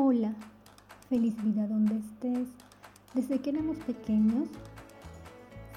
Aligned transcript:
Hola, 0.00 0.32
feliz 1.08 1.34
vida 1.42 1.66
donde 1.66 1.96
estés. 1.96 2.46
Desde 3.14 3.40
que 3.40 3.50
éramos 3.50 3.78
pequeños, 3.78 4.48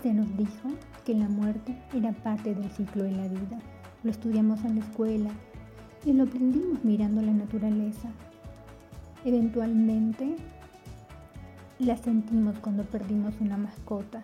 se 0.04 0.14
nos 0.14 0.38
dijo 0.38 0.70
que 1.04 1.16
la 1.16 1.28
muerte 1.28 1.76
era 1.92 2.12
parte 2.12 2.54
del 2.54 2.70
ciclo 2.70 3.04
de 3.04 3.14
la 3.14 3.28
vida. 3.28 3.60
Lo 4.04 4.12
estudiamos 4.12 4.64
en 4.64 4.76
la 4.76 4.86
escuela 4.86 5.32
y 6.06 6.14
lo 6.14 6.26
aprendimos 6.26 6.84
mirando 6.84 7.24
la 7.24 7.32
naturaleza. 7.32 8.10
Eventualmente 9.26 10.36
la 11.80 11.98
sentimos 11.98 12.60
cuando 12.60 12.84
perdimos 12.84 13.34
una 13.42 13.58
mascota, 13.58 14.22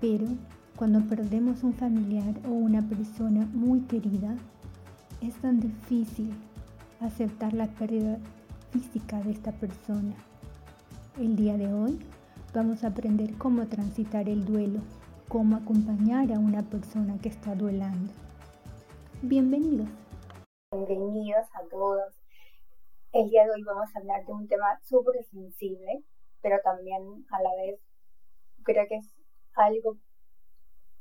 pero 0.00 0.28
cuando 0.76 1.00
perdemos 1.00 1.64
un 1.64 1.74
familiar 1.74 2.32
o 2.46 2.50
una 2.50 2.88
persona 2.88 3.44
muy 3.52 3.80
querida, 3.80 4.36
es 5.20 5.34
tan 5.34 5.58
difícil 5.58 6.30
aceptar 7.00 7.54
la 7.54 7.66
pérdida 7.66 8.20
física 8.70 9.20
de 9.22 9.32
esta 9.32 9.52
persona. 9.52 10.14
El 11.18 11.36
día 11.36 11.56
de 11.56 11.72
hoy 11.72 11.98
vamos 12.54 12.84
a 12.84 12.88
aprender 12.88 13.36
cómo 13.38 13.66
transitar 13.66 14.28
el 14.28 14.44
duelo, 14.44 14.80
cómo 15.28 15.56
acompañar 15.56 16.32
a 16.32 16.38
una 16.38 16.62
persona 16.62 17.18
que 17.20 17.28
está 17.28 17.54
duelando. 17.54 18.12
Bienvenidos. 19.22 19.88
Bienvenidos 20.70 21.46
a 21.54 21.66
todos. 21.70 22.14
El 23.12 23.30
día 23.30 23.44
de 23.44 23.52
hoy 23.52 23.62
vamos 23.62 23.88
a 23.94 23.98
hablar 23.98 24.24
de 24.26 24.32
un 24.32 24.46
tema 24.48 24.78
súper 24.84 25.24
sensible, 25.24 26.04
pero 26.42 26.58
también 26.62 27.02
a 27.30 27.42
la 27.42 27.50
vez 27.56 27.80
creo 28.64 28.86
que 28.86 28.96
es 28.96 29.14
algo 29.54 29.96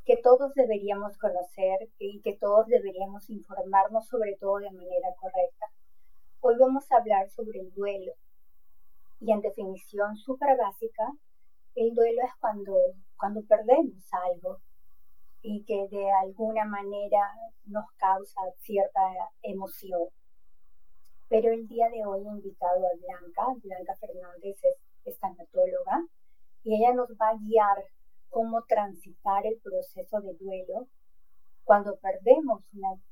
que 0.05 0.15
todos 0.23 0.53
deberíamos 0.55 1.17
conocer 1.17 1.89
y 1.99 2.21
que 2.21 2.37
todos 2.37 2.65
deberíamos 2.67 3.29
informarnos 3.29 4.07
sobre 4.07 4.37
todo 4.39 4.59
de 4.59 4.71
manera 4.71 5.09
correcta. 5.19 5.65
Hoy 6.49 6.55
vamos 6.57 6.89
a 6.89 6.95
hablar 6.95 7.29
sobre 7.29 7.59
el 7.59 7.73
duelo. 7.73 8.13
Y 9.19 9.33
en 9.33 9.41
definición 9.41 10.15
súper 10.15 10.55
básica, 10.57 11.03
el 11.75 11.93
duelo 11.93 12.21
es 12.23 12.31
cuando, 12.39 12.73
cuando 13.17 13.41
perdemos 13.43 14.01
algo 14.13 14.61
y 15.41 15.65
que 15.65 15.89
de 15.91 16.09
alguna 16.09 16.63
manera 16.63 17.19
nos 17.65 17.83
causa 17.97 18.39
cierta 18.61 19.01
emoción. 19.41 20.07
Pero 21.27 21.51
el 21.51 21.67
día 21.67 21.89
de 21.89 22.05
hoy 22.05 22.25
he 22.25 22.29
invitado 22.29 22.79
a 22.79 22.95
Blanca, 22.95 23.59
Blanca 23.61 23.95
Fernández 23.97 24.57
es, 24.63 24.77
es 25.03 25.19
tanatóloga, 25.19 26.07
y 26.63 26.77
ella 26.77 26.93
nos 26.93 27.09
va 27.09 27.27
a 27.27 27.37
guiar 27.37 27.83
cómo 28.29 28.63
transitar 28.63 29.45
el 29.45 29.59
proceso 29.59 30.21
de 30.21 30.33
duelo 30.35 30.87
cuando 31.65 31.97
perdemos 31.97 32.63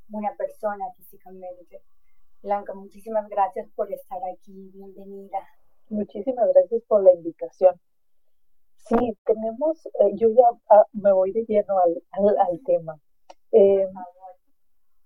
una 0.08 0.34
persona 0.38 0.86
físicamente. 0.96 1.82
Blanca, 2.46 2.76
muchísimas 2.76 3.28
gracias 3.28 3.68
por 3.76 3.92
estar 3.92 4.20
aquí. 4.32 4.70
Bienvenida. 4.72 5.40
Muchísimas 5.90 6.48
gracias 6.54 6.84
por 6.84 7.04
la 7.04 7.12
invitación. 7.12 7.74
Sí, 8.76 9.18
tenemos, 9.26 9.84
eh, 9.88 10.12
yo 10.14 10.30
ya 10.30 10.44
ah, 10.70 10.86
me 10.94 11.12
voy 11.12 11.32
de 11.32 11.44
lleno 11.46 11.80
al, 11.80 12.04
al, 12.38 12.60
tema. 12.64 13.00
Eh, 13.52 13.88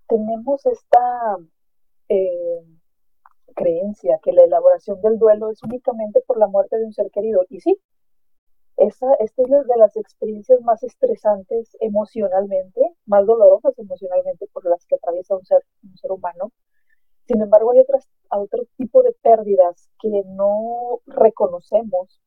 tenemos 0.06 0.66
esta 0.66 1.38
eh, 2.10 2.62
creencia 3.54 4.20
que 4.22 4.32
la 4.34 4.44
elaboración 4.44 5.00
del 5.00 5.18
duelo 5.18 5.50
es 5.50 5.62
únicamente 5.62 6.20
por 6.26 6.36
la 6.38 6.46
muerte 6.46 6.76
de 6.76 6.84
un 6.84 6.92
ser 6.92 7.10
querido. 7.10 7.46
Y 7.48 7.60
sí, 7.60 7.80
esa, 8.76 9.14
esta 9.14 9.42
es 9.44 9.48
de 9.48 9.76
las 9.78 9.96
experiencias 9.96 10.60
más 10.60 10.82
estresantes 10.82 11.74
emocionalmente, 11.80 12.82
más 13.06 13.24
dolorosas 13.24 13.78
emocionalmente 13.78 14.46
por 14.52 14.66
las 14.66 14.84
que 14.84 14.96
atraviesa 14.96 15.36
un 15.36 15.46
ser, 15.46 15.64
un 15.82 15.96
ser 15.96 16.12
humano. 16.12 16.52
Sin 17.30 17.42
embargo, 17.42 17.70
hay 17.70 17.78
otras, 17.78 18.08
otro 18.28 18.64
tipo 18.76 19.04
de 19.04 19.12
pérdidas 19.22 19.88
que 20.00 20.24
no 20.26 20.98
reconocemos 21.06 22.20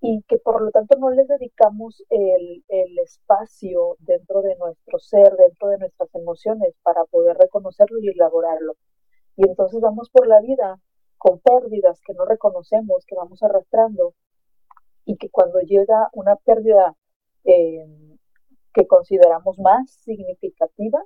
y 0.00 0.22
que 0.22 0.36
por 0.38 0.62
lo 0.62 0.72
tanto 0.72 0.98
no 0.98 1.10
les 1.10 1.28
dedicamos 1.28 2.02
el, 2.10 2.64
el, 2.66 2.98
espacio 2.98 3.94
dentro 4.00 4.42
de 4.42 4.56
nuestro 4.56 4.98
ser, 4.98 5.36
dentro 5.36 5.68
de 5.68 5.78
nuestras 5.78 6.12
emociones 6.16 6.74
para 6.82 7.04
poder 7.04 7.36
reconocerlo 7.36 8.00
y 8.00 8.08
elaborarlo. 8.08 8.74
Y 9.36 9.46
entonces 9.46 9.80
vamos 9.80 10.10
por 10.10 10.26
la 10.26 10.40
vida 10.40 10.80
con 11.18 11.38
pérdidas 11.38 12.00
que 12.00 12.14
no 12.14 12.24
reconocemos, 12.24 13.06
que 13.06 13.14
vamos 13.14 13.44
arrastrando 13.44 14.14
y 15.04 15.18
que 15.18 15.30
cuando 15.30 15.60
llega 15.60 16.08
una 16.14 16.34
pérdida 16.34 16.96
eh, 17.44 18.18
que 18.74 18.88
consideramos 18.88 19.56
más 19.60 19.88
significativa, 19.88 21.00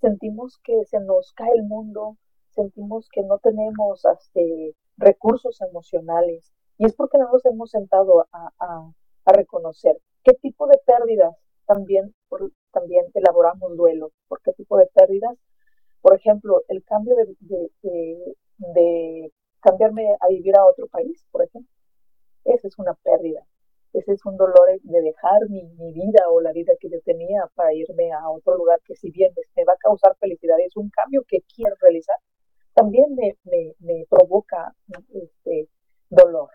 sentimos 0.00 0.58
que 0.64 0.84
se 0.86 0.98
nos 0.98 1.32
cae 1.34 1.52
el 1.54 1.62
mundo, 1.62 2.16
sentimos 2.58 3.08
que 3.12 3.22
no 3.22 3.38
tenemos 3.38 4.04
este, 4.04 4.74
recursos 4.96 5.60
emocionales 5.60 6.52
y 6.76 6.86
es 6.86 6.94
porque 6.94 7.18
no 7.18 7.30
nos 7.30 7.44
hemos 7.46 7.70
sentado 7.70 8.26
a, 8.32 8.92
reconocer 9.26 9.98
qué 10.24 10.32
tipo 10.32 10.66
de 10.66 10.78
pérdidas 10.86 11.36
también, 11.66 12.14
también 12.72 13.04
elaboramos 13.12 13.76
duelo, 13.76 14.10
por 14.26 14.40
qué 14.40 14.54
tipo 14.54 14.78
de 14.78 14.86
pérdidas. 14.86 15.36
Por 16.00 16.16
ejemplo, 16.16 16.62
el 16.68 16.82
cambio 16.82 17.14
de, 17.14 17.70
de, 18.56 19.32
cambiarme 19.60 20.16
a 20.18 20.28
vivir 20.28 20.56
a 20.56 20.64
otro 20.64 20.86
país, 20.86 21.26
por 21.30 21.44
ejemplo. 21.44 21.70
Esa 22.44 22.68
es 22.68 22.78
una 22.78 22.94
pérdida. 22.94 23.46
Ese 23.92 24.12
es 24.12 24.24
un 24.24 24.38
dolor 24.38 24.80
de 24.82 25.02
dejar 25.02 25.40
mi, 25.50 25.62
mi, 25.78 25.92
vida 25.92 26.22
o 26.30 26.40
la 26.40 26.52
vida 26.52 26.72
que 26.80 26.88
yo 26.88 26.98
tenía 27.04 27.46
para 27.54 27.74
irme 27.74 28.10
a 28.12 28.30
otro 28.30 28.56
lugar 28.56 28.80
que 28.86 28.96
si 28.96 29.10
bien 29.10 29.32
me 29.56 29.64
va 29.64 29.74
a 29.74 29.84
causar 29.88 30.16
felicidad, 30.18 30.56
es 30.60 30.74
un 30.76 30.88
cambio 30.88 31.22
que 31.28 31.42
quiero 31.54 31.74
realizar, 31.82 32.16
también 32.78 33.06
me, 33.16 33.36
me, 33.80 34.06
provoca 34.08 34.72
este, 35.12 35.68
dolor. 36.08 36.50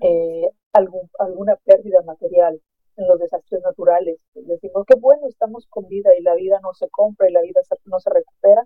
Eh, 0.00 0.48
algún, 0.72 1.10
alguna 1.18 1.56
pérdida 1.56 2.02
material 2.02 2.60
en 2.96 3.08
los 3.08 3.18
desastres 3.18 3.60
naturales. 3.62 4.20
Decimos 4.34 4.84
que 4.86 4.94
bueno, 4.96 5.26
estamos 5.26 5.66
con 5.68 5.88
vida 5.88 6.10
y 6.16 6.22
la 6.22 6.34
vida 6.34 6.60
no 6.62 6.72
se 6.72 6.88
compra 6.88 7.28
y 7.28 7.32
la 7.32 7.42
vida 7.42 7.60
no 7.86 7.98
se 7.98 8.10
recupera, 8.10 8.64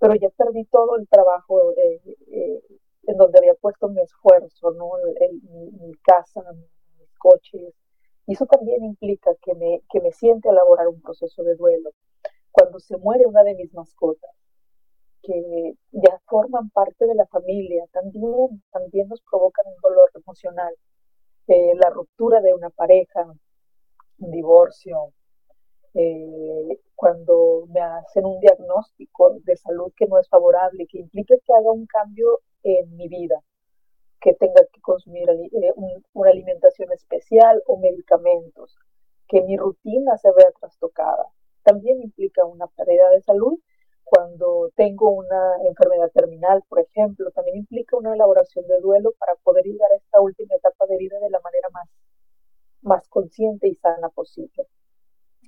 pero 0.00 0.14
ya 0.16 0.28
perdí 0.30 0.64
todo 0.64 0.96
el 0.96 1.06
trabajo 1.06 1.72
eh, 1.76 2.00
eh, 2.32 2.62
en 3.04 3.16
donde 3.16 3.38
había 3.38 3.54
puesto 3.54 3.88
mi 3.88 4.00
esfuerzo, 4.00 4.72
¿no? 4.72 4.90
mi, 5.80 5.94
casa, 6.02 6.42
mis 6.98 7.14
coches. 7.16 7.74
Y 8.26 8.32
eso 8.32 8.46
también 8.46 8.84
implica 8.84 9.30
que 9.40 9.54
me, 9.54 9.82
que 9.88 10.00
me 10.00 10.10
siente 10.10 10.48
a 10.48 10.52
elaborar 10.52 10.88
un 10.88 10.99
proceso 11.10 11.42
de 11.42 11.56
duelo. 11.56 11.90
Cuando 12.52 12.78
se 12.78 12.96
muere 12.96 13.26
una 13.26 13.42
de 13.42 13.54
mis 13.54 13.72
mascotas, 13.74 14.30
que 15.22 15.74
ya 15.92 16.20
forman 16.26 16.70
parte 16.70 17.06
de 17.06 17.14
la 17.14 17.26
familia, 17.26 17.84
también, 17.92 18.62
también 18.70 19.08
nos 19.08 19.20
provocan 19.22 19.66
un 19.66 19.80
dolor 19.82 20.10
emocional. 20.14 20.74
Eh, 21.48 21.74
la 21.74 21.90
ruptura 21.90 22.40
de 22.40 22.54
una 22.54 22.70
pareja, 22.70 23.26
un 24.18 24.30
divorcio, 24.30 25.12
eh, 25.94 26.80
cuando 26.94 27.66
me 27.68 27.80
hacen 27.80 28.24
un 28.24 28.38
diagnóstico 28.40 29.36
de 29.44 29.56
salud 29.56 29.92
que 29.96 30.06
no 30.06 30.18
es 30.18 30.28
favorable, 30.28 30.86
que 30.86 30.98
implica 31.00 31.34
que 31.44 31.52
haga 31.52 31.72
un 31.72 31.86
cambio 31.86 32.40
en 32.62 32.96
mi 32.96 33.08
vida, 33.08 33.42
que 34.20 34.34
tenga 34.34 34.62
que 34.72 34.80
consumir 34.80 35.28
eh, 35.28 35.72
una 36.12 36.30
alimentación 36.30 36.92
especial 36.92 37.62
o 37.66 37.78
medicamentos, 37.78 38.78
que 39.30 39.42
mi 39.42 39.56
rutina 39.56 40.18
se 40.18 40.30
vea 40.32 40.50
trastocada. 40.60 41.26
También 41.62 42.02
implica 42.02 42.44
una 42.44 42.66
pérdida 42.66 43.10
de 43.10 43.22
salud 43.22 43.58
cuando 44.04 44.70
tengo 44.74 45.10
una 45.10 45.56
enfermedad 45.64 46.10
terminal, 46.12 46.64
por 46.68 46.80
ejemplo, 46.80 47.30
también 47.30 47.58
implica 47.58 47.96
una 47.96 48.12
elaboración 48.12 48.66
de 48.66 48.80
duelo 48.80 49.12
para 49.18 49.36
poder 49.36 49.64
llegar 49.64 49.90
a 49.92 49.96
esta 49.96 50.20
última 50.20 50.56
etapa 50.56 50.84
de 50.86 50.96
vida 50.96 51.20
de 51.20 51.30
la 51.30 51.38
manera 51.40 51.68
más, 51.70 51.88
más 52.82 53.08
consciente 53.08 53.68
y 53.68 53.76
sana 53.76 54.08
posible. 54.08 54.66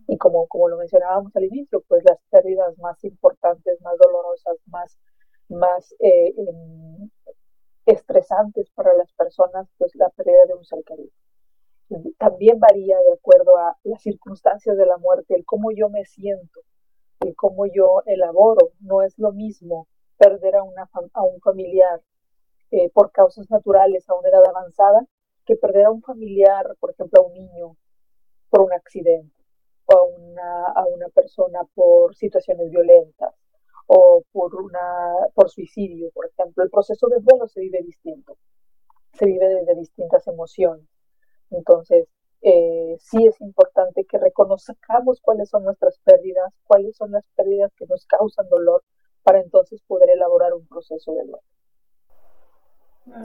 Y 0.07 0.17
como, 0.17 0.47
como 0.47 0.69
lo 0.69 0.77
mencionábamos 0.77 1.35
al 1.35 1.45
inicio, 1.45 1.83
pues 1.89 2.05
las 2.05 2.19
pérdidas 2.31 2.79
más 2.79 3.03
importantes, 3.03 3.81
más 3.81 3.99
dolorosas, 3.99 4.57
más, 4.67 4.97
más 5.49 5.93
eh, 5.99 6.33
em, 6.37 7.11
estresantes 7.87 8.71
para 8.71 8.95
las 8.95 9.13
personas, 9.15 9.67
pues 9.77 9.93
la 9.97 10.09
pérdida 10.11 10.47
de 10.47 10.55
un 10.55 10.65
ser 10.65 10.85
querido. 10.85 11.11
También 12.19 12.59
varía 12.59 12.97
de 12.99 13.13
acuerdo 13.15 13.57
a 13.57 13.77
las 13.85 14.03
circunstancias 14.03 14.77
de 14.77 14.87
la 14.87 14.99
muerte, 14.99 15.35
el 15.35 15.45
cómo 15.45 15.71
yo 15.73 15.89
me 15.89 16.05
siento, 16.05 16.61
y 17.25 17.35
cómo 17.35 17.67
yo 17.67 18.03
elaboro. 18.07 18.73
No 18.81 19.03
es 19.03 19.19
lo 19.19 19.33
mismo 19.33 19.89
perder 20.17 20.57
a, 20.57 20.63
una, 20.63 20.89
a 21.13 21.23
un 21.23 21.41
familiar 21.41 22.01
eh, 22.71 22.91
por 22.91 23.13
causas 23.13 23.51
naturales 23.51 24.09
a 24.09 24.15
una 24.15 24.29
edad 24.29 24.47
avanzada 24.49 25.07
que 25.45 25.57
perder 25.57 25.87
a 25.87 25.91
un 25.91 26.03
familiar, 26.03 26.77
por 26.81 26.91
ejemplo, 26.91 27.21
a 27.21 27.27
un 27.27 27.35
niño 27.35 27.77
por 28.49 28.63
un 28.63 28.73
accidente 28.73 29.35
o 29.87 29.97
a 29.97 30.03
una, 30.05 30.65
a 30.67 30.87
una 30.87 31.09
persona 31.09 31.61
por 31.75 32.15
situaciones 32.15 32.71
violentas 32.71 33.35
o 33.87 34.23
por, 34.33 34.55
una, 34.55 34.81
por 35.35 35.51
suicidio, 35.51 36.11
por 36.15 36.27
ejemplo. 36.27 36.63
El 36.63 36.71
proceso 36.71 37.09
de 37.09 37.21
duelo 37.21 37.49
se 37.49 37.61
vive 37.61 37.83
distinto, 37.83 38.37
se 39.13 39.27
vive 39.27 39.49
desde 39.49 39.75
distintas 39.75 40.27
emociones. 40.29 40.87
Entonces, 41.53 42.09
eh, 42.43 42.97
sí 42.99 43.25
es 43.25 43.41
importante 43.41 44.05
que 44.05 44.19
reconozcamos 44.19 45.21
cuáles 45.21 45.49
son 45.49 45.65
nuestras 45.65 45.99
pérdidas, 46.01 46.53
cuáles 46.65 46.97
son 46.97 47.13
las 47.13 47.25
pérdidas 47.37 47.73
que 47.77 47.87
nos 47.87 48.05
causan 48.07 48.49
dolor, 48.49 48.83
para 49.23 49.41
entonces 49.41 49.81
poder 49.83 50.11
elaborar 50.11 50.53
un 50.53 50.67
proceso 50.67 51.13
de 51.13 51.23
duelo. 51.23 51.41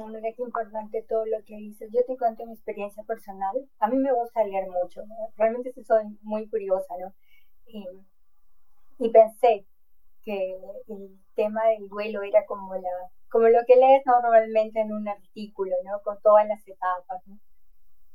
mira 0.07 0.31
qué 0.35 0.43
importante 0.43 1.03
todo 1.09 1.25
lo 1.25 1.43
que 1.45 1.55
dices. 1.55 1.89
Yo 1.91 2.05
te 2.05 2.17
cuento 2.17 2.45
mi 2.45 2.53
experiencia 2.53 3.03
personal. 3.03 3.67
A 3.79 3.87
mí 3.87 3.97
me 3.97 4.13
gusta 4.13 4.43
leer 4.43 4.67
mucho, 4.67 5.01
realmente 5.35 5.73
soy 5.83 6.03
muy 6.21 6.47
curiosa, 6.47 6.93
¿no? 6.99 7.13
Y, 7.65 7.85
y, 8.99 9.09
pensé 9.09 9.65
que 10.23 10.57
el 10.87 11.19
tema 11.35 11.67
del 11.67 11.89
duelo 11.89 12.21
era 12.21 12.45
como 12.45 12.75
la 12.75 12.89
como 13.29 13.49
lo 13.49 13.59
que 13.67 13.75
lees 13.75 14.03
normalmente 14.05 14.79
en 14.79 14.93
un 14.93 15.07
artículo, 15.07 15.75
¿no? 15.83 16.01
Con 16.01 16.21
todas 16.21 16.47
las 16.47 16.65
etapas, 16.65 17.27
¿no? 17.27 17.37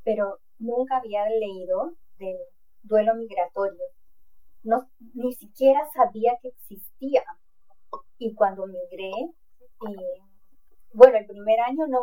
Pero 0.04 0.38
nunca 0.58 0.99
había 0.99 1.28
leído 1.28 1.94
del 2.19 2.37
duelo 2.82 3.14
migratorio. 3.14 3.84
No, 4.62 4.88
ni 5.14 5.32
siquiera 5.32 5.81
sabía 5.94 6.38
que 6.40 6.49
existía. 6.49 7.25
Y 8.19 8.34
cuando 8.34 8.66
migré, 8.66 9.10
bueno, 10.94 11.19
el 11.19 11.26
primer 11.26 11.60
año 11.60 11.87
no, 11.88 12.00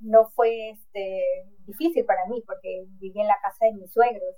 no 0.00 0.28
fue 0.30 0.70
este, 0.70 1.22
difícil 1.66 2.04
para 2.04 2.26
mí 2.26 2.42
porque 2.46 2.86
viví 2.98 3.20
en 3.20 3.28
la 3.28 3.38
casa 3.42 3.66
de 3.66 3.74
mis 3.74 3.92
suegros 3.92 4.36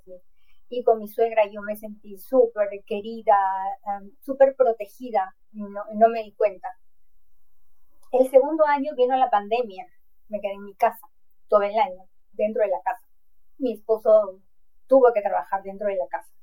y, 0.69 0.83
con 0.83 0.99
mi 0.99 1.07
suegra 1.07 1.43
yo 1.51 1.61
me 1.61 1.75
sentí 1.75 2.17
súper 2.17 2.69
querida, 2.85 3.35
súper 4.21 4.55
protegida, 4.55 5.35
no, 5.51 5.83
no 5.95 6.09
me 6.09 6.23
di 6.23 6.33
cuenta. 6.33 6.67
El 8.11 8.29
segundo 8.29 8.65
año 8.65 8.93
vino 8.95 9.15
la 9.17 9.29
pandemia, 9.29 9.87
me 10.27 10.39
quedé 10.39 10.53
en 10.53 10.65
mi 10.65 10.75
casa 10.75 11.07
todo 11.47 11.63
el 11.63 11.77
año, 11.77 12.03
dentro 12.39 12.63
de 12.63 12.69
la 12.69 12.81
casa. 12.81 13.05
Mi 13.59 13.73
esposo 13.73 14.39
tuvo 14.87 15.13
que 15.13 15.21
trabajar 15.21 15.61
dentro 15.61 15.87
de 15.87 15.97
la 15.97 16.07
casa. 16.07 16.33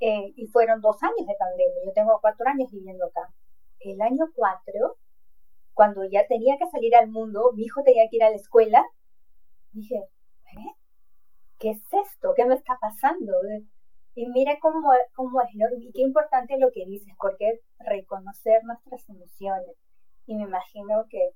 Eh, 0.00 0.32
y 0.36 0.46
fueron 0.46 0.80
dos 0.80 0.96
años 1.02 1.26
de 1.26 1.36
pandemia, 1.38 1.84
yo 1.84 1.92
tengo 1.92 2.18
cuatro 2.20 2.48
años 2.48 2.70
viviendo 2.72 3.06
acá. 3.06 3.32
El 3.80 4.00
año 4.00 4.24
cuatro 4.34 4.96
cuando 5.74 6.04
ya 6.04 6.26
tenía 6.26 6.56
que 6.58 6.68
salir 6.70 6.94
al 6.96 7.08
mundo, 7.08 7.52
mi 7.54 7.64
hijo 7.64 7.82
tenía 7.82 8.08
que 8.08 8.16
ir 8.16 8.24
a 8.24 8.30
la 8.30 8.36
escuela, 8.36 8.84
dije, 9.72 9.96
¿eh? 9.96 10.72
¿qué 11.58 11.70
es 11.70 11.82
esto? 12.06 12.34
¿Qué 12.36 12.44
me 12.44 12.54
está 12.54 12.78
pasando? 12.80 13.32
Y 14.14 14.28
mira 14.28 14.58
cómo, 14.60 14.90
cómo 15.14 15.40
es, 15.40 15.48
y 15.80 15.92
qué 15.92 16.02
importante 16.02 16.58
lo 16.58 16.70
que 16.72 16.84
dices, 16.84 17.14
porque 17.18 17.48
es 17.48 17.60
reconocer 17.78 18.62
nuestras 18.64 19.08
emociones. 19.08 19.76
Y 20.26 20.36
me 20.36 20.42
imagino 20.42 21.06
que 21.08 21.30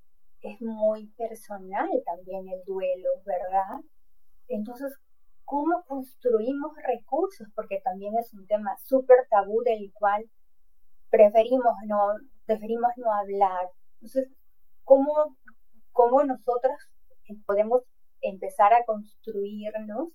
es 0.51 0.61
muy 0.61 1.07
personal 1.17 1.89
también 2.05 2.47
el 2.47 2.63
duelo, 2.65 3.09
¿verdad? 3.25 3.81
Entonces, 4.47 4.93
¿cómo 5.45 5.83
construimos 5.87 6.71
recursos? 6.85 7.47
Porque 7.55 7.79
también 7.83 8.17
es 8.17 8.33
un 8.33 8.45
tema 8.47 8.75
súper 8.83 9.27
tabú 9.29 9.61
del 9.63 9.91
cual 9.93 10.29
preferimos 11.09 11.73
no, 11.87 12.13
preferimos 12.45 12.91
no 12.97 13.11
hablar, 13.11 13.69
entonces, 13.95 14.29
¿cómo, 14.83 15.35
cómo 15.91 16.23
nosotras 16.23 16.77
podemos 17.45 17.81
empezar 18.21 18.73
a 18.73 18.85
construirnos 18.85 20.09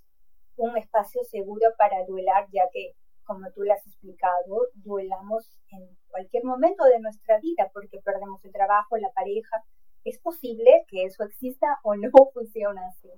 un 0.57 0.77
espacio 0.77 1.23
seguro 1.25 1.69
para 1.77 2.05
duelar, 2.07 2.47
ya 2.53 2.69
que, 2.73 2.93
como 3.25 3.51
tú 3.53 3.63
lo 3.63 3.73
has 3.73 3.87
explicado, 3.87 4.69
duelamos 4.75 5.51
en 5.71 5.97
cualquier 6.09 6.45
momento 6.45 6.85
de 6.85 7.01
nuestra 7.01 7.39
vida 7.41 7.71
porque 7.73 8.01
perdemos 8.05 8.45
el 8.45 8.53
trabajo, 8.53 8.97
la 8.97 9.11
pareja. 9.13 9.65
¿Es 10.05 10.19
posible 10.19 10.85
que 10.89 11.05
eso 11.05 11.25
exista 11.25 11.79
o 11.83 11.95
no 11.95 12.11
funciona 12.35 12.87
así? 12.89 13.09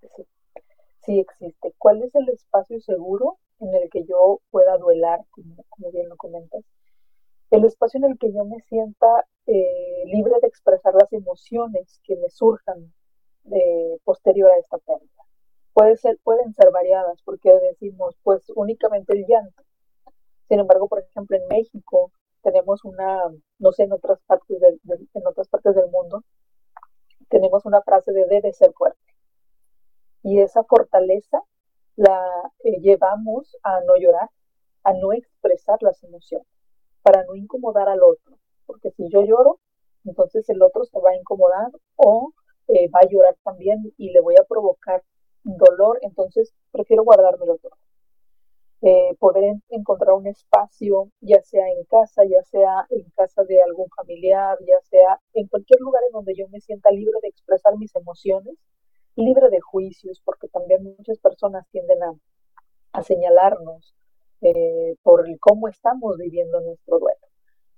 Sí, 0.00 0.24
sí 1.04 1.20
existe. 1.20 1.74
¿Cuál 1.78 2.02
es 2.02 2.14
el 2.14 2.28
espacio 2.28 2.80
seguro 2.80 3.38
en 3.58 3.74
el 3.74 3.90
que 3.90 4.04
yo 4.04 4.40
pueda 4.50 4.78
duelar, 4.78 5.20
como 5.30 5.90
bien 5.90 6.08
lo 6.08 6.16
comentas? 6.16 6.64
el 7.50 7.64
espacio 7.64 7.98
en 7.98 8.12
el 8.12 8.18
que 8.18 8.32
yo 8.32 8.44
me 8.44 8.60
sienta 8.68 9.26
eh, 9.46 10.04
libre 10.06 10.34
de 10.40 10.46
expresar 10.48 10.94
las 10.94 11.12
emociones 11.12 12.00
que 12.04 12.16
me 12.16 12.30
surjan 12.30 12.92
posterior 14.04 14.50
a 14.50 14.58
esta 14.58 14.78
pérdida. 14.78 15.24
Puede 15.72 15.96
ser, 15.96 16.18
pueden 16.22 16.54
ser 16.54 16.70
variadas, 16.70 17.20
porque 17.24 17.50
decimos, 17.70 18.14
pues 18.22 18.42
únicamente 18.54 19.12
el 19.14 19.24
llanto. 19.26 19.62
Sin 20.48 20.60
embargo, 20.60 20.88
por 20.88 21.00
ejemplo, 21.00 21.36
en 21.36 21.48
México 21.48 22.12
tenemos 22.42 22.84
una, 22.84 23.22
no 23.58 23.72
sé, 23.72 23.84
en 23.84 23.92
otras 23.92 24.20
partes 24.26 24.60
del, 24.60 24.80
en 25.14 25.26
otras 25.26 25.48
partes 25.48 25.74
del 25.74 25.90
mundo, 25.90 26.22
tenemos 27.28 27.64
una 27.64 27.82
frase 27.82 28.12
de 28.12 28.26
debe 28.26 28.52
ser 28.52 28.72
fuerte. 28.72 29.00
Y 30.22 30.40
esa 30.40 30.64
fortaleza 30.64 31.42
la 31.96 32.52
eh, 32.64 32.80
llevamos 32.80 33.56
a 33.62 33.80
no 33.80 33.96
llorar, 33.96 34.28
a 34.84 34.92
no 34.94 35.12
expresar 35.12 35.78
las 35.82 36.02
emociones 36.02 36.46
para 37.02 37.24
no 37.24 37.34
incomodar 37.34 37.88
al 37.88 38.02
otro, 38.02 38.38
porque 38.66 38.90
si 38.90 39.08
yo 39.10 39.22
lloro, 39.22 39.58
entonces 40.04 40.48
el 40.48 40.62
otro 40.62 40.84
se 40.84 40.98
va 41.00 41.10
a 41.10 41.16
incomodar 41.16 41.70
o 41.96 42.32
eh, 42.68 42.88
va 42.88 43.00
a 43.02 43.08
llorar 43.08 43.36
también 43.42 43.92
y 43.96 44.10
le 44.10 44.20
voy 44.20 44.34
a 44.40 44.44
provocar 44.44 45.02
dolor, 45.42 45.98
entonces 46.02 46.52
prefiero 46.70 47.04
guardarme 47.04 47.44
el 47.44 47.50
otro. 47.50 47.70
Eh, 48.82 49.14
poder 49.18 49.56
encontrar 49.68 50.14
un 50.14 50.26
espacio, 50.26 51.10
ya 51.20 51.42
sea 51.42 51.68
en 51.68 51.84
casa, 51.84 52.22
ya 52.24 52.42
sea 52.44 52.86
en 52.88 53.10
casa 53.10 53.44
de 53.44 53.60
algún 53.60 53.88
familiar, 53.94 54.56
ya 54.60 54.80
sea 54.88 55.20
en 55.34 55.48
cualquier 55.48 55.80
lugar 55.80 56.02
en 56.06 56.12
donde 56.12 56.34
yo 56.34 56.48
me 56.48 56.60
sienta 56.60 56.90
libre 56.90 57.18
de 57.20 57.28
expresar 57.28 57.76
mis 57.76 57.94
emociones, 57.94 58.54
libre 59.16 59.50
de 59.50 59.60
juicios, 59.60 60.22
porque 60.24 60.48
también 60.48 60.82
muchas 60.82 61.18
personas 61.18 61.66
tienden 61.70 62.02
a, 62.02 62.14
a 62.92 63.02
señalarnos, 63.02 63.94
eh, 64.40 64.96
por 65.02 65.26
cómo 65.40 65.68
estamos 65.68 66.16
viviendo 66.16 66.60
nuestro 66.60 66.98
duelo. 66.98 67.20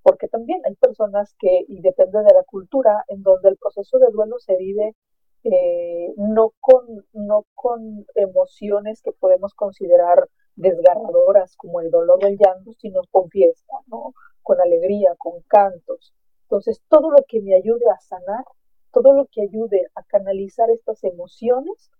Porque 0.02 0.28
también 0.28 0.60
hay 0.64 0.76
personas 0.76 1.34
que, 1.38 1.64
y 1.66 1.80
depende 1.80 2.18
de 2.18 2.34
la 2.34 2.44
cultura, 2.44 3.04
en 3.08 3.22
donde 3.22 3.48
el 3.48 3.56
proceso 3.56 3.98
de 3.98 4.10
duelo 4.12 4.38
se 4.38 4.56
vive 4.56 4.94
eh, 5.44 6.12
no, 6.16 6.52
con, 6.60 7.04
no 7.12 7.44
con 7.54 8.06
emociones 8.14 9.02
que 9.02 9.10
podemos 9.12 9.54
considerar 9.54 10.28
desgarradoras 10.56 11.56
como 11.56 11.80
el 11.80 11.90
dolor 11.90 12.18
del 12.20 12.38
llanto, 12.38 12.72
sino 12.74 13.02
con 13.10 13.28
fiesta, 13.30 13.74
¿no? 13.86 14.14
con 14.42 14.60
alegría, 14.60 15.14
con 15.18 15.40
cantos. 15.48 16.12
Entonces, 16.42 16.82
todo 16.88 17.10
lo 17.10 17.18
que 17.26 17.40
me 17.40 17.54
ayude 17.54 17.88
a 17.90 18.00
sanar, 18.00 18.44
todo 18.92 19.14
lo 19.14 19.26
que 19.26 19.42
ayude 19.42 19.86
a 19.94 20.02
canalizar 20.02 20.70
estas 20.70 21.02
emociones, 21.04 21.90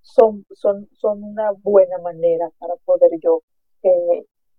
son, 0.00 0.44
son, 0.52 0.88
son 0.92 1.22
una 1.22 1.52
buena 1.52 1.98
manera 1.98 2.50
para 2.58 2.74
poder 2.84 3.10
yo 3.22 3.42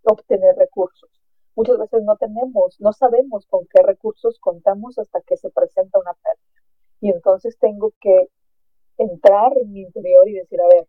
obtener 0.04 0.56
recursos. 0.56 1.10
Muchas 1.56 1.78
veces 1.78 2.04
no 2.04 2.16
tenemos, 2.18 2.80
no 2.80 2.94
sabemos 2.94 3.46
con 3.46 3.68
qué 3.68 3.84
recursos 3.84 4.40
contamos 4.40 4.98
hasta 4.98 5.22
que 5.22 5.38
se 5.38 5.50
presenta 5.50 6.00
una 6.00 6.14
pérdida. 6.14 6.62
Y 7.00 7.12
entonces 7.12 7.58
tengo 7.60 7.92
que 8.00 8.30
entrar 8.98 9.56
en 9.58 9.72
mi 9.72 9.82
interior 9.82 10.28
y 10.28 10.34
decir, 10.34 10.60
a 10.62 10.68
ver, 10.68 10.88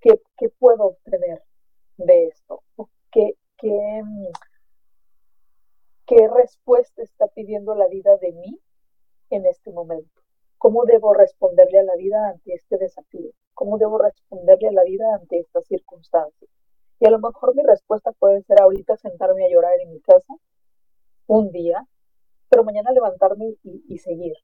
¿qué, 0.00 0.20
qué 0.36 0.48
puedo 0.48 0.84
obtener 0.84 1.42
de 1.96 2.26
esto? 2.26 2.62
¿Qué, 3.10 3.36
qué, 3.58 4.02
¿Qué 6.06 6.28
respuesta 6.28 7.02
está 7.02 7.26
pidiendo 7.28 7.74
la 7.74 7.88
vida 7.88 8.16
de 8.18 8.32
mí 8.32 8.60
en 9.30 9.46
este 9.46 9.72
momento? 9.72 10.22
¿Cómo 10.58 10.84
debo 10.84 11.12
responderle 11.14 11.80
a 11.80 11.84
la 11.84 11.96
vida 11.96 12.28
ante 12.28 12.54
este 12.54 12.78
desafío? 12.78 13.32
¿Cómo 13.54 13.76
debo 13.78 13.98
responderle 13.98 14.68
a 14.68 14.72
la 14.72 14.84
vida 14.84 15.04
ante 15.14 15.38
esta 15.38 15.60
circunstancia? 15.62 16.48
Y 17.00 17.06
a 17.06 17.10
lo 17.10 17.18
mejor 17.18 17.54
mi 17.54 17.62
respuesta 17.62 18.12
puede 18.12 18.42
ser 18.42 18.60
ahorita 18.62 18.96
sentarme 18.96 19.44
a 19.44 19.50
llorar 19.50 19.72
en 19.80 19.92
mi 19.92 20.00
casa 20.00 20.34
un 21.26 21.50
día, 21.50 21.86
pero 22.48 22.64
mañana 22.64 22.92
levantarme 22.92 23.56
y, 23.62 23.98
seguir. 23.98 24.34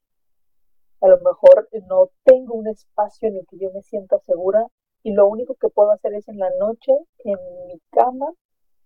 A 1.01 1.07
lo 1.07 1.17
mejor 1.19 1.69
no 1.87 2.09
tengo 2.23 2.55
un 2.55 2.67
espacio 2.67 3.29
en 3.29 3.37
el 3.37 3.47
que 3.47 3.57
yo 3.57 3.71
me 3.71 3.81
sienta 3.81 4.19
segura 4.19 4.67
y 5.03 5.11
lo 5.11 5.27
único 5.27 5.55
que 5.55 5.69
puedo 5.69 5.91
hacer 5.91 6.13
es 6.13 6.27
en 6.29 6.39
la 6.39 6.49
noche, 6.59 6.93
en 7.25 7.37
mi 7.67 7.79
cama, 7.91 8.33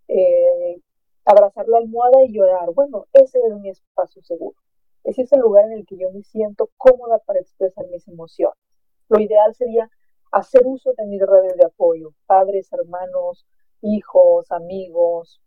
eh, 0.07 0.81
abrazar 1.25 1.67
la 1.67 1.77
almohada 1.77 2.23
y 2.23 2.33
llorar. 2.33 2.71
Bueno, 2.73 3.05
ese 3.13 3.39
es 3.39 3.53
mi 3.59 3.69
espacio 3.69 4.23
seguro. 4.23 4.57
Ese 5.03 5.21
es 5.21 5.31
el 5.31 5.41
lugar 5.41 5.65
en 5.65 5.73
el 5.73 5.85
que 5.85 5.97
yo 5.97 6.09
me 6.11 6.23
siento 6.23 6.69
cómoda 6.77 7.19
para 7.19 7.39
expresar 7.39 7.87
mis 7.87 8.07
emociones. 8.07 8.57
Lo 9.09 9.19
ideal 9.19 9.53
sería 9.53 9.89
hacer 10.31 10.61
uso 10.65 10.93
de 10.97 11.05
mis 11.05 11.21
redes 11.21 11.55
de 11.55 11.65
apoyo, 11.65 12.13
padres, 12.25 12.71
hermanos, 12.73 13.45
hijos, 13.81 14.51
amigos, 14.51 15.39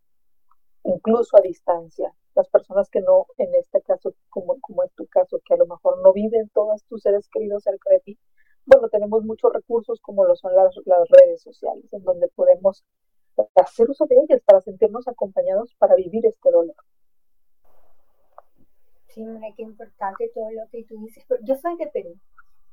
incluso 0.85 1.37
a 1.37 1.43
distancia. 1.43 2.15
Las 2.35 2.49
personas 2.49 2.89
que 2.89 3.01
no, 3.01 3.27
en 3.39 3.55
este 3.57 3.83
caso, 3.83 4.15
como, 4.29 4.59
como 4.61 4.85
es 4.85 4.93
tu 4.95 5.07
caso, 5.09 5.41
que 5.45 5.55
a 5.55 5.59
lo 5.59 5.67
mejor 5.67 6.01
no 6.03 6.13
viven 6.13 6.49
todas 6.55 6.85
tus 6.85 7.03
seres 7.03 7.29
queridos 7.29 7.65
cerca 7.65 7.91
de 7.91 8.01
ti, 8.01 8.19
bueno, 8.71 8.89
tenemos 8.89 9.25
muchos 9.25 9.53
recursos 9.53 10.01
como 10.01 10.25
lo 10.25 10.35
son 10.37 10.55
las, 10.55 10.75
las 10.85 11.09
redes 11.09 11.43
sociales, 11.43 11.93
en 11.93 12.03
donde 12.03 12.29
podemos 12.29 12.85
hacer 13.55 13.89
uso 13.89 14.07
de 14.07 14.17
ellas 14.17 14.41
para 14.45 14.61
sentirnos 14.61 15.09
acompañados 15.09 15.75
para 15.79 15.95
vivir 15.95 16.27
este 16.27 16.51
dolor. 16.51 16.77
Sí, 19.09 19.25
qué 19.57 19.63
importante 19.63 20.31
todo 20.35 20.51
lo 20.51 20.69
que 20.71 20.85
tú 20.85 20.97
dices. 20.99 21.25
Yo 21.43 21.57
soy 21.57 21.77
de 21.77 21.89
Perú 21.89 22.15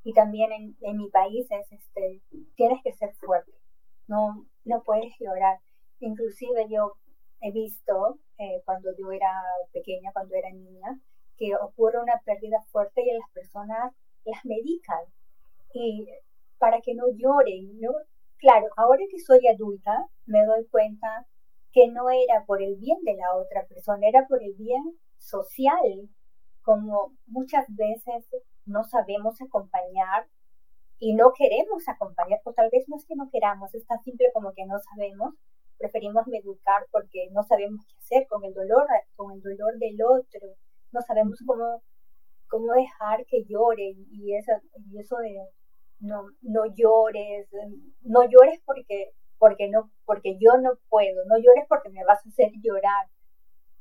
y 0.04 0.13
también 0.13 0.51
en, 0.51 0.77
en 0.82 0.98
mi 0.98 1.10
país 1.10 1.48
es, 1.50 1.72
este, 1.72 2.22
tienes 2.56 2.82
que 2.84 2.94
ser 2.94 3.13
fuerte 3.16 3.54
no, 4.08 4.46
no 4.66 4.84
puedes 4.84 5.13
llorar. 5.20 5.60
Inclusive 6.00 6.68
yo 6.70 6.94
he 7.42 7.51
visto 7.51 8.20
eh, 8.38 8.62
cuando 8.66 8.89
yo 8.98 9.12
era 9.12 9.32
pequeña, 9.74 10.12
cuando 10.13 10.36
era 10.36 10.50
niña, 10.51 11.00
que 11.38 11.56
ocurre 11.56 12.01
una 12.01 12.20
pérdida 12.25 12.63
fuerte 12.72 13.01
y 13.01 13.13
las 13.13 13.30
personas 13.32 13.94
las 14.25 14.44
medican 14.46 15.06
y 15.74 16.07
para 16.57 16.81
que 16.81 16.95
no 16.95 17.05
lloren, 17.15 17.79
¿no? 17.79 17.91
Claro, 18.38 18.67
ahora 18.75 19.03
que 19.09 19.19
soy 19.19 19.47
adulta 19.47 20.07
me 20.25 20.45
doy 20.45 20.65
cuenta 20.67 21.25
que 21.71 21.88
no 21.89 22.09
era 22.09 22.45
por 22.45 22.62
el 22.62 22.75
bien 22.77 22.97
de 23.03 23.15
la 23.15 23.36
otra 23.36 23.65
persona, 23.67 24.07
era 24.07 24.27
por 24.27 24.41
el 24.41 24.53
bien 24.53 24.83
social, 25.17 26.09
como 26.62 27.13
muchas 27.27 27.65
veces 27.69 28.27
no 28.65 28.83
sabemos 28.83 29.41
acompañar 29.41 30.27
y 31.00 31.15
no 31.15 31.31
queremos 31.38 31.88
acompañar, 31.88 32.39
o 32.43 32.53
tal 32.53 32.69
vez 32.71 32.86
no 32.88 32.97
es 32.97 33.05
que 33.05 33.15
no 33.15 33.29
queramos, 33.31 33.74
es 33.75 33.86
tan 33.86 34.01
simple 34.03 34.29
como 34.33 34.53
que 34.53 34.65
no 34.65 34.77
sabemos, 34.79 35.36
preferimos 35.77 36.25
medicar 36.27 36.86
porque 36.91 37.29
no 37.31 37.43
sabemos 37.43 37.86
qué 37.86 37.97
hacer 37.97 38.27
con 38.27 38.43
el 38.43 38.53
dolor, 38.53 38.88
con 39.15 39.31
el 39.31 39.41
dolor 39.41 39.77
del 39.77 39.97
otro, 40.03 40.55
no 40.91 41.01
sabemos 41.01 41.39
cómo, 41.45 41.81
cómo 42.48 42.74
dejar 42.74 43.25
que 43.25 43.44
lloren 43.46 44.06
y 44.12 44.36
eso, 44.36 44.51
y 44.92 45.00
eso 45.00 45.18
de 45.18 45.38
no, 46.00 46.30
no 46.42 46.66
llores, 46.75 47.50
no 48.01 48.24
llores 48.24 48.62
porque, 48.66 49.12
porque 49.39 49.70
no, 49.70 49.92
porque 50.06 50.38
yo 50.39 50.58
no 50.62 50.77
puedo, 50.89 51.25
no 51.25 51.38
llores 51.38 51.66
porque 51.68 51.89
me 51.89 52.04
vas 52.06 52.25
a 52.25 52.30
hacer 52.30 52.51
llorar. 52.62 53.08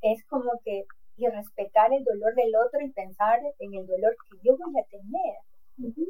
Es 0.01 0.25
como 0.27 0.53
que 0.65 0.85
y 1.17 1.27
respetar 1.29 1.93
el 1.93 2.05
dolor 2.05 2.35
del 2.35 2.55
otro 2.57 2.81
y 2.83 2.91
pensar 2.91 3.41
en 3.59 3.75
el 3.75 3.87
dolor 3.87 4.15
que 4.29 4.37
yo 4.43 4.57
voy 4.57 4.79
a 4.79 4.85
tener. 4.85 6.05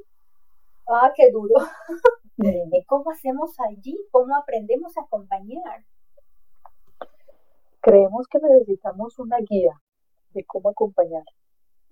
Ah, 0.89 1.13
qué 1.15 1.31
duro. 1.31 1.55
¿Y 2.73 2.85
cómo 2.85 3.11
hacemos 3.11 3.55
allí? 3.61 3.97
¿Cómo 4.11 4.35
aprendemos 4.37 4.97
a 4.97 5.03
acompañar? 5.03 5.85
Creemos 7.81 8.27
que 8.27 8.39
necesitamos 8.41 9.19
una 9.19 9.39
guía 9.39 9.81
de 10.31 10.45
cómo 10.45 10.71
acompañar. 10.71 11.25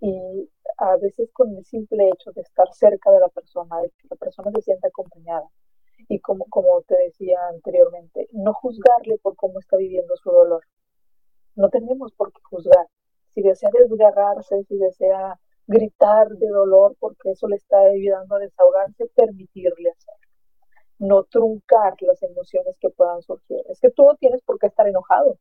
Y 0.01 0.51
a 0.79 0.97
veces 0.97 1.31
con 1.33 1.57
el 1.57 1.65
simple 1.65 2.09
hecho 2.09 2.33
de 2.33 2.43
estar 2.43 2.73
cerca 2.73 3.11
de 3.11 3.21
la 3.21 3.29
persona, 3.29 3.81
de 3.81 3.91
que 3.91 4.09
la 4.11 4.17
persona 4.17 4.51
se 4.55 4.63
sienta 4.63 4.89
acompañada. 4.89 5.49
Y 6.09 6.21
como, 6.21 6.45
como 6.47 6.83
te 6.83 6.97
decía 6.97 7.39
anteriormente, 7.49 8.29
no 8.33 8.53
juzgarle 8.55 9.19
por 9.19 9.37
cómo 9.37 9.59
está 9.61 9.77
viviendo 9.77 10.17
su 10.17 10.31
dolor. 10.31 10.65
No 11.57 11.69
tenemos 11.71 12.13
por 12.13 12.33
qué 12.33 12.41
juzgar. 12.43 12.89
Si 13.35 13.43
desea 13.43 13.71
desgarrarse, 13.73 14.65
si 14.65 14.77
desea 14.77 15.39
gritar 15.67 16.29
de 16.29 16.49
dolor 16.49 16.97
porque 17.01 17.31
eso 17.31 17.49
le 17.49 17.57
está 17.57 17.79
ayudando 17.79 18.37
a 18.37 18.41
desahogarse, 18.41 19.07
permitirle 19.15 19.91
hacerlo. 19.91 20.29
No 20.99 21.25
truncar 21.25 21.95
las 22.01 22.23
emociones 22.23 22.77
que 22.79 22.91
puedan 22.91 23.23
surgir. 23.23 23.63
Es 23.69 23.81
que 23.81 23.91
tú 23.91 24.05
no 24.05 24.15
tienes 24.17 24.43
por 24.43 24.59
qué 24.59 24.67
estar 24.67 24.87
enojado. 24.87 25.39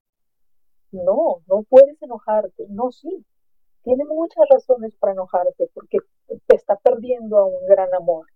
No, 0.91 1.41
no 1.47 1.63
puedes 1.63 2.01
enojarte. 2.01 2.65
No, 2.69 2.91
sí. 2.91 3.25
Tiene 3.83 4.05
muchas 4.05 4.45
razones 4.49 4.95
para 4.95 5.13
enojarte 5.13 5.69
porque 5.73 5.99
te 6.47 6.55
está 6.55 6.77
perdiendo 6.77 7.37
a 7.37 7.45
un 7.45 7.65
gran 7.67 7.93
amor 7.93 8.27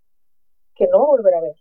que 0.76 0.88
no 0.88 1.06
volverá 1.06 1.40
a 1.40 1.42
ver. 1.42 1.56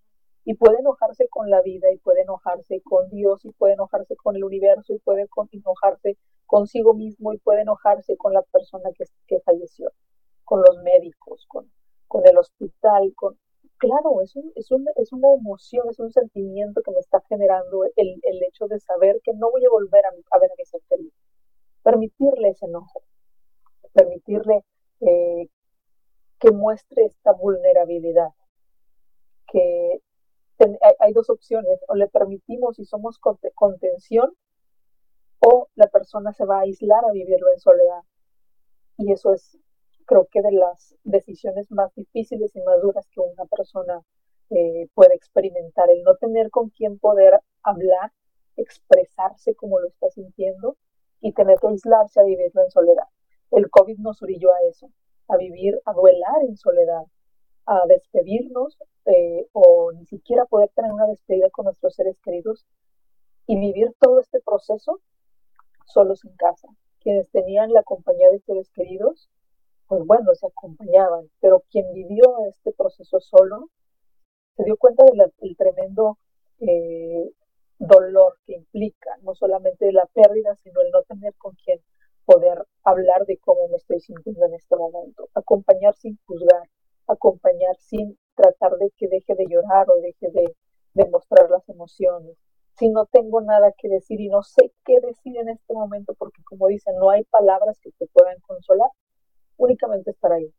Y 0.44 0.54
puede 0.54 0.78
enojarse 0.78 1.28
con 1.28 1.50
la 1.50 1.60
vida, 1.62 1.90
y 1.90 1.98
puede 1.98 2.22
enojarse 2.22 2.80
con 2.82 3.08
Dios, 3.10 3.44
y 3.44 3.50
puede 3.50 3.74
enojarse 3.74 4.14
con 4.16 4.36
el 4.36 4.44
universo, 4.44 4.92
y 4.92 4.98
puede 4.98 5.26
enojarse 5.54 6.16
consigo 6.46 6.94
mismo, 6.94 7.32
y 7.32 7.38
puede 7.38 7.62
enojarse 7.62 8.16
con 8.16 8.32
la 8.32 8.42
persona 8.42 8.90
que, 8.96 9.04
que 9.26 9.40
falleció 9.40 9.90
con 10.46 10.60
los 10.60 10.82
médicos, 10.82 11.44
con, 11.48 11.70
con 12.08 12.26
el 12.26 12.38
hospital, 12.38 13.12
con... 13.14 13.38
Claro, 13.78 14.22
es, 14.22 14.34
un, 14.36 14.52
es, 14.54 14.70
un, 14.70 14.86
es 14.94 15.12
una 15.12 15.34
emoción, 15.34 15.86
es 15.90 15.98
un 15.98 16.10
sentimiento 16.10 16.80
que 16.82 16.92
me 16.92 17.00
está 17.00 17.20
generando 17.28 17.84
el, 17.84 18.20
el 18.22 18.42
hecho 18.44 18.66
de 18.68 18.80
saber 18.80 19.20
que 19.22 19.34
no 19.34 19.50
voy 19.50 19.64
a 19.66 19.70
volver 19.70 20.02
a, 20.06 20.38
ver 20.38 20.50
a 20.50 20.54
mi 20.56 20.64
ser 20.64 20.80
querido. 20.88 21.12
Permitirle 21.82 22.50
ese 22.50 22.66
enojo, 22.66 23.02
permitirle 23.96 24.64
eh, 25.00 25.48
que 26.38 26.50
muestre 26.50 27.06
esta 27.06 27.32
vulnerabilidad, 27.32 28.28
que 29.50 30.00
hay, 30.58 30.94
hay, 31.00 31.12
dos 31.12 31.30
opciones, 31.30 31.80
o 31.88 31.94
le 31.94 32.08
permitimos 32.08 32.78
y 32.78 32.84
somos 32.84 33.18
contención, 33.54 34.32
o 35.40 35.68
la 35.74 35.88
persona 35.88 36.32
se 36.32 36.44
va 36.44 36.58
a 36.58 36.62
aislar 36.62 37.04
a 37.04 37.12
vivirlo 37.12 37.52
en 37.52 37.60
soledad. 37.60 38.02
Y 38.98 39.12
eso 39.12 39.32
es 39.32 39.58
creo 40.06 40.28
que 40.30 40.40
de 40.40 40.52
las 40.52 40.94
decisiones 41.04 41.70
más 41.70 41.94
difíciles 41.94 42.54
y 42.54 42.62
más 42.62 42.80
duras 42.80 43.06
que 43.10 43.20
una 43.20 43.44
persona 43.44 44.00
eh, 44.50 44.88
puede 44.94 45.14
experimentar, 45.14 45.90
el 45.90 46.02
no 46.04 46.14
tener 46.16 46.50
con 46.50 46.70
quién 46.70 46.98
poder 46.98 47.40
hablar, 47.62 48.12
expresarse 48.56 49.54
como 49.54 49.80
lo 49.80 49.88
está 49.88 50.08
sintiendo 50.10 50.76
y 51.20 51.32
tener 51.32 51.58
que 51.58 51.68
aislarse 51.68 52.20
a 52.20 52.24
vivirlo 52.24 52.62
en 52.62 52.70
soledad. 52.70 53.08
El 53.50 53.70
COVID 53.70 53.98
nos 53.98 54.22
orilló 54.22 54.52
a 54.52 54.60
eso, 54.68 54.90
a 55.28 55.36
vivir, 55.36 55.80
a 55.84 55.92
duelar 55.92 56.42
en 56.42 56.56
soledad, 56.56 57.04
a 57.66 57.82
despedirnos 57.86 58.78
eh, 59.06 59.46
o 59.52 59.92
ni 59.92 60.06
siquiera 60.06 60.44
poder 60.46 60.70
tener 60.74 60.92
una 60.92 61.06
despedida 61.06 61.50
con 61.50 61.64
nuestros 61.64 61.94
seres 61.94 62.18
queridos 62.20 62.66
y 63.46 63.58
vivir 63.58 63.94
todo 64.00 64.20
este 64.20 64.40
proceso 64.40 65.00
solos 65.86 66.24
en 66.24 66.36
casa. 66.36 66.68
Quienes 67.00 67.30
tenían 67.30 67.72
la 67.72 67.82
compañía 67.82 68.30
de 68.30 68.40
seres 68.40 68.70
queridos 68.70 69.28
pues 69.88 70.04
bueno, 70.04 70.34
se 70.34 70.46
acompañaban, 70.46 71.30
pero 71.40 71.62
quien 71.70 71.92
vivió 71.92 72.24
este 72.48 72.72
proceso 72.72 73.20
solo 73.20 73.70
se 74.56 74.64
dio 74.64 74.76
cuenta 74.76 75.04
del 75.04 75.56
tremendo 75.56 76.18
eh, 76.60 77.30
dolor 77.78 78.38
que 78.46 78.54
implica, 78.54 79.10
no 79.22 79.34
solamente 79.34 79.92
la 79.92 80.06
pérdida, 80.06 80.56
sino 80.56 80.80
el 80.80 80.90
no 80.90 81.02
tener 81.02 81.34
con 81.34 81.54
quien 81.56 81.80
poder 82.24 82.64
hablar 82.86 83.26
de 83.26 83.36
cómo 83.38 83.68
me 83.68 83.76
estoy 83.76 84.00
sintiendo 84.00 84.46
en 84.46 84.54
este 84.54 84.76
momento. 84.76 85.28
Acompañar 85.34 85.94
sin 85.96 86.18
juzgar, 86.24 86.62
acompañar 87.08 87.76
sin 87.78 88.16
tratar 88.36 88.78
de 88.78 88.90
que 88.96 89.08
deje 89.08 89.34
de 89.34 89.44
llorar 89.48 89.90
o 89.90 90.00
deje 90.00 90.30
de, 90.30 90.54
mostrar 91.10 91.50
las 91.50 91.68
emociones. 91.68 92.36
Si 92.78 92.88
no 92.88 93.06
tengo 93.06 93.40
nada 93.40 93.72
que 93.76 93.88
decir 93.88 94.20
y 94.20 94.28
no 94.28 94.42
sé 94.42 94.72
qué 94.84 95.00
decir 95.00 95.36
en 95.36 95.48
este 95.48 95.74
momento, 95.74 96.14
porque 96.14 96.42
como 96.44 96.68
dicen, 96.68 96.94
no 96.96 97.10
hay 97.10 97.24
palabras 97.24 97.78
que 97.80 97.90
te 97.98 98.06
puedan 98.06 98.38
consolar, 98.40 98.90
únicamente 99.56 100.12
estar 100.12 100.32
ahí, 100.32 100.52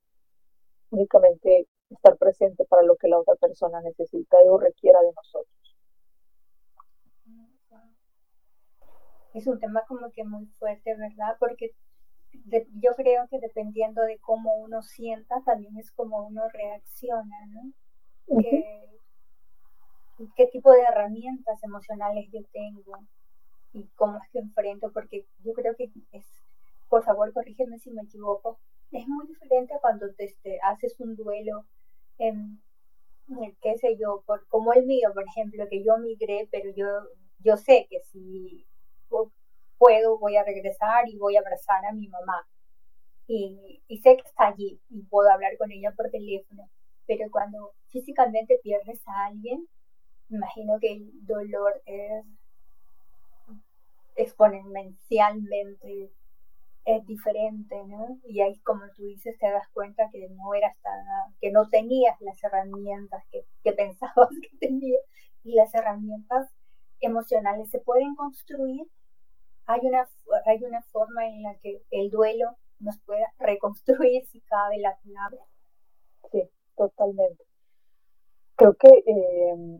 únicamente 0.91 1.67
estar 1.89 2.17
presente 2.17 2.65
para 2.65 2.84
lo 2.84 2.98
que 2.98 3.07
la 3.07 3.19
otra 3.19 3.36
persona 3.36 3.79
necesita 3.81 4.38
o 4.50 4.57
requiera 4.57 5.00
de 5.01 5.13
nosotros. 5.15 5.75
Es 9.34 9.48
un 9.48 9.60
tema 9.60 9.84
como 9.88 10.12
que 10.12 10.24
muy 10.24 10.46
fuerte, 10.60 10.96
¿verdad? 10.96 11.38
Porque 11.39 11.72
yo 12.46 12.96
creo 12.96 13.27
que 13.29 13.39
dependiendo 13.39 14.01
de 14.03 14.20
cómo 14.20 14.56
uno 14.56 14.82
sienta, 14.82 15.41
también 15.46 15.77
es 15.77 15.91
como 15.91 16.25
uno 16.25 16.44
reacciona, 16.50 17.46
¿no? 17.48 17.72
¿Qué 20.36 20.48
tipo 20.48 20.72
de 20.72 20.82
herramientas 20.82 21.63
emocionales 21.63 22.29
yo 22.32 22.41
tengo? 22.51 23.00
y 23.77 23.88
cómo 23.96 24.17
es 24.17 24.29
que 24.32 24.39
enfrento, 24.39 24.91
porque 24.91 25.25
yo 25.44 25.53
creo 25.53 25.75
que 25.75 25.91
es, 26.12 26.25
por 26.89 27.03
favor, 27.03 27.32
corrígeme 27.34 27.79
si 27.79 27.91
me 27.91 28.03
equivoco, 28.03 28.60
es 28.91 29.08
muy 29.08 29.27
diferente 29.27 29.75
cuando 29.82 30.13
te, 30.13 30.25
este, 30.25 30.60
haces 30.63 31.00
un 31.00 31.15
duelo, 31.15 31.65
en, 32.17 32.62
qué 33.62 33.77
sé 33.77 33.98
yo, 33.98 34.24
por, 34.25 34.48
como 34.48 34.74
el 34.74 34.86
mío, 34.86 35.12
por 35.13 35.24
ejemplo, 35.24 35.67
que 35.70 35.84
yo 35.84 35.98
migré, 35.98 36.48
pero 36.51 36.72
yo, 36.75 36.88
yo 37.39 37.58
sé 37.58 37.88
que 37.89 38.01
si 38.01 38.65
puedo, 39.77 40.17
voy 40.19 40.38
a 40.38 40.43
regresar 40.43 41.07
y 41.07 41.17
voy 41.17 41.36
a 41.36 41.39
abrazar 41.39 41.86
a 41.86 41.93
mi 41.93 42.07
mamá. 42.07 42.48
Y, 43.27 43.81
y 43.88 43.98
sé 44.00 44.17
que 44.17 44.27
está 44.27 44.48
allí 44.48 44.79
y 44.89 45.03
puedo 45.03 45.29
hablar 45.29 45.57
con 45.57 45.72
ella 45.72 45.91
por 45.96 46.10
teléfono, 46.10 46.69
pero 47.05 47.29
cuando 47.31 47.74
físicamente 47.88 48.60
pierdes 48.63 49.05
a 49.07 49.25
alguien, 49.25 49.67
imagino 50.29 50.79
que 50.79 50.93
el 50.93 51.25
dolor 51.25 51.81
es 51.86 52.25
exponencialmente 54.15 56.12
es 56.88 57.05
diferente, 57.05 57.75
¿no? 57.86 58.17
Y 58.24 58.39
ahí, 58.39 58.57
como 58.60 58.81
tú 58.96 59.03
dices, 59.03 59.38
te 59.39 59.51
das 59.51 59.67
cuenta 59.74 60.10
que 60.10 60.29
no 60.29 60.53
eras 60.53 60.74
tan, 60.81 61.03
que 61.41 61.51
no 61.51 61.67
tenías 61.67 62.15
las 62.22 62.41
herramientas 62.41 63.25
que, 63.29 63.46
que 63.62 63.74
pensabas 63.74 64.29
que 64.41 64.57
tenías. 64.57 65.01
Y 65.43 65.55
las 65.55 65.74
herramientas 65.75 66.50
emocionales 67.01 67.69
se 67.72 67.79
pueden 67.79 68.15
construir. 68.15 68.88
Hay 69.68 69.82
una, 69.84 70.08
hay 70.46 70.64
una 70.64 70.82
forma 70.82 71.28
en 71.28 71.44
la 71.44 71.56
que 71.60 71.84
el 71.92 72.10
duelo 72.10 72.56
nos 72.80 72.98
pueda 73.00 73.34
reconstruir 73.38 74.26
si 74.26 74.40
cabe 74.42 74.78
la 74.80 74.98
palabra. 75.04 75.46
Sí, 76.32 76.50
totalmente. 76.76 77.44
Creo 78.56 78.74
que 78.76 78.88
eh, 78.88 79.80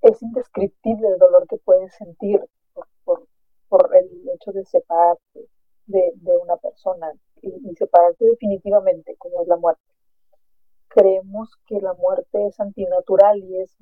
es 0.00 0.22
indescriptible 0.22 1.08
el 1.08 1.18
dolor 1.18 1.46
que 1.46 1.58
puedes 1.58 1.94
sentir 1.94 2.40
por, 3.04 3.94
el 3.94 4.28
hecho 4.34 4.50
de 4.52 4.64
separarte, 4.64 5.46
de, 5.86 6.36
una 6.42 6.56
persona 6.56 7.12
y, 7.42 7.74
separarte 7.76 8.24
definitivamente, 8.24 9.14
como 9.18 9.42
es 9.42 9.48
la 9.48 9.56
muerte. 9.56 9.82
Creemos 10.88 11.50
que 11.66 11.80
la 11.80 11.92
muerte 11.94 12.46
es 12.46 12.58
antinatural 12.58 13.38
y 13.38 13.60
es 13.60 13.76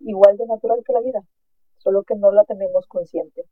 igual 0.00 0.36
de 0.36 0.46
natural 0.46 0.82
que 0.86 0.92
la 0.92 1.00
vida, 1.00 1.22
solo 1.78 2.04
que 2.04 2.14
no 2.14 2.30
la 2.30 2.44
tenemos 2.44 2.86
consciente. 2.86 3.44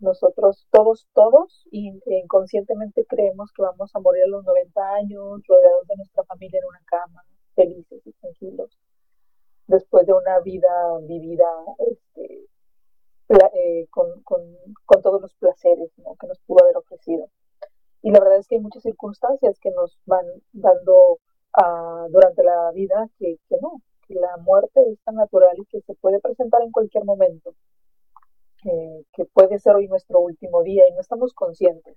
Nosotros, 0.00 0.66
todos, 0.70 1.06
todos, 1.12 1.68
inconscientemente 1.70 3.04
creemos 3.04 3.52
que 3.52 3.60
vamos 3.60 3.94
a 3.94 4.00
morir 4.00 4.24
a 4.24 4.28
los 4.28 4.44
90 4.44 4.94
años, 4.94 5.42
rodeados 5.46 5.86
de 5.88 5.96
nuestra 5.96 6.24
familia 6.24 6.58
en 6.58 6.68
una 6.68 6.80
cama, 6.86 7.22
felices 7.54 8.00
y 8.06 8.12
tranquilos, 8.12 8.78
después 9.66 10.06
de 10.06 10.14
una 10.14 10.40
vida 10.40 10.70
vivida 11.02 11.44
este, 11.86 12.46
eh, 13.28 13.86
con, 13.90 14.22
con, 14.22 14.40
con, 14.86 15.02
todos 15.02 15.20
los 15.20 15.34
placeres 15.34 15.92
que 16.18 16.26
nos 16.26 16.38
pudo 16.46 16.64
haber 16.64 16.78
ofrecido. 16.78 17.28
Y 18.00 18.10
la 18.10 18.20
verdad 18.20 18.38
es 18.38 18.48
que 18.48 18.54
hay 18.54 18.62
muchas 18.62 18.82
circunstancias 18.82 19.58
que 19.60 19.70
nos 19.70 19.98
van 20.06 20.24
dando 20.52 21.18
uh, 21.58 22.08
durante 22.10 22.42
la 22.42 22.70
vida 22.72 23.06
que, 23.18 23.36
que 23.50 23.56
no, 23.60 23.82
que 24.08 24.14
la 24.14 24.38
muerte 24.38 24.80
es 24.90 24.98
tan 25.04 25.16
natural 25.16 25.58
y 25.58 25.66
que 25.66 25.82
se 25.82 25.94
puede 25.96 26.20
presentar 26.20 26.62
en 26.62 26.72
cualquier 26.72 27.04
momento 27.04 27.54
que 28.62 29.24
puede 29.32 29.58
ser 29.58 29.74
hoy 29.74 29.88
nuestro 29.88 30.20
último 30.20 30.62
día 30.62 30.88
y 30.88 30.92
no 30.92 31.00
estamos 31.00 31.32
conscientes. 31.34 31.96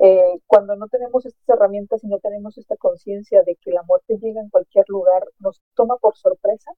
Eh, 0.00 0.40
cuando 0.46 0.76
no 0.76 0.86
tenemos 0.86 1.26
estas 1.26 1.48
herramientas 1.48 2.04
y 2.04 2.06
no 2.06 2.18
tenemos 2.20 2.56
esta 2.56 2.76
conciencia 2.76 3.42
de 3.42 3.56
que 3.56 3.72
la 3.72 3.82
muerte 3.82 4.16
llega 4.18 4.40
en 4.40 4.48
cualquier 4.48 4.84
lugar, 4.88 5.24
nos 5.40 5.60
toma 5.74 5.96
por 5.96 6.16
sorpresa 6.16 6.70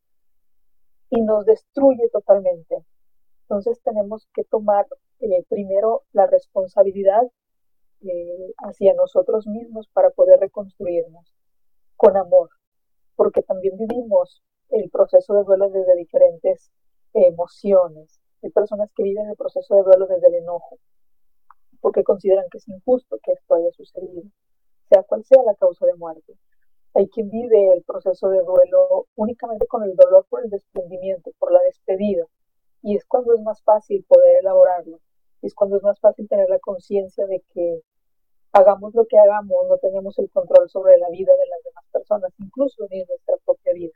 y 1.11 1.21
nos 1.21 1.45
destruye 1.45 2.09
totalmente. 2.11 2.83
Entonces 3.43 3.81
tenemos 3.83 4.27
que 4.33 4.45
tomar 4.45 4.87
eh, 5.19 5.45
primero 5.49 6.05
la 6.13 6.27
responsabilidad 6.27 7.23
eh, 8.03 8.55
hacia 8.59 8.95
nosotros 8.95 9.47
mismos 9.47 9.89
para 9.93 10.11
poder 10.11 10.41
reconstruirnos 10.41 11.35
con 11.97 12.17
amor, 12.17 12.49
porque 13.17 13.43
también 13.43 13.77
vivimos 13.77 14.43
el 14.71 14.89
proceso 14.89 15.35
de 15.35 15.45
duelo 15.45 15.69
desde 15.69 15.95
diferentes 15.97 16.71
emociones, 17.13 18.19
hay 18.43 18.51
personas 18.51 18.91
que 18.95 19.03
viven 19.03 19.29
el 19.29 19.37
proceso 19.37 19.75
de 19.75 19.83
duelo 19.83 20.07
desde 20.07 20.29
el 20.29 20.35
enojo, 20.37 20.79
porque 21.81 22.05
consideran 22.05 22.47
que 22.51 22.59
es 22.59 22.69
injusto 22.69 23.19
que 23.23 23.33
esto 23.33 23.55
haya 23.55 23.71
sucedido, 23.73 24.23
sea 24.89 25.03
cual 25.03 25.25
sea 25.25 25.43
la 25.45 25.55
causa 25.55 25.87
de 25.87 25.95
muerte. 25.95 26.35
Hay 26.95 27.09
quien 27.09 27.31
vive 27.31 27.73
el 27.73 27.83
proceso 27.83 28.29
de 28.31 28.43
duelo 28.43 29.07
únicamente 29.15 29.67
con 29.67 29.85
el 29.85 29.95
dolor 29.95 30.27
por 30.29 30.43
el 30.43 30.51
desprendimiento, 30.51 31.31
por 31.39 31.53
la 31.53 31.61
despedida, 31.63 32.27
y 32.83 32.97
es 32.97 33.05
cuando 33.05 33.35
es 33.35 33.41
más 33.43 33.63
fácil 33.63 34.05
poder 34.09 34.39
elaborarlo, 34.41 34.99
y 35.43 35.47
es 35.47 35.55
cuando 35.55 35.77
es 35.77 35.83
más 35.83 36.01
fácil 36.01 36.29
tener 36.29 36.49
la 36.49 36.59
conciencia 36.59 37.27
de 37.27 37.43
que 37.53 37.83
hagamos 38.53 38.95
lo 38.95 39.07
que 39.07 39.19
hagamos, 39.19 39.69
no 39.69 39.79
tenemos 39.79 40.19
el 40.19 40.31
control 40.31 40.69
sobre 40.69 40.97
la 40.99 41.09
vida 41.11 41.33
de 41.33 41.47
las 41.47 41.63
demás 41.63 41.85
personas, 41.93 42.33
incluso 42.39 42.87
ni 42.91 43.05
nuestra 43.05 43.37
propia 43.45 43.73
vida. 43.75 43.93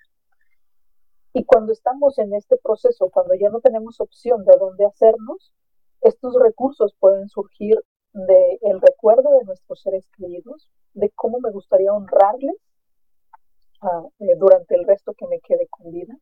Y 1.36 1.44
cuando 1.44 1.72
estamos 1.72 2.16
en 2.20 2.32
este 2.32 2.56
proceso, 2.58 3.10
cuando 3.10 3.34
ya 3.34 3.50
no 3.50 3.60
tenemos 3.60 4.00
opción 4.00 4.44
de 4.44 4.56
dónde 4.56 4.86
hacernos, 4.86 5.52
estos 6.00 6.32
recursos 6.40 6.94
pueden 7.00 7.28
surgir 7.28 7.74
del 8.12 8.80
recuerdo 8.80 9.36
de 9.38 9.44
nuestros 9.44 9.82
seres 9.82 10.08
queridos, 10.16 10.70
de 10.92 11.10
cómo 11.10 11.40
me 11.40 11.50
gustaría 11.50 11.92
honrarles 11.92 12.54
ah, 13.80 14.06
eh, 14.20 14.36
durante 14.38 14.76
el 14.76 14.86
resto 14.86 15.12
que 15.14 15.26
me 15.26 15.40
quede 15.40 15.66
con 15.66 15.90
vida 15.90 16.16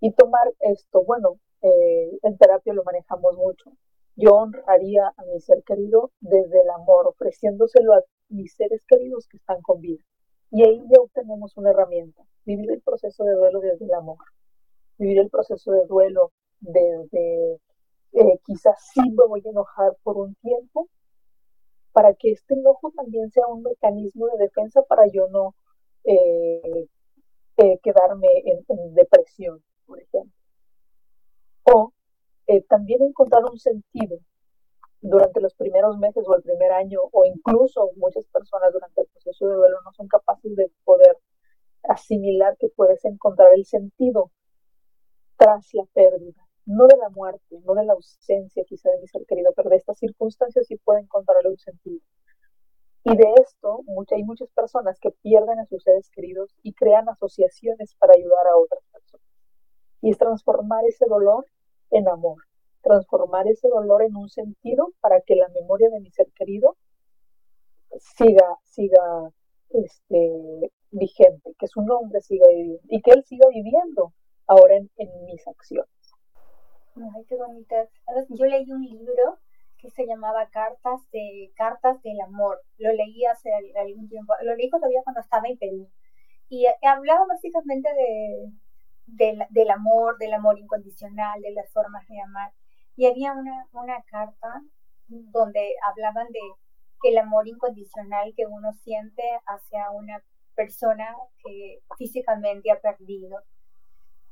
y 0.00 0.12
tomar 0.12 0.50
esto, 0.60 1.04
bueno, 1.04 1.38
eh, 1.60 2.18
en 2.22 2.38
terapia 2.38 2.72
lo 2.72 2.84
manejamos 2.84 3.36
mucho. 3.36 3.70
Yo 4.16 4.34
honraría 4.34 5.12
a 5.14 5.24
mi 5.24 5.40
ser 5.40 5.62
querido 5.64 6.10
desde 6.20 6.62
el 6.62 6.70
amor, 6.70 7.06
ofreciéndoselo 7.08 7.92
a 7.92 8.02
mis 8.30 8.54
seres 8.54 8.82
queridos 8.86 9.28
que 9.28 9.36
están 9.36 9.60
con 9.60 9.82
vida. 9.82 10.02
Y 10.50 10.62
ahí 10.62 10.82
ya 10.88 11.02
obtenemos 11.02 11.54
una 11.58 11.70
herramienta, 11.70 12.22
vivir 12.46 12.70
el 12.70 12.80
proceso 12.80 13.24
de 13.24 13.34
duelo 13.34 13.60
desde 13.60 13.84
el 13.84 13.92
amor 13.92 14.16
vivir 14.98 15.18
el 15.18 15.30
proceso 15.30 15.72
de 15.72 15.86
duelo 15.86 16.32
desde 16.60 17.60
eh, 18.14 18.38
quizás 18.44 18.76
sí 18.92 19.00
me 19.10 19.26
voy 19.26 19.42
a 19.44 19.50
enojar 19.50 19.96
por 20.04 20.16
un 20.18 20.34
tiempo, 20.36 20.88
para 21.92 22.14
que 22.14 22.32
este 22.32 22.54
enojo 22.54 22.92
también 22.96 23.30
sea 23.30 23.46
un 23.48 23.62
mecanismo 23.62 24.26
de 24.28 24.44
defensa 24.44 24.82
para 24.82 25.06
yo 25.12 25.28
no 25.28 25.54
eh, 26.04 26.86
eh, 27.56 27.78
quedarme 27.82 28.28
en, 28.44 28.94
depresión, 28.94 29.62
por 29.86 30.00
ejemplo. 30.00 30.32
O 31.64 31.92
también 32.68 33.02
encontrar 33.02 33.44
un 33.44 33.58
sentido 33.58 34.18
durante 35.00 35.40
los 35.40 35.54
primeros 35.54 35.98
meses 35.98 36.24
o 36.26 36.36
el 36.36 36.42
primer 36.42 36.72
año, 36.72 37.00
o 37.12 37.24
incluso 37.24 37.90
muchas 37.96 38.26
personas 38.26 38.72
durante 38.72 39.02
el 39.02 39.08
proceso 39.08 39.48
de 39.48 39.54
duelo 39.56 39.78
no 39.84 39.92
son 39.92 40.08
capaces 40.08 40.54
de 40.56 40.70
poder 40.84 41.16
asimilar 41.84 42.56
que 42.58 42.68
puedes 42.68 43.04
encontrar 43.04 43.52
el 43.54 43.64
sentido 43.64 44.30
tras 45.36 45.72
la 45.74 45.84
pérdida, 45.92 46.46
no 46.66 46.86
de 46.86 46.96
la 46.96 47.10
muerte, 47.10 47.60
no 47.64 47.74
de 47.74 47.84
la 47.84 47.92
ausencia 47.94 48.64
quizá 48.64 48.90
de 48.90 49.00
mi 49.00 49.08
ser 49.08 49.24
querido, 49.26 49.52
pero 49.54 49.70
de 49.70 49.76
estas 49.76 49.98
circunstancias 49.98 50.66
sí 50.66 50.76
puede 50.76 51.00
encontrarle 51.00 51.50
un 51.50 51.58
sentido. 51.58 52.00
Y 53.04 53.16
de 53.16 53.34
esto 53.42 53.84
hay 54.12 54.22
muchas 54.22 54.48
personas 54.52 54.98
que 54.98 55.10
pierden 55.10 55.58
a 55.58 55.66
sus 55.66 55.82
seres 55.82 56.08
queridos 56.10 56.54
y 56.62 56.72
crean 56.72 57.08
asociaciones 57.08 57.94
para 57.96 58.14
ayudar 58.16 58.46
a 58.46 58.56
otras 58.56 58.82
personas. 58.90 59.26
Y 60.00 60.10
es 60.10 60.18
transformar 60.18 60.84
ese 60.86 61.04
dolor 61.06 61.46
en 61.90 62.08
amor, 62.08 62.38
transformar 62.82 63.46
ese 63.46 63.68
dolor 63.68 64.02
en 64.02 64.16
un 64.16 64.30
sentido 64.30 64.92
para 65.00 65.20
que 65.20 65.36
la 65.36 65.48
memoria 65.48 65.90
de 65.90 66.00
mi 66.00 66.10
ser 66.10 66.28
querido 66.32 66.76
siga, 67.98 68.58
siga 68.62 69.30
este, 69.68 70.72
vigente, 70.90 71.54
que 71.58 71.68
su 71.68 71.82
nombre 71.82 72.22
siga 72.22 72.48
viviendo 72.48 72.82
y 72.88 73.02
que 73.02 73.10
él 73.10 73.24
siga 73.24 73.48
viviendo 73.48 74.14
ahora 74.46 74.76
en, 74.76 74.90
mis 75.26 75.46
acciones. 75.46 75.88
Ay, 76.96 77.24
qué 77.28 77.36
bonita. 77.36 77.76
Yo 78.30 78.46
leí 78.46 78.70
un 78.70 78.82
libro 78.82 79.38
que 79.78 79.90
se 79.90 80.06
llamaba 80.06 80.48
Cartas 80.50 81.00
de 81.10 81.52
Cartas 81.56 82.00
del 82.02 82.20
Amor. 82.20 82.60
Lo 82.78 82.92
leí 82.92 83.24
hace 83.26 83.50
algún 83.76 84.08
tiempo. 84.08 84.34
Lo 84.42 84.54
leí 84.54 84.70
todavía 84.70 85.02
cuando 85.02 85.20
estaba 85.20 85.48
en 85.48 85.58
Perú. 85.58 85.90
Y 86.48 86.66
eh, 86.66 86.74
hablaba 86.82 87.26
básicamente 87.26 87.88
de, 89.06 89.38
del 89.50 89.70
amor, 89.70 90.18
del 90.18 90.34
amor 90.34 90.58
incondicional, 90.58 91.40
de 91.40 91.52
las 91.52 91.72
formas 91.72 92.06
de 92.08 92.20
amar. 92.20 92.52
Y 92.96 93.06
había 93.06 93.32
una, 93.32 93.66
una 93.72 94.02
carta 94.04 94.62
donde 95.08 95.74
hablaban 95.82 96.28
de 96.30 96.40
el 97.04 97.18
amor 97.18 97.46
incondicional 97.46 98.32
que 98.34 98.46
uno 98.46 98.72
siente 98.72 99.22
hacia 99.46 99.90
una 99.90 100.22
persona 100.54 101.14
que 101.42 101.80
físicamente 101.98 102.70
ha 102.70 102.80
perdido 102.80 103.40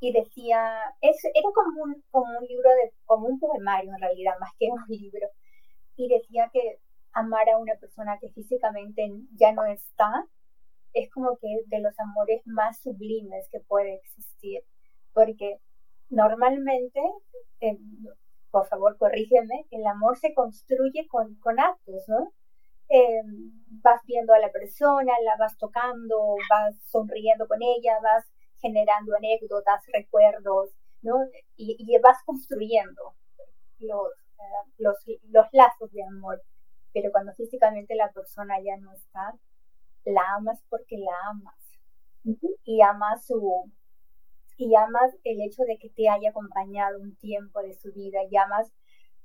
y 0.02 0.12
decía, 0.12 0.58
es, 1.00 1.16
era 1.26 1.48
como 1.54 1.84
un, 1.84 2.02
como 2.10 2.26
un 2.36 2.44
libro, 2.44 2.70
de, 2.70 2.92
como 3.04 3.28
un 3.28 3.38
poemario 3.38 3.94
en 3.94 4.00
realidad, 4.00 4.32
más 4.40 4.50
que 4.58 4.66
un 4.72 4.82
libro, 4.88 5.28
y 5.94 6.08
decía 6.08 6.50
que 6.52 6.80
amar 7.12 7.48
a 7.48 7.58
una 7.58 7.76
persona 7.76 8.18
que 8.18 8.28
físicamente 8.30 9.08
ya 9.38 9.52
no 9.52 9.64
está 9.64 10.26
es 10.92 11.08
como 11.10 11.36
que 11.38 11.46
de 11.66 11.80
los 11.80 11.94
amores 12.00 12.42
más 12.46 12.80
sublimes 12.82 13.48
que 13.50 13.60
puede 13.60 13.94
existir, 13.94 14.64
porque 15.14 15.58
normalmente, 16.10 17.00
eh, 17.60 17.78
por 18.50 18.66
favor 18.66 18.98
corrígeme, 18.98 19.66
el 19.70 19.86
amor 19.86 20.18
se 20.18 20.34
construye 20.34 21.06
con, 21.06 21.36
con 21.36 21.60
actos, 21.60 22.02
¿no? 22.08 22.32
Eh, 22.88 23.22
vas 23.84 24.00
viendo 24.04 24.34
a 24.34 24.40
la 24.40 24.50
persona, 24.50 25.12
la 25.24 25.36
vas 25.38 25.56
tocando, 25.58 26.34
vas 26.50 26.74
sonriendo 26.90 27.46
con 27.46 27.62
ella, 27.62 28.00
vas 28.02 28.26
generando 28.62 29.14
anécdotas, 29.16 29.83
recuerdos, 29.92 30.70
¿no? 31.03 31.16
Y, 31.57 31.98
vas 32.03 32.18
construyendo 32.25 33.14
los, 33.81 34.09
eh, 34.38 34.72
los, 34.79 34.96
los 35.29 35.46
lazos 35.53 35.92
de 35.92 36.03
amor. 36.05 36.40
Pero 36.94 37.11
cuando 37.11 37.35
físicamente 37.35 37.94
la 37.94 38.11
persona 38.12 38.55
ya 38.62 38.77
no 38.79 38.92
está, 38.92 39.35
la 40.05 40.22
amas 40.37 40.62
porque 40.70 40.96
la 40.96 41.12
amas. 41.31 41.59
Y 42.64 42.81
amas 42.83 43.27
su 43.27 43.70
y 44.57 44.75
amas 44.77 45.12
el 45.25 45.40
hecho 45.40 45.64
de 45.64 45.77
que 45.79 45.88
te 45.90 46.09
haya 46.09 46.31
acompañado 46.31 47.01
un 47.01 47.16
tiempo 47.16 47.61
de 47.62 47.75
su 47.75 47.92
vida, 47.92 48.20
y 48.31 48.37
amas, 48.37 48.70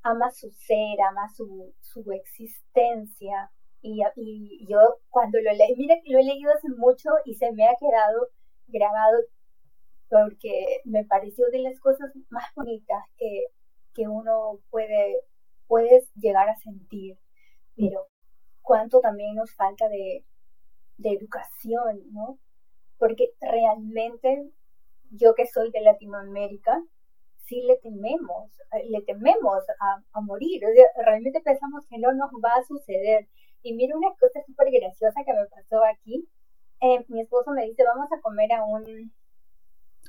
amas 0.02 0.40
su 0.40 0.50
ser, 0.50 1.00
amas 1.10 1.36
su, 1.36 1.74
su 1.82 2.12
existencia. 2.12 3.52
Y, 3.82 4.02
y 4.16 4.66
yo 4.68 4.80
cuando 5.10 5.40
lo 5.40 5.52
leí, 5.54 5.76
mira 5.76 5.96
lo 6.06 6.20
he 6.20 6.24
leído 6.24 6.52
hace 6.52 6.70
mucho 6.70 7.10
y 7.26 7.36
se 7.36 7.52
me 7.52 7.68
ha 7.68 7.76
quedado 7.80 8.30
grabado 8.68 9.18
porque 10.10 10.82
me 10.86 11.04
pareció 11.06 11.50
de 11.52 11.60
las 11.60 11.80
cosas 11.80 12.12
más 12.30 12.46
bonitas 12.56 13.04
que, 13.18 13.46
que 13.94 14.08
uno 14.08 14.60
puede 14.70 15.22
puedes 15.68 16.10
llegar 16.16 16.50
a 16.50 16.56
sentir, 16.56 17.18
pero 17.76 18.08
cuánto 18.62 19.02
también 19.02 19.36
nos 19.36 19.54
falta 19.54 19.88
de, 19.90 20.26
de 20.98 21.10
educación, 21.12 22.02
¿no? 22.12 22.40
Porque 22.98 23.34
realmente 23.42 24.50
yo 25.12 25.36
que 25.36 25.46
soy 25.46 25.72
de 25.72 25.82
Latinoamérica, 25.82 26.82
sí 27.46 27.62
le 27.64 27.78
tememos, 27.78 28.52
le 28.90 29.02
tememos 29.02 29.64
a, 29.80 30.04
a 30.14 30.22
morir, 30.22 30.62
realmente 31.06 31.42
pensamos 31.42 31.86
que 31.88 31.98
no 31.98 32.14
nos 32.14 32.32
va 32.44 32.54
a 32.56 32.66
suceder. 32.66 33.28
Y 33.62 33.74
mira 33.74 33.98
una 33.98 34.10
cosa 34.20 34.42
súper 34.46 34.70
graciosa 34.72 35.24
que 35.26 35.34
me 35.34 35.46
pasó 35.48 35.84
aquí, 35.84 36.28
eh, 36.82 37.06
mi 37.08 37.22
esposo 37.22 37.52
me 37.52 37.66
dice, 37.66 37.84
vamos 37.84 38.12
a 38.12 38.22
comer 38.22 38.52
a 38.54 38.64
un, 38.64 39.12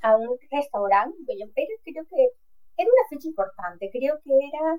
a 0.03 0.17
un 0.17 0.39
restaurante, 0.51 1.17
pero 1.27 1.51
creo 1.53 2.05
que 2.07 2.29
era 2.77 2.91
una 2.91 3.09
fecha 3.11 3.29
importante, 3.29 3.91
creo 3.93 4.21
que 4.23 4.31
era 4.31 4.79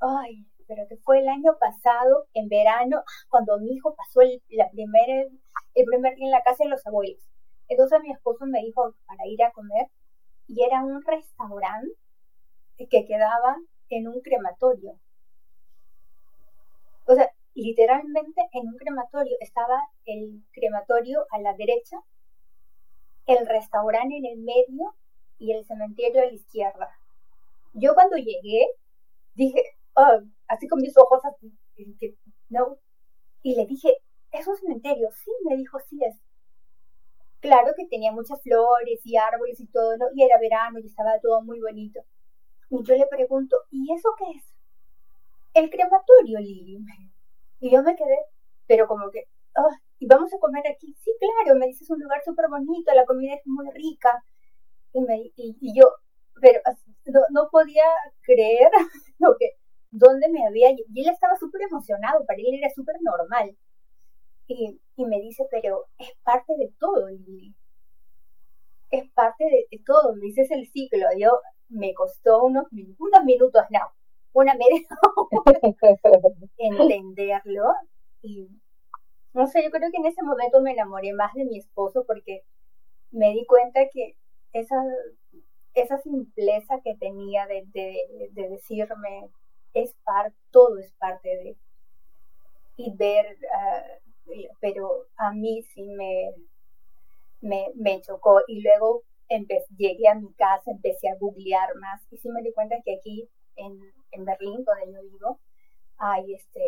ay, 0.00 0.46
pero 0.66 0.86
que 0.88 0.96
fue 0.98 1.20
el 1.20 1.28
año 1.28 1.56
pasado, 1.58 2.26
en 2.34 2.48
verano, 2.48 3.02
cuando 3.28 3.58
mi 3.58 3.72
hijo 3.72 3.94
pasó 3.94 4.20
el, 4.20 4.42
la 4.50 4.68
primera, 4.70 5.24
el 5.74 5.84
primer 5.86 6.14
día 6.16 6.26
en 6.26 6.30
la 6.30 6.42
casa 6.42 6.64
de 6.64 6.70
los 6.70 6.86
abuelos. 6.86 7.22
Entonces 7.68 8.00
mi 8.02 8.12
esposo 8.12 8.46
me 8.46 8.60
dijo 8.60 8.94
para 9.06 9.26
ir 9.26 9.42
a 9.42 9.52
comer 9.52 9.88
y 10.46 10.62
era 10.64 10.82
un 10.82 11.02
restaurante 11.02 11.92
que 12.78 13.04
quedaba 13.06 13.56
en 13.90 14.08
un 14.08 14.20
crematorio. 14.20 14.98
O 17.06 17.14
sea, 17.14 17.30
literalmente 17.62 18.42
en 18.52 18.68
un 18.68 18.76
crematorio 18.76 19.36
estaba 19.40 19.88
el 20.04 20.42
crematorio 20.52 21.26
a 21.30 21.40
la 21.40 21.54
derecha, 21.54 21.96
el 23.26 23.46
restaurante 23.46 24.16
en 24.16 24.26
el 24.26 24.38
medio 24.38 24.94
y 25.38 25.52
el 25.52 25.64
cementerio 25.64 26.22
a 26.22 26.26
la 26.26 26.32
izquierda. 26.32 26.88
Yo 27.74 27.94
cuando 27.94 28.16
llegué 28.16 28.66
dije, 29.34 29.62
oh, 29.94 30.20
así 30.48 30.66
con 30.68 30.80
mis 30.80 30.96
ojos, 30.96 31.20
así, 31.24 31.52
no, 32.48 32.78
y 33.42 33.54
le 33.54 33.66
dije, 33.66 33.96
¿es 34.32 34.46
un 34.46 34.56
cementerio? 34.56 35.10
Sí, 35.12 35.30
me 35.48 35.56
dijo, 35.56 35.78
sí 35.80 35.98
es. 36.04 36.16
Claro 37.40 37.72
que 37.76 37.86
tenía 37.86 38.10
muchas 38.12 38.42
flores 38.42 39.00
y 39.04 39.16
árboles 39.16 39.60
y 39.60 39.66
todo. 39.66 40.08
Y 40.14 40.24
era 40.24 40.38
verano 40.40 40.80
y 40.80 40.86
estaba 40.86 41.20
todo 41.20 41.40
muy 41.42 41.60
bonito. 41.60 42.00
Y 42.70 42.82
yo 42.82 42.96
le 42.96 43.06
pregunto, 43.06 43.56
¿y 43.70 43.92
eso 43.92 44.08
qué 44.18 44.24
es? 44.36 44.44
El 45.54 45.70
crematorio, 45.70 46.40
Lili. 46.40 46.78
Y 47.60 47.70
yo 47.70 47.82
me 47.82 47.96
quedé, 47.96 48.18
pero 48.66 48.86
como 48.86 49.10
que, 49.10 49.24
oh, 49.56 49.70
¿y 49.98 50.06
vamos 50.06 50.32
a 50.32 50.38
comer 50.38 50.64
aquí? 50.68 50.94
Sí, 51.02 51.12
claro, 51.18 51.58
me 51.58 51.66
dice, 51.66 51.84
es 51.84 51.90
un 51.90 52.00
lugar 52.00 52.22
súper 52.24 52.48
bonito, 52.48 52.92
la 52.94 53.04
comida 53.06 53.34
es 53.34 53.46
muy 53.46 53.70
rica. 53.72 54.22
Y, 54.92 55.00
me, 55.02 55.32
y, 55.36 55.78
yo, 55.78 55.90
pero 56.40 56.60
no, 57.06 57.20
no 57.30 57.48
podía 57.50 57.84
creer 58.22 58.70
lo 59.18 59.36
que, 59.38 59.50
dónde 59.90 60.28
me 60.28 60.46
había... 60.46 60.70
Y 60.70 61.00
él 61.00 61.08
estaba 61.12 61.36
súper 61.36 61.62
emocionado, 61.62 62.24
para 62.26 62.38
él 62.38 62.54
era 62.54 62.70
súper 62.70 62.96
normal. 63.02 63.56
Y, 64.48 64.78
me 65.04 65.20
dice, 65.20 65.46
pero 65.50 65.86
es 65.98 66.10
parte 66.22 66.54
de 66.58 66.72
todo, 66.78 67.08
Lili. 67.08 67.54
Es 68.90 69.10
parte 69.12 69.44
de, 69.44 69.82
todo, 69.84 70.14
me 70.14 70.26
dice, 70.26 70.46
el 70.50 70.66
ciclo. 70.68 71.06
Yo, 71.18 71.40
me 71.68 71.92
costó 71.94 72.44
unos, 72.44 72.66
unos 72.98 73.24
minutos, 73.24 73.62
no, 73.70 73.80
una 74.40 74.54
media 74.54 74.86
entenderlo. 76.58 77.64
Y 78.22 78.48
no 79.34 79.46
sé, 79.46 79.62
yo 79.62 79.70
creo 79.70 79.90
que 79.90 79.98
en 79.98 80.06
ese 80.06 80.22
momento 80.22 80.60
me 80.60 80.72
enamoré 80.72 81.12
más 81.12 81.32
de 81.34 81.44
mi 81.44 81.58
esposo 81.58 82.04
porque 82.06 82.44
me 83.10 83.32
di 83.32 83.46
cuenta 83.46 83.80
que 83.92 84.16
esa, 84.52 84.76
esa 85.74 85.98
simpleza 85.98 86.80
que 86.82 86.96
tenía 86.96 87.46
de, 87.46 87.64
de, 87.72 88.28
de 88.32 88.48
decirme, 88.48 89.30
es 89.74 89.94
parte, 90.04 90.36
todo 90.50 90.78
es 90.78 90.92
parte 90.94 91.28
de. 91.28 91.56
Y 92.76 92.94
ver, 92.96 93.36
ah, 93.54 93.82
pero 94.60 95.06
a 95.16 95.32
mí 95.32 95.62
sí 95.74 95.82
me, 95.82 96.32
me, 97.40 97.66
me 97.74 98.00
chocó. 98.00 98.40
Y 98.46 98.62
luego 98.62 99.02
llegué 99.76 100.08
a 100.08 100.14
mi 100.14 100.32
casa, 100.34 100.70
empecé 100.70 101.08
a 101.08 101.16
googlear 101.16 101.74
más 101.76 102.00
y 102.10 102.16
sí 102.18 102.28
me 102.30 102.42
di 102.42 102.52
cuenta 102.52 102.76
que 102.84 102.96
aquí 102.96 103.28
en, 103.58 103.78
en 104.12 104.24
Berlín, 104.24 104.64
donde 104.64 104.92
yo 104.92 105.02
vivo, 105.02 105.40
hay, 105.98 106.34
este, 106.34 106.62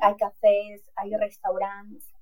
hay 0.00 0.14
cafés, 0.16 0.90
hay 0.96 1.14
restaurantes, 1.16 2.12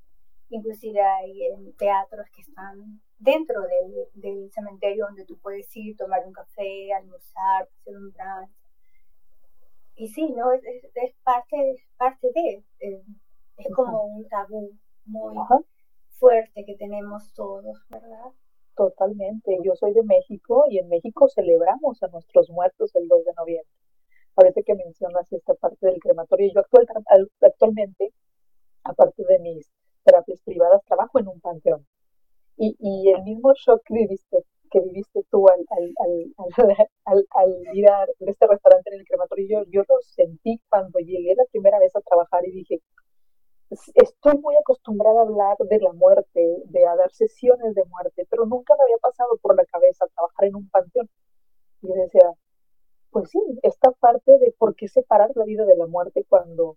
inclusive 0.49 1.01
hay 1.01 1.49
teatros 1.79 2.27
que 2.35 2.43
están 2.43 3.01
dentro 3.19 3.63
del, 3.63 4.09
del, 4.15 4.51
cementerio 4.53 5.07
donde 5.07 5.25
tú 5.25 5.39
puedes 5.39 5.75
ir, 5.77 5.97
tomar 5.97 6.27
un 6.27 6.33
café, 6.33 6.93
almorzar, 6.93 7.69
hacer 7.81 7.97
un 7.97 8.13
brunch. 8.13 8.51
Y 9.95 10.09
sí, 10.09 10.33
¿no? 10.33 10.53
Es, 10.53 10.63
es, 10.65 11.15
parte, 11.23 11.57
parte 11.97 12.29
de, 12.35 12.65
eh, 12.81 13.05
es 13.57 13.75
como 13.75 14.05
un 14.05 14.29
tabú 14.29 14.73
muy 15.05 15.37
fuerte 16.09 16.65
que 16.65 16.77
tenemos 16.77 17.33
todos, 17.35 17.87
¿verdad? 17.91 18.33
Totalmente. 18.75 19.59
Yo 19.63 19.75
soy 19.75 19.93
de 19.93 20.03
México 20.03 20.65
y 20.69 20.79
en 20.79 20.89
México 20.89 21.29
celebramos 21.29 22.03
a 22.03 22.09
nuestros 22.09 22.49
muertos 22.51 22.95
el 22.97 23.07
2 23.07 23.25
de 23.25 23.33
noviembre. 23.35 23.82
Ahorita 24.37 24.62
que 24.62 24.75
mencionas 24.75 25.31
esta 25.33 25.55
parte 25.55 25.87
del 25.87 26.01
crematorio, 26.01 26.51
yo 26.55 26.61
actual, 26.61 26.87
actualmente, 27.40 28.12
aparte 28.85 29.25
de 29.29 29.38
mis 29.40 29.71
terapias 30.05 30.40
privadas, 30.42 30.83
trabajo 30.87 31.18
en 31.18 31.29
un 31.29 31.40
panteón. 31.40 31.87
Y, 32.57 32.77
y 32.79 33.11
el 33.11 33.23
mismo 33.23 33.53
shock 33.55 33.83
que 33.85 33.95
viviste, 33.95 34.38
que 34.71 34.81
viviste 34.81 35.23
tú 35.31 35.47
al, 35.49 35.64
al, 35.71 36.35
al, 36.38 37.27
al, 37.31 37.77
ir 37.77 37.88
a 37.88 38.07
este 38.21 38.47
restaurante 38.47 38.90
en 38.92 39.01
el 39.01 39.07
crematorio, 39.07 39.64
yo, 39.64 39.71
yo 39.71 39.83
lo 39.88 39.97
sentí 40.01 40.61
cuando 40.68 40.99
llegué 40.99 41.35
la 41.37 41.45
primera 41.51 41.79
vez 41.79 41.95
a 41.97 42.01
trabajar 42.01 42.47
y 42.47 42.53
dije, 42.53 42.81
estoy 43.95 44.38
muy 44.38 44.55
acostumbrada 44.57 45.21
a 45.21 45.23
hablar 45.23 45.57
de 45.59 45.79
la 45.79 45.92
muerte, 45.92 46.62
de 46.64 46.87
a 46.87 46.97
dar 46.97 47.11
sesiones 47.12 47.75
de 47.75 47.85
muerte, 47.85 48.27
pero 48.31 48.47
nunca 48.47 48.75
me 48.77 48.85
había 48.85 48.99
pasado 48.99 49.37
por 49.40 49.57
la 49.57 49.64
cabeza 49.66 50.07
trabajar 50.14 50.45
en 50.47 50.57
un 50.57 50.68
panteón. 50.71 51.09
Y 51.83 51.88
yo 51.88 51.95
decía, 51.95 52.33
pues 53.12 53.31
sí, 53.31 53.38
esta 53.62 53.92
parte 53.92 54.38
de 54.38 54.55
por 54.59 54.75
qué 54.75 54.88
separar 54.88 55.31
la 55.37 55.44
vida 55.44 55.64
de 55.66 55.77
la 55.77 55.87
muerte 55.87 56.25
cuando 56.29 56.77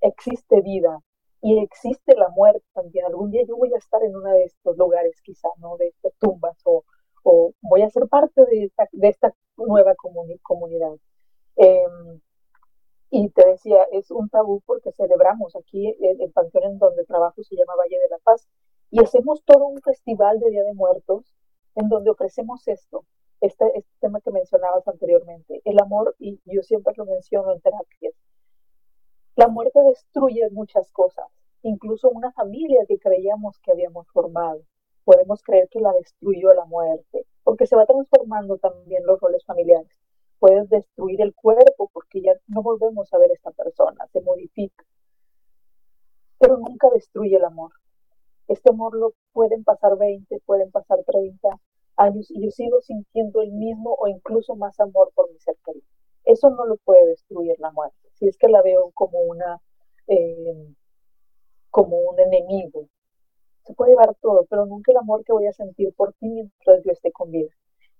existe 0.00 0.60
vida 0.60 1.00
y 1.40 1.58
existe 1.58 2.14
la 2.16 2.28
muerte 2.30 2.64
también. 2.74 3.06
Algún 3.06 3.30
día 3.30 3.42
yo 3.48 3.56
voy 3.56 3.72
a 3.74 3.78
estar 3.78 4.02
en 4.04 4.14
uno 4.14 4.30
de 4.30 4.44
estos 4.44 4.76
lugares, 4.76 5.20
quizá, 5.22 5.48
¿no? 5.58 5.76
De 5.78 5.88
estas 5.88 6.12
tumbas, 6.18 6.56
o, 6.64 6.84
o 7.22 7.52
voy 7.62 7.82
a 7.82 7.90
ser 7.90 8.06
parte 8.08 8.44
de 8.44 8.64
esta, 8.64 8.88
de 8.92 9.08
esta 9.08 9.34
nueva 9.56 9.94
comunidad. 10.42 10.92
Eh, 11.56 11.86
y 13.10 13.30
te 13.30 13.48
decía, 13.48 13.84
es 13.92 14.10
un 14.10 14.28
tabú 14.28 14.60
porque 14.66 14.92
celebramos 14.92 15.56
aquí 15.56 15.88
el, 16.00 16.20
el 16.20 16.32
panteón 16.32 16.64
en 16.64 16.78
donde 16.78 17.04
trabajo 17.04 17.42
se 17.42 17.56
llama 17.56 17.76
Valle 17.76 17.98
de 17.98 18.08
la 18.10 18.18
Paz 18.18 18.46
y 18.90 19.00
hacemos 19.02 19.42
todo 19.44 19.66
un 19.66 19.80
festival 19.80 20.40
de 20.40 20.50
Día 20.50 20.64
de 20.64 20.74
Muertos 20.74 21.34
en 21.76 21.88
donde 21.88 22.10
ofrecemos 22.10 22.66
esto, 22.68 23.04
este, 23.44 23.66
este 23.78 23.90
tema 24.00 24.20
que 24.20 24.30
mencionabas 24.30 24.86
anteriormente, 24.88 25.60
el 25.64 25.80
amor, 25.80 26.14
y 26.18 26.40
yo 26.44 26.62
siempre 26.62 26.94
lo 26.96 27.04
menciono 27.04 27.52
en 27.52 27.60
terapias. 27.60 28.14
La 29.36 29.48
muerte 29.48 29.80
destruye 29.82 30.48
muchas 30.50 30.90
cosas, 30.90 31.26
incluso 31.62 32.08
una 32.08 32.32
familia 32.32 32.84
que 32.86 32.98
creíamos 32.98 33.58
que 33.60 33.72
habíamos 33.72 34.08
formado. 34.08 34.62
Podemos 35.04 35.42
creer 35.42 35.68
que 35.70 35.80
la 35.80 35.92
destruyó 35.92 36.54
la 36.54 36.64
muerte, 36.64 37.26
porque 37.42 37.66
se 37.66 37.76
va 37.76 37.86
transformando 37.86 38.58
también 38.58 39.04
los 39.04 39.20
roles 39.20 39.44
familiares 39.44 39.96
puedes 40.44 40.68
destruir 40.68 41.22
el 41.22 41.34
cuerpo 41.34 41.88
porque 41.90 42.20
ya 42.20 42.32
no 42.48 42.62
volvemos 42.62 43.10
a 43.14 43.18
ver 43.18 43.30
a 43.30 43.32
esta 43.32 43.50
persona, 43.50 44.06
se 44.12 44.20
modifica. 44.20 44.84
Pero 46.38 46.58
nunca 46.58 46.90
destruye 46.90 47.36
el 47.36 47.44
amor. 47.46 47.72
Este 48.46 48.68
amor 48.68 48.94
lo 48.94 49.14
pueden 49.32 49.64
pasar 49.64 49.96
20, 49.96 50.40
pueden 50.44 50.70
pasar 50.70 50.98
30 51.06 51.48
años 51.96 52.30
y 52.30 52.44
yo 52.44 52.50
sigo 52.50 52.80
sintiendo 52.80 53.42
el 53.42 53.52
mismo 53.52 53.94
o 53.98 54.08
incluso 54.08 54.56
más 54.56 54.78
amor 54.80 55.10
por 55.14 55.30
mi 55.30 55.38
ser 55.38 55.56
querido. 55.64 55.86
Eso 56.24 56.50
no 56.50 56.64
lo 56.64 56.76
puede 56.76 57.06
destruir 57.06 57.56
la 57.58 57.70
muerte. 57.72 57.96
Si 58.14 58.26
es 58.26 58.36
que 58.38 58.48
la 58.48 58.62
veo 58.62 58.90
como 58.94 59.18
una, 59.20 59.60
eh, 60.06 60.74
como 61.70 61.98
un 61.98 62.18
enemigo, 62.18 62.88
se 63.64 63.74
puede 63.74 63.92
llevar 63.92 64.14
todo, 64.20 64.46
pero 64.48 64.66
nunca 64.66 64.92
el 64.92 64.98
amor 64.98 65.24
que 65.24 65.32
voy 65.32 65.46
a 65.46 65.52
sentir 65.52 65.92
por 65.94 66.12
ti 66.14 66.28
mientras 66.28 66.82
yo 66.84 66.92
esté 66.92 67.12
con 67.12 67.30
vida. 67.30 67.50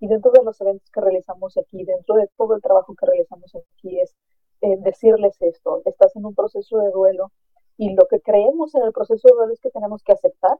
Y 0.00 0.08
dentro 0.08 0.30
de 0.32 0.44
los 0.44 0.60
eventos 0.60 0.90
que 0.90 1.00
realizamos 1.00 1.56
aquí, 1.56 1.84
dentro 1.84 2.16
de 2.16 2.28
todo 2.36 2.54
el 2.54 2.62
trabajo 2.62 2.94
que 2.94 3.06
realizamos 3.06 3.54
aquí, 3.54 4.00
es 4.00 4.14
eh, 4.60 4.76
decirles 4.80 5.40
esto, 5.40 5.82
estás 5.84 6.14
en 6.16 6.26
un 6.26 6.34
proceso 6.34 6.78
de 6.78 6.90
duelo 6.90 7.30
y 7.76 7.94
lo 7.94 8.06
que 8.06 8.20
creemos 8.20 8.74
en 8.74 8.82
el 8.82 8.92
proceso 8.92 9.28
de 9.28 9.34
duelo 9.34 9.52
es 9.52 9.60
que 9.60 9.70
tenemos 9.70 10.02
que 10.02 10.12
aceptar, 10.12 10.58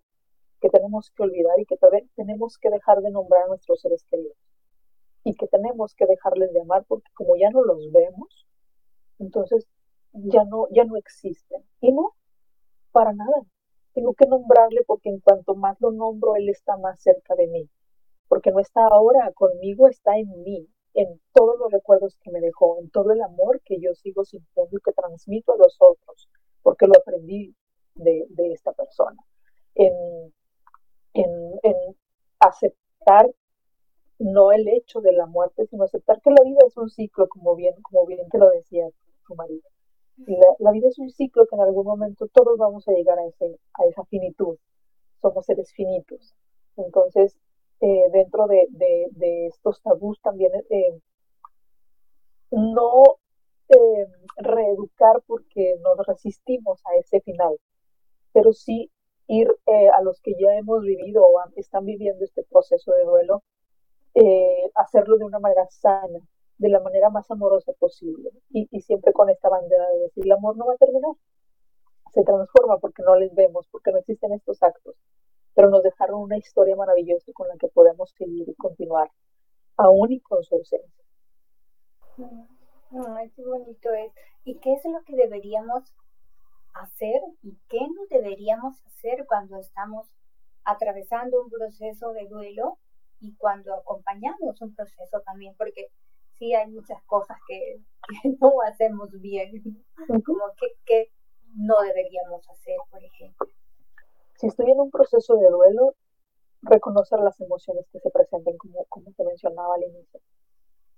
que 0.65 0.71
tenemos 0.71 1.13
que 1.15 1.23
olvidar 1.25 1.61
y 1.61 1.67
que 1.67 1.77
tenemos 2.17 2.57
que 2.57 2.71
dejar 2.71 3.03
de 3.03 3.11
nombrar 3.11 3.43
a 3.43 3.49
nuestros 3.49 3.83
seres 3.83 4.03
queridos 4.05 4.39
y 5.23 5.35
que 5.35 5.47
tenemos 5.47 5.95
que 5.95 6.07
dejarles 6.07 6.55
de 6.55 6.63
amar 6.63 6.87
porque 6.89 7.11
como 7.13 7.37
ya 7.37 7.51
no 7.51 7.63
los 7.63 7.93
vemos, 7.93 8.47
entonces 9.19 9.67
ya 10.13 10.45
no, 10.45 10.69
ya 10.71 10.85
no 10.85 10.97
existen. 10.97 11.63
Y 11.81 11.93
no, 11.93 12.15
para 12.93 13.13
nada. 13.13 13.43
Tengo 13.93 14.15
que 14.15 14.27
nombrarle 14.27 14.83
porque 14.87 15.11
en 15.11 15.21
cuanto 15.21 15.55
más 15.55 15.79
lo 15.81 15.93
nombro, 15.93 16.35
él 16.37 16.49
está 16.49 16.79
más 16.79 16.99
cerca 17.03 17.35
de 17.35 17.47
mí 17.47 17.69
porque 18.29 18.51
no 18.51 18.61
está 18.61 18.85
ahora 18.87 19.31
conmigo, 19.33 19.87
está 19.87 20.17
en 20.17 20.43
mí, 20.43 20.67
en 20.95 21.21
todos 21.33 21.59
los 21.59 21.71
recuerdos 21.71 22.17
que 22.23 22.31
me 22.31 22.41
dejó, 22.41 22.79
en 22.81 22.91
todo 22.91 23.13
el 23.13 23.23
amor 23.23 23.61
que 23.65 23.81
yo 23.81 23.95
sigo 23.95 24.25
sintiendo 24.25 24.77
y 24.77 24.81
que 24.81 24.93
transmito 24.93 25.53
a 25.53 25.57
los 25.57 25.77
otros, 25.79 26.29
porque 26.63 26.87
lo 26.87 26.95
aprendí 26.99 27.55
de, 27.95 28.27
esta 28.53 28.73
persona. 28.73 29.23
En, 29.75 29.93
aceptar 32.41 33.31
no 34.19 34.53
el 34.53 34.69
hecho 34.69 35.01
de 35.01 35.13
la 35.13 35.27
muerte, 35.27 35.67
sino 35.67 35.85
aceptar 35.85 36.21
que 36.21 36.31
la 36.31 36.43
vida 36.45 36.59
es 36.67 36.77
un 36.77 36.89
ciclo, 36.89 37.29
como 37.29 37.55
bien, 37.57 37.75
como 37.83 38.07
bien 38.07 38.29
te 38.29 38.39
lo 38.39 38.51
decía 38.51 38.89
tu 39.27 39.35
marido. 39.35 39.69
La, 40.17 40.47
la, 40.61 40.71
vida 40.71 40.89
es 40.89 40.99
un 40.99 41.11
ciclo 41.11 41.47
que 41.47 41.57
en 41.57 41.63
algún 41.63 41.87
momento 41.87 42.29
todos 42.29 42.57
vamos 42.57 42.87
a 42.89 42.93
llegar 42.93 43.19
a, 43.19 43.27
ese, 43.27 43.59
a 43.75 43.85
esa 43.87 44.05
finitud. 44.05 44.57
Somos 45.21 45.45
seres 45.45 45.73
finitos. 45.73 46.35
Entonces, 46.77 47.37
eh, 47.81 48.05
dentro 48.13 48.47
de, 48.47 48.67
de, 48.71 49.47
estos 49.47 49.83
tabús 49.83 50.21
también 50.23 50.53
eh, 50.71 51.01
no 52.53 53.03
eh, 53.69 54.07
reeducar 54.37 55.23
porque 55.27 55.77
nos 55.83 56.07
resistimos 56.07 56.81
a 56.87 56.95
ese 56.99 57.21
final, 57.21 57.59
pero 58.33 58.53
sí 58.53 58.91
ir 59.27 59.49
eh, 59.67 59.89
a 59.89 60.03
los 60.03 60.21
que 60.21 60.33
ya 60.39 60.55
hemos 60.57 60.83
vivido 60.83 61.25
o 61.25 61.41
están 61.57 61.85
viviendo 61.85 62.25
este 62.25 62.45
proceso 62.45 62.93
de 62.93 63.05
duelo, 63.05 63.43
eh, 64.15 64.71
hacerlo 64.75 65.17
de 65.17 65.25
una 65.25 65.39
manera 65.39 65.67
sana, 65.71 66.21
de 66.59 66.69
la 66.69 66.81
manera 66.81 67.11
más 67.11 67.31
amorosa 67.31 67.73
posible 67.79 68.31
y, 68.51 68.69
y, 68.71 68.81
siempre 68.83 69.13
con 69.13 69.29
esta 69.29 69.49
bandera 69.49 69.89
de 69.89 69.99
decir 70.01 70.25
el 70.25 70.33
amor 70.33 70.57
no 70.57 70.67
va 70.67 70.75
a 70.75 70.77
terminar, 70.77 71.15
se 72.13 72.23
transforma 72.23 72.79
porque 72.79 73.03
no 73.03 73.17
les 73.17 73.35
vemos, 73.35 73.67
porque 73.73 73.91
no 73.91 73.99
existen 73.99 74.33
estos 74.33 74.63
actos, 74.63 74.95
pero 75.55 75.69
nos 75.69 75.83
dejaron 75.83 76.21
una 76.21 76.37
historia 76.37 76.77
maravillosa 76.77 77.33
con 77.33 77.49
la 77.49 77.57
que 77.57 77.69
podemos 77.69 78.11
seguir 78.17 78.49
y 78.49 78.55
continuar, 78.55 79.11
aún 79.77 80.13
y 80.13 80.21
con 80.21 80.43
su 80.45 80.55
ausencia. 80.55 81.05
Ay, 83.17 83.31
qué 83.31 83.43
bonito 83.45 83.93
es. 83.93 84.13
¿Y 84.45 84.59
qué 84.59 84.75
es 84.75 84.85
lo 84.85 85.03
que 85.05 85.17
deberíamos 85.17 85.93
hacer 86.75 87.21
y 87.43 87.57
qué 87.69 87.81
no 87.81 88.07
deberíamos 88.11 88.75
hacer 88.87 89.25
cuando 89.27 89.59
estamos 89.59 90.07
atravesando 90.65 91.43
un 91.43 91.51
proceso 91.51 92.13
de 92.13 92.27
duelo 92.27 92.79
y 93.21 93.35
cuando 93.37 93.75
acompañamos 93.75 94.61
un 94.61 94.75
proceso 94.75 95.21
también? 95.25 95.55
Porque 95.57 95.89
sí 96.39 96.55
hay 96.55 96.71
muchas 96.71 97.03
cosas 97.05 97.39
que, 97.47 97.81
no 98.41 98.53
hacemos 98.67 99.11
bien, 99.21 99.63
como 100.25 100.45
que, 100.59 100.67
que 100.85 101.13
no 101.57 101.81
deberíamos 101.83 102.49
hacer, 102.51 102.77
por 102.91 103.03
ejemplo. 103.03 103.49
Si 104.37 104.49
estoy 104.49 104.71
en 104.71 104.81
un 104.81 104.91
proceso 104.91 105.37
de 105.37 105.49
duelo, 105.49 105.95
reconocer 106.63 107.21
las 107.21 107.41
emociones 107.41 107.87
que 107.93 108.01
se 108.01 108.11
presenten, 108.11 108.57
como, 108.59 108.85
como 108.87 109.13
te 109.13 109.25
mencionaba 109.25 109.77
al 109.77 109.85
inicio 109.85 110.21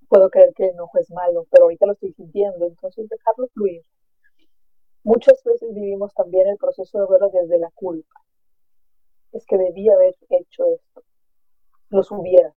puedo 0.08 0.30
creer 0.30 0.52
que 0.54 0.64
el 0.64 0.70
enojo 0.70 0.98
es 0.98 1.10
malo, 1.10 1.46
pero 1.50 1.64
ahorita 1.64 1.86
lo 1.86 1.92
estoy 1.92 2.12
sintiendo, 2.12 2.66
entonces 2.66 3.08
dejarlo 3.08 3.48
fluir. 3.48 3.82
Muchas 5.06 5.40
veces 5.44 5.72
vivimos 5.72 6.12
también 6.14 6.48
el 6.48 6.56
proceso 6.56 6.98
de 6.98 7.06
verlo 7.08 7.30
desde 7.30 7.60
la 7.60 7.70
culpa. 7.70 8.24
Es 9.30 9.46
que 9.46 9.56
debía 9.56 9.94
haber 9.94 10.16
hecho 10.30 10.64
esto. 10.66 11.04
Los 11.90 12.10
hubieras. 12.10 12.56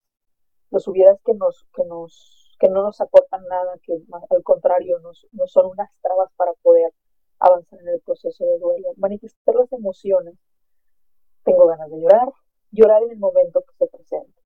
Los 0.72 0.88
hubieras 0.88 1.20
que 1.24 1.36
nos, 1.36 1.68
que 1.76 1.84
nos, 1.86 2.58
que 2.60 2.70
no 2.70 2.82
nos 2.82 3.00
aportan 3.02 3.46
nada, 3.46 3.76
que 3.84 3.94
al 4.32 4.42
contrario 4.42 4.98
nos, 4.98 5.28
nos 5.32 5.52
son 5.52 5.68
unas 5.68 5.92
trabas 6.02 6.32
para 6.38 6.54
poder 6.64 6.92
avanzar 7.38 7.82
en 7.82 7.90
el 7.90 8.02
proceso 8.02 8.44
de 8.44 8.58
duelo. 8.58 8.94
Manifestar 8.98 9.54
las 9.54 9.72
emociones. 9.72 10.34
Tengo 11.44 11.68
ganas 11.68 11.92
de 11.92 12.02
llorar, 12.02 12.30
llorar 12.72 13.04
en 13.04 13.12
el 13.12 13.20
momento 13.20 13.62
que 13.62 13.76
se 13.78 13.86
presente. 13.86 14.42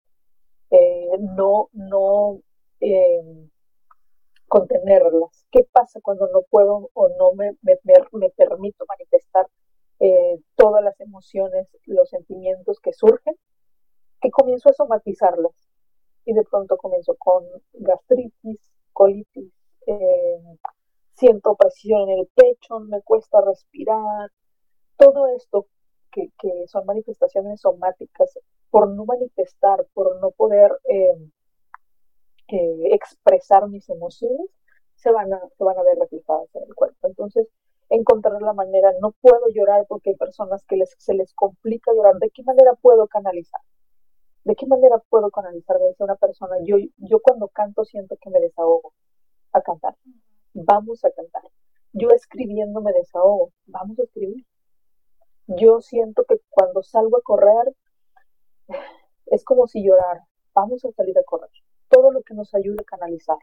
Eh, 0.72 1.18
no, 1.22 1.70
no 1.72 2.42
eh, 2.82 3.48
contenerlas. 4.54 5.48
¿Qué 5.50 5.68
pasa 5.72 6.00
cuando 6.00 6.28
no 6.32 6.44
puedo 6.44 6.92
o 6.94 7.10
no 7.18 7.34
me, 7.34 7.58
me, 7.64 8.30
permito 8.30 8.86
manifestar 8.88 9.48
eh, 10.00 10.40
todas 10.56 10.84
las 10.84 11.00
emociones, 11.00 11.68
los 11.88 12.08
sentimientos 12.08 12.80
que 12.80 12.94
surgen? 12.94 13.34
Que 14.22 14.30
comienzo 14.30 14.70
a 14.70 14.74
somatizarlas 14.74 15.54
y 16.26 16.34
de 16.34 16.44
pronto 16.44 16.78
comienzo 16.78 17.16
con 17.18 17.44
gastritis, 17.74 18.60
colitis, 18.94 19.52
eh, 19.88 20.58
siento 21.16 21.56
presión 21.56 22.08
en 22.12 22.20
el 22.20 22.28
pecho, 22.36 22.80
me 22.80 23.02
cuesta 23.02 23.42
respirar, 23.42 24.30
todo 24.98 25.26
esto 25.36 25.66
que, 26.12 26.30
que 26.40 26.68
son 26.68 26.86
manifestaciones 26.86 27.60
somáticas 27.60 28.38
por 28.70 28.88
no 28.88 29.06
manifestar, 29.06 29.84
por 29.96 30.22
no 30.22 30.30
poder 30.30 30.80
eh, 30.88 31.18
expresar 32.48 33.68
mis 33.70 33.90
emociones 33.90 34.48
se 34.96 35.12
van, 35.12 35.34
a, 35.34 35.42
se 35.58 35.64
van 35.64 35.78
a 35.78 35.84
ver 35.84 35.98
reflejadas 36.00 36.48
en 36.56 36.64
el 36.64 36.76
cuerpo. 36.76 37.08
Entonces, 37.08 37.48
encontrar 37.90 38.42
la 38.42 38.54
manera, 38.54 38.94
no 39.02 39.12
puedo 39.22 39.48
llorar 39.54 39.86
porque 39.88 40.12
hay 40.12 40.16
personas 40.16 40.64
que 40.66 40.78
les, 40.78 40.96
se 40.98 41.14
les 41.14 41.34
complica 41.34 41.92
llorar, 41.94 42.16
¿de 42.20 42.30
qué 42.30 42.44
manera 42.44 42.74
puedo 42.76 43.08
canalizar? 43.08 43.62
¿De 44.44 44.56
qué 44.56 44.66
manera 44.66 44.98
puedo 45.10 45.30
canalizar? 45.32 45.80
Me 45.80 45.88
dice 45.88 46.04
una 46.04 46.16
persona, 46.16 46.56
yo, 46.64 46.78
yo 46.98 47.20
cuando 47.22 47.48
canto 47.48 47.86
siento 47.86 48.18
que 48.22 48.30
me 48.30 48.40
desahogo 48.40 48.94
a 49.54 49.62
cantar. 49.62 49.96
Vamos 50.54 51.04
a 51.06 51.12
cantar. 51.12 51.44
Yo 51.94 52.10
escribiendo 52.10 52.82
me 52.82 52.92
desahogo. 52.92 53.52
Vamos 53.68 54.00
a 54.00 54.04
escribir. 54.04 54.46
Yo 55.48 55.80
siento 55.82 56.26
que 56.26 56.42
cuando 56.50 56.84
salgo 56.84 57.18
a 57.18 57.22
correr 57.22 57.74
es 59.28 59.44
como 59.44 59.68
si 59.68 59.84
llorara. 59.84 60.28
Vamos 60.54 60.84
a 60.84 60.92
salir 60.92 61.18
a 61.18 61.24
correr 61.24 61.50
todo 61.94 62.12
lo 62.12 62.24
que 62.24 62.34
nos 62.34 62.54
ayude 62.56 62.78
a 62.82 62.86
canalizar. 62.86 63.38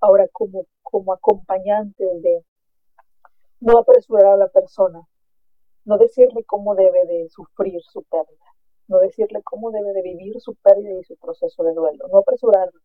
Ahora, 0.00 0.28
como, 0.32 0.66
como 0.82 1.12
acompañantes 1.12 2.22
de 2.22 2.44
no 3.60 3.78
apresurar 3.78 4.26
a 4.26 4.36
la 4.36 4.48
persona, 4.48 5.00
no 5.84 5.98
decirle 5.98 6.44
cómo 6.44 6.74
debe 6.74 7.04
de 7.06 7.28
sufrir 7.28 7.80
su 7.82 8.02
pérdida, 8.04 8.46
no 8.86 8.98
decirle 8.98 9.42
cómo 9.42 9.70
debe 9.70 9.92
de 9.92 10.02
vivir 10.02 10.40
su 10.40 10.54
pérdida 10.54 10.98
y 10.98 11.04
su 11.04 11.16
proceso 11.16 11.62
de 11.64 11.74
duelo, 11.74 12.06
no 12.08 12.18
apresurarlo. 12.18 12.80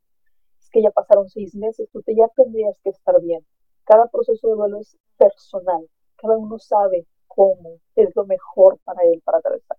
Es 0.60 0.70
que 0.70 0.82
ya 0.82 0.92
pasaron 0.92 1.30
seis 1.30 1.56
meses, 1.56 1.90
tú 1.92 2.02
te 2.02 2.16
ya 2.16 2.28
tendrías 2.36 2.76
que 2.84 2.90
estar 2.90 3.22
bien. 3.22 3.46
Cada 3.86 4.08
proceso 4.08 4.48
de 4.48 4.56
duelo 4.56 4.80
es 4.80 4.98
personal, 5.18 5.88
cada 6.18 6.38
uno 6.38 6.58
sabe 6.60 7.06
cómo 7.28 7.78
es 7.96 8.16
lo 8.16 8.26
mejor 8.26 8.80
para 8.84 9.04
él 9.04 9.22
para 9.24 9.38
atravesar. 9.38 9.78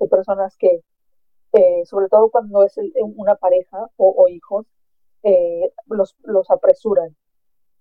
Hay 0.00 0.08
personas 0.08 0.56
que 0.56 0.80
eh, 1.52 1.84
sobre 1.84 2.08
todo 2.08 2.30
cuando 2.30 2.62
es 2.64 2.76
una 3.16 3.34
pareja 3.34 3.90
o, 3.96 4.28
hijos, 4.28 4.66
eh, 5.22 5.72
los, 5.86 6.16
los 6.22 6.50
apresuran. 6.50 7.16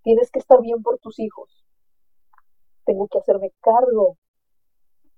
Tienes 0.02 0.32
que 0.32 0.40
estar 0.40 0.60
bien 0.62 0.82
por 0.82 0.98
tus 1.00 1.20
hijos. 1.20 1.66
Tengo 2.86 3.08
que 3.08 3.20
hacerme 3.20 3.52
cargo. 3.62 4.18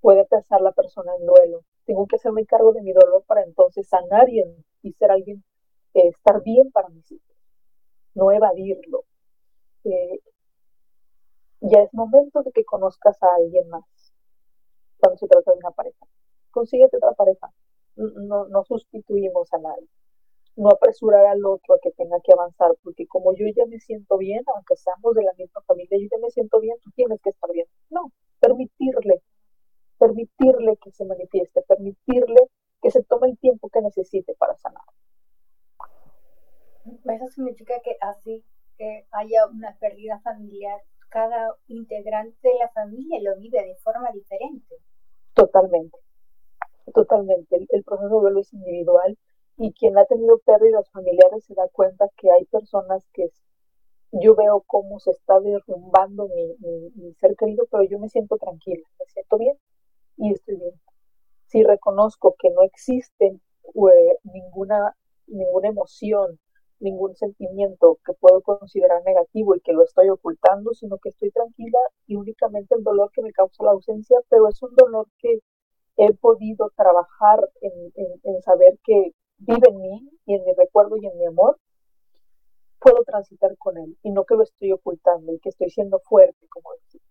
Puede 0.00 0.26
pensar 0.26 0.60
la 0.60 0.72
persona 0.72 1.12
en 1.18 1.26
duelo. 1.26 1.64
Tengo 1.86 2.06
que 2.06 2.16
hacerme 2.16 2.44
cargo 2.44 2.72
de 2.72 2.82
mi 2.82 2.92
dolor 2.92 3.24
para 3.26 3.42
entonces 3.42 3.88
sanar 3.88 4.28
y, 4.28 4.42
y 4.82 4.92
ser 4.92 5.10
alguien, 5.10 5.42
eh, 5.94 6.08
estar 6.08 6.42
bien 6.42 6.70
para 6.72 6.88
mis 6.88 7.10
hijos. 7.10 7.36
No 8.14 8.30
evadirlo. 8.32 9.04
ya 11.60 11.82
es 11.82 11.94
momento 11.94 12.42
de 12.42 12.52
que 12.52 12.64
conozcas 12.64 13.22
a 13.22 13.34
alguien 13.36 13.68
más 13.68 13.84
cuando 14.98 15.16
se 15.16 15.26
trata 15.26 15.52
de 15.52 15.58
una 15.58 15.70
pareja. 15.70 16.06
Consíguete 16.50 16.96
otra 16.98 17.12
pareja 17.12 17.50
no, 17.96 18.46
no 18.48 18.64
sustituimos 18.64 19.52
a 19.52 19.58
nadie. 19.58 19.88
No 20.56 20.68
apresurar 20.68 21.26
al 21.26 21.44
otro 21.46 21.74
a 21.74 21.78
que 21.82 21.90
tenga 21.92 22.18
que 22.22 22.32
avanzar, 22.32 22.72
porque 22.82 23.06
como 23.06 23.34
yo 23.34 23.46
ya 23.56 23.64
me 23.66 23.78
siento 23.78 24.18
bien, 24.18 24.42
aunque 24.54 24.76
seamos 24.76 25.14
de 25.14 25.22
la 25.22 25.32
misma 25.38 25.62
familia, 25.62 25.98
yo 25.98 26.08
ya 26.10 26.18
me 26.20 26.30
siento 26.30 26.60
bien, 26.60 26.76
tú 26.82 26.90
tienes 26.94 27.20
que 27.22 27.30
estar 27.30 27.50
bien. 27.52 27.66
No, 27.90 28.12
permitirle, 28.40 29.22
permitirle 29.98 30.76
que 30.76 30.90
se 30.92 31.04
manifieste, 31.04 31.62
permitirle 31.62 32.48
que 32.82 32.90
se 32.90 33.02
tome 33.04 33.30
el 33.30 33.38
tiempo 33.38 33.70
que 33.70 33.80
necesite 33.80 34.34
para 34.34 34.56
sanar. 34.56 34.82
Eso 36.84 37.28
significa 37.28 37.74
que 37.82 37.96
así 38.00 38.44
que 38.76 39.06
haya 39.12 39.46
una 39.46 39.76
pérdida 39.78 40.20
familiar, 40.20 40.80
cada 41.08 41.54
integrante 41.68 42.48
de 42.48 42.58
la 42.58 42.68
familia 42.70 43.20
lo 43.22 43.36
vive 43.38 43.62
de 43.62 43.76
forma 43.76 44.10
diferente. 44.12 44.76
Totalmente, 45.34 45.98
totalmente. 46.94 47.66
El, 47.70 47.84
proceso 47.84 48.14
de 48.14 48.20
duelo 48.20 48.40
es 48.40 48.52
individual 48.52 49.18
y 49.58 49.72
quien 49.72 49.98
ha 49.98 50.04
tenido 50.06 50.38
pérdidas 50.38 50.90
familiares 50.90 51.44
se 51.44 51.54
da 51.54 51.68
cuenta 51.68 52.08
que 52.16 52.30
hay 52.30 52.44
personas 52.46 53.04
que 53.12 53.30
yo 54.12 54.34
veo 54.34 54.62
cómo 54.66 54.98
se 54.98 55.10
está 55.10 55.40
derrumbando 55.40 56.28
mi, 56.28 57.14
ser 57.14 57.34
querido, 57.36 57.66
pero 57.70 57.84
yo 57.84 57.98
me 57.98 58.08
siento 58.08 58.36
tranquila, 58.36 58.86
me 58.98 59.06
siento 59.06 59.38
bien 59.38 59.56
y 60.16 60.32
estoy 60.32 60.56
bien. 60.56 60.74
Si 61.46 61.62
reconozco 61.62 62.34
que 62.38 62.50
no 62.50 62.62
existe 62.62 63.26
eh, 63.26 64.18
ninguna, 64.24 64.96
ninguna 65.26 65.68
emoción, 65.68 66.38
ningún 66.80 67.14
sentimiento 67.14 67.98
que 68.04 68.12
puedo 68.14 68.42
considerar 68.42 69.02
negativo 69.04 69.54
y 69.54 69.60
que 69.60 69.72
lo 69.72 69.84
estoy 69.84 70.08
ocultando, 70.10 70.74
sino 70.74 70.98
que 70.98 71.10
estoy 71.10 71.30
tranquila 71.30 71.78
y 72.06 72.16
únicamente 72.16 72.74
el 72.74 72.82
dolor 72.82 73.10
que 73.12 73.22
me 73.22 73.32
causa 73.32 73.64
la 73.64 73.70
ausencia, 73.70 74.18
pero 74.28 74.48
es 74.48 74.60
un 74.62 74.74
dolor 74.74 75.06
que 75.18 75.38
he 75.96 76.12
podido 76.14 76.70
trabajar 76.76 77.48
en, 77.60 78.42
saber 78.42 78.78
que 78.84 79.12
vive 79.38 79.68
en 79.68 79.80
mí 79.80 80.10
y 80.26 80.34
en 80.34 80.44
mi 80.44 80.52
recuerdo 80.52 80.96
y 80.96 81.06
en 81.06 81.18
mi 81.18 81.26
amor, 81.26 81.58
puedo 82.78 83.02
transitar 83.04 83.56
con 83.58 83.76
él 83.78 83.96
y 84.02 84.10
no 84.10 84.24
que 84.24 84.34
lo 84.34 84.42
estoy 84.42 84.72
ocultando 84.72 85.32
y 85.32 85.38
que 85.38 85.50
estoy 85.50 85.70
siendo 85.70 86.00
fuerte, 86.00 86.46
como 86.48 86.70
decimos. 86.82 87.06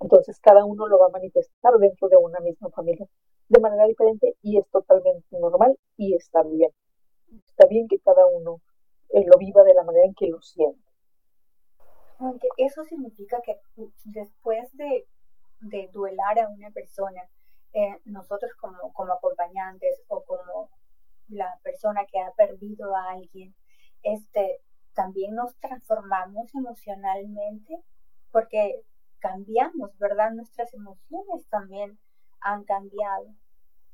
Entonces 0.00 0.40
cada 0.40 0.64
uno 0.64 0.88
lo 0.88 0.98
va 0.98 1.06
a 1.06 1.10
manifestar 1.10 1.74
dentro 1.78 2.08
de 2.08 2.16
una 2.16 2.40
misma 2.40 2.70
familia 2.70 3.06
de 3.48 3.60
manera 3.60 3.86
diferente 3.86 4.36
y 4.42 4.58
es 4.58 4.68
totalmente 4.70 5.38
normal 5.38 5.78
y 5.96 6.14
está 6.14 6.42
bien. 6.42 6.70
Está 7.46 7.66
bien 7.66 7.86
que 7.86 8.00
cada 8.00 8.26
uno 8.26 8.60
eh, 9.10 9.24
lo 9.24 9.38
viva 9.38 9.62
de 9.62 9.74
la 9.74 9.84
manera 9.84 10.06
en 10.06 10.14
que 10.14 10.28
lo 10.28 10.40
siente. 10.40 10.82
Aunque 12.18 12.48
eso 12.56 12.84
significa 12.84 13.40
que 13.42 13.60
después 14.04 14.74
de, 14.76 15.06
de 15.60 15.88
duelar 15.92 16.38
a 16.38 16.48
una 16.48 16.70
persona, 16.70 17.22
eh, 17.72 18.00
nosotros 18.04 18.52
como, 18.60 18.92
como 18.92 19.12
acompañantes 19.14 20.02
o 20.08 20.22
como 20.24 20.70
la 21.28 21.58
persona 21.62 22.04
que 22.06 22.20
ha 22.20 22.30
perdido 22.32 22.94
a 22.94 23.12
alguien, 23.12 23.54
este, 24.02 24.60
también 24.94 25.34
nos 25.34 25.54
transformamos 25.56 26.54
emocionalmente 26.54 27.82
porque 28.30 28.82
cambiamos, 29.20 29.96
¿verdad? 29.98 30.32
Nuestras 30.32 30.72
emociones 30.74 31.48
también 31.48 31.98
han 32.40 32.64
cambiado. 32.64 33.34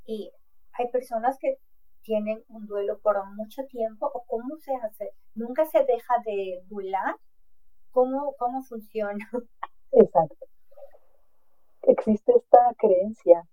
Y 0.06 0.32
hay 0.72 0.88
personas 0.90 1.38
que 1.38 1.58
tienen 2.02 2.42
un 2.48 2.66
duelo 2.66 2.98
por 3.00 3.22
mucho 3.34 3.64
tiempo 3.66 4.10
o 4.12 4.24
cómo 4.26 4.56
se 4.56 4.74
hace, 4.76 5.10
nunca 5.34 5.66
se 5.66 5.84
deja 5.84 6.14
de 6.24 6.62
duelar, 6.66 7.16
¿cómo, 7.90 8.34
cómo 8.38 8.62
funciona? 8.62 9.28
Exacto. 9.92 10.46
Existe 11.82 12.32
esta 12.34 12.74
creencia 12.78 13.46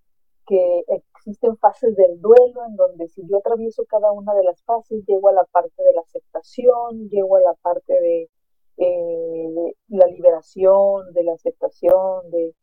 que 0.46 0.84
existen 0.88 1.58
fases 1.58 1.96
del 1.96 2.22
duelo 2.22 2.66
en 2.68 2.76
donde 2.76 3.08
si 3.08 3.22
yo 3.28 3.38
atravieso 3.38 3.86
cada 3.86 4.12
una 4.12 4.34
de 4.36 4.44
las 4.44 4.62
fases, 4.64 5.04
llego 5.06 5.30
a 5.30 5.34
la 5.34 5.44
parte 5.46 5.84
de 5.84 5.94
la 5.94 6.02
aceptación, 6.02 7.10
llego 7.10 7.38
a 7.38 7.42
la 7.42 7.54
parte 7.56 7.94
de 7.94 8.30
eh, 8.78 9.76
la 9.88 10.06
liberación, 10.08 11.14
de 11.14 11.24
la 11.24 11.34
aceptación, 11.34 12.30
de, 12.30 12.54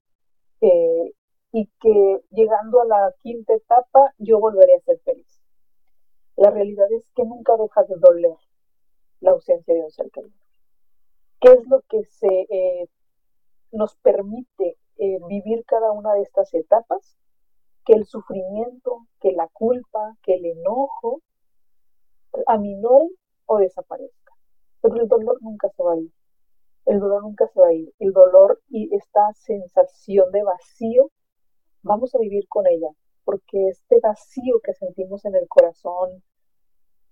eh, 0.61 1.12
y 1.53 1.66
que 1.81 2.21
llegando 2.31 2.81
a 2.81 2.85
la 2.85 3.14
quinta 3.23 3.55
etapa 3.55 4.14
yo 4.18 4.38
volveré 4.38 4.75
a 4.77 4.81
ser 4.81 5.01
feliz. 5.01 5.40
La 6.37 6.51
realidad 6.51 6.90
es 6.92 7.05
que 7.14 7.25
nunca 7.25 7.57
deja 7.57 7.83
de 7.85 7.97
doler 7.97 8.37
la 9.21 9.33
ausencia 9.33 9.75
de 9.75 9.83
un 9.83 9.90
ser 9.90 10.11
querido. 10.11 10.35
¿Qué 11.40 11.53
es 11.53 11.66
lo 11.66 11.81
que 11.83 12.05
se 12.05 12.47
eh, 12.49 12.88
nos 13.73 13.97
permite 13.97 14.77
vivir 15.29 15.64
cada 15.64 15.90
una 15.90 16.14
de 16.14 16.23
estas 16.23 16.55
etapas? 16.55 17.18
Que 17.85 17.95
el 17.95 18.07
sufrimiento, 18.07 19.07
que 19.21 19.33
la 19.33 19.49
culpa, 19.49 20.16
que 20.23 20.35
el 20.35 20.47
enojo 20.47 21.21
aminoren 22.47 23.11
o 23.47 23.59
desaparezca. 23.59 24.33
Pero 24.81 24.97
el 24.97 25.09
dolor 25.09 25.38
nunca 25.42 25.68
se 25.71 25.83
va 25.83 25.95
a 25.95 25.99
ir. 25.99 26.11
El 26.87 27.01
dolor 27.01 27.23
nunca 27.23 27.47
se 27.49 27.61
va 27.61 27.68
a 27.68 27.73
ir. 27.73 27.92
El 27.99 28.12
dolor 28.12 28.61
y 28.68 28.95
esta 28.95 29.33
sensación 29.35 30.31
de 30.33 30.42
vacío, 30.42 31.11
vamos 31.83 32.14
a 32.14 32.18
vivir 32.18 32.49
con 32.49 32.66
ella, 32.66 32.88
porque 33.25 33.68
este 33.68 34.01
vacío 34.01 34.61
que 34.62 34.75
sentimos 34.75 35.25
en 35.25 35.37
el 35.37 35.49
corazón 35.49 36.23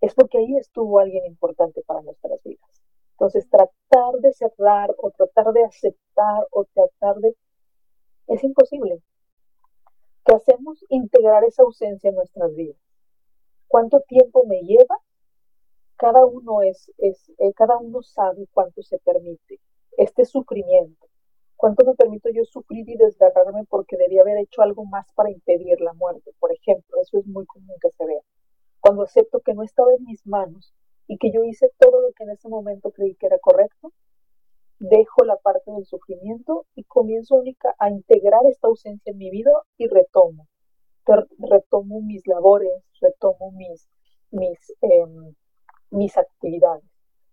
es 0.00 0.14
porque 0.14 0.38
ahí 0.38 0.56
estuvo 0.56 0.98
alguien 0.98 1.26
importante 1.26 1.83
para 1.87 2.02
nuestras 2.02 2.42
vidas. 2.42 2.83
Entonces, 3.12 3.48
tratar 3.50 4.14
de 4.20 4.33
cerrar 4.33 4.94
o 4.96 5.11
tratar 5.11 5.52
de 5.52 5.64
aceptar 5.64 6.46
o 6.50 6.64
tratar 6.64 7.16
de... 7.16 7.37
es 8.28 8.42
imposible, 8.42 9.02
¿Qué 10.31 10.37
hacemos? 10.37 10.85
Integrar 10.90 11.43
esa 11.43 11.64
ausencia 11.64 12.09
en 12.09 12.14
nuestras 12.14 12.55
vidas. 12.55 12.77
¿Cuánto 13.66 14.01
tiempo 14.03 14.45
me 14.47 14.61
lleva? 14.61 14.97
Cada 15.97 16.25
uno 16.25 16.62
es, 16.62 16.93
es 16.99 17.33
eh, 17.38 17.53
cada 17.53 17.77
uno 17.79 18.01
sabe 18.03 18.47
cuánto 18.53 18.81
se 18.85 19.01
permite. 19.01 19.59
Este 19.97 20.25
sufrimiento. 20.25 21.09
¿Cuánto 21.57 21.85
me 21.85 21.97
permito 21.97 22.29
yo 22.31 22.45
sufrir 22.45 22.88
y 22.88 22.97
desgarrarme 22.97 23.64
porque 23.69 23.97
debía 23.97 24.23
haber 24.23 24.38
hecho 24.38 24.62
algo 24.62 24.85
más 24.85 25.12
para 25.14 25.33
impedir 25.33 25.81
la 25.81 25.95
muerte? 25.95 26.31
Por 26.38 26.53
ejemplo, 26.53 26.99
eso 27.03 27.19
es 27.19 27.27
muy 27.27 27.45
común 27.47 27.75
que 27.83 27.90
se 27.90 28.07
vea. 28.07 28.23
Cuando 28.79 29.03
acepto 29.03 29.40
que 29.40 29.55
no 29.55 29.64
estaba 29.64 29.93
en 29.99 30.05
mis 30.05 30.25
manos 30.29 30.73
y 31.09 31.19
que 31.19 31.33
yo 31.33 31.43
hice 31.43 31.73
todo 31.77 32.03
lo 32.03 32.12
que 32.12 32.23
en 32.23 32.31
ese 32.31 32.49
momento 32.49 32.93
creí 32.93 33.16
que 33.16 33.27
era 33.27 33.40
correcto, 33.40 33.93
dejo 34.81 35.25
la 35.25 35.37
parte 35.37 35.71
del 35.71 35.85
sufrimiento 35.85 36.66
y 36.75 36.85
comienzo 36.85 37.37
única 37.37 37.75
a 37.79 37.90
integrar 37.90 38.40
esta 38.47 38.66
ausencia 38.66 39.11
en 39.11 39.19
mi 39.19 39.31
vida 39.31 39.53
y 39.77 39.87
retomo. 39.87 40.49
Retomo 41.38 42.01
mis 42.01 42.27
labores, 42.27 42.83
retomo 43.01 43.53
mis, 43.53 43.88
mis, 44.31 44.75
em, 44.81 45.35
mis 45.90 46.16
actividades. 46.16 46.85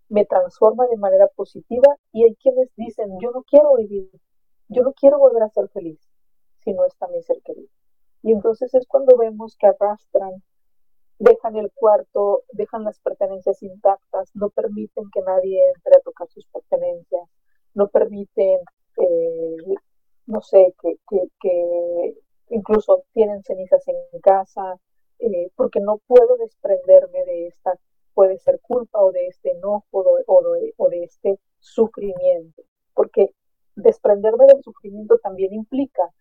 Me 0.10 0.26
transforma 0.26 0.88
de 0.88 0.98
manera 0.98 1.28
positiva 1.36 1.96
y 2.12 2.26
hay 2.26 2.36
quienes 2.36 2.70
dicen, 2.76 3.18
yo 3.22 3.32
no 3.32 3.44
quiero 3.44 3.76
vivir, 3.76 4.10
yo 4.68 4.84
no 4.84 4.94
quiero 4.94 5.18
volver 5.18 5.44
a 5.44 5.50
ser 5.50 5.70
feliz 5.70 6.00
si 6.60 6.74
no 6.74 6.86
está 6.86 7.08
mi 7.08 7.22
ser 7.24 7.42
querido. 7.44 7.70
Y 8.24 8.34
entonces 8.34 8.74
es 8.74 8.86
cuando 8.88 9.16
vemos 9.16 9.56
que 9.58 9.68
arrastran, 9.68 10.44
dejan 11.20 11.56
el 11.56 11.72
cuarto, 11.72 12.44
dejan 12.52 12.84
las 12.84 13.00
pertenencias 13.00 13.64
intactas, 13.64 14.32
no 14.36 14.50
permiten 14.50 15.10
que 15.14 15.22
nadie 15.22 15.62
entre 15.76 15.94
a 15.98 16.02
tocar 16.02 16.28
sus 16.30 16.46
pertenencias, 16.48 17.30
no 17.78 17.88
permiten, 17.90 18.60
eh, 18.98 19.76
no 20.26 20.42
sé, 20.42 20.74
que, 20.82 20.98
que, 21.40 22.16
incluso 22.50 23.04
tienen 23.14 23.44
cenizas 23.44 23.88
en 23.88 24.20
casa, 24.20 24.80
eh, 25.20 25.52
porque 25.56 25.80
no 25.80 26.00
puedo 26.08 26.38
desprenderme 26.38 27.24
de 27.26 27.48
esta, 27.48 27.78
puede 28.16 28.40
ser 28.40 28.60
culpa 28.62 29.00
o 29.00 29.12
de 29.12 29.28
este 29.28 29.52
enojo 29.52 29.86
o 29.92 30.54
de, 30.54 30.74
o 30.76 30.90
de 30.90 31.04
este 31.04 31.40
sufrimiento, 31.60 32.64
porque 32.96 33.30
desprenderme 33.76 34.48
del 34.48 34.64
sufrimiento 34.64 35.20
también 35.20 35.54
implica 35.54 36.12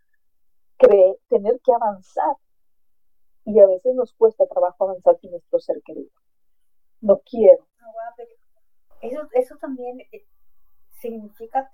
tener 1.30 1.58
que 1.64 1.72
avanzar 1.72 2.36
y 3.46 3.58
a 3.60 3.66
veces 3.66 3.94
nos 3.94 4.12
cuesta 4.12 4.44
trabajo 4.46 4.84
avanzar 4.84 5.16
sin 5.20 5.30
nuestro 5.30 5.58
ser 5.58 5.80
querido. 5.82 6.10
No 7.00 7.22
quiero. 7.24 7.66
Eso, 9.00 9.26
eso 9.32 9.56
también 9.56 10.00
eh, 10.12 10.26
significa, 11.00 11.70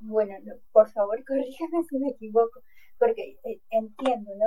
bueno, 0.00 0.34
por 0.72 0.90
favor 0.90 1.24
corrígame 1.26 1.84
si 1.88 1.98
me 1.98 2.10
equivoco, 2.10 2.60
porque 2.98 3.38
eh, 3.44 3.60
entiendo, 3.70 4.30
¿no? 4.36 4.46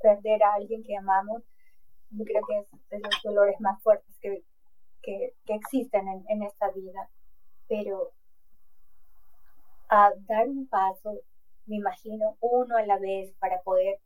Perder 0.00 0.42
a 0.42 0.54
alguien 0.54 0.82
que 0.82 0.96
amamos, 0.96 1.42
creo 2.10 2.42
que 2.46 2.58
es 2.58 2.88
de 2.90 3.00
los 3.00 3.22
dolores 3.22 3.60
más 3.60 3.82
fuertes 3.82 4.18
que, 4.20 4.44
que, 5.02 5.34
existen 5.46 6.08
en, 6.08 6.24
en, 6.28 6.42
esta 6.42 6.70
vida, 6.70 7.08
pero 7.68 8.12
a 9.88 10.12
dar 10.26 10.48
un 10.48 10.66
paso, 10.68 11.20
me 11.66 11.76
imagino, 11.76 12.36
uno 12.40 12.76
a 12.76 12.86
la 12.86 12.98
vez 12.98 13.32
para 13.38 13.60
poder 13.62 13.98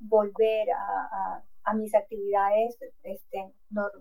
volver 0.00 0.70
a, 0.70 1.42
a, 1.64 1.74
mis 1.74 1.94
actividades 1.94 2.78
este, 3.02 3.52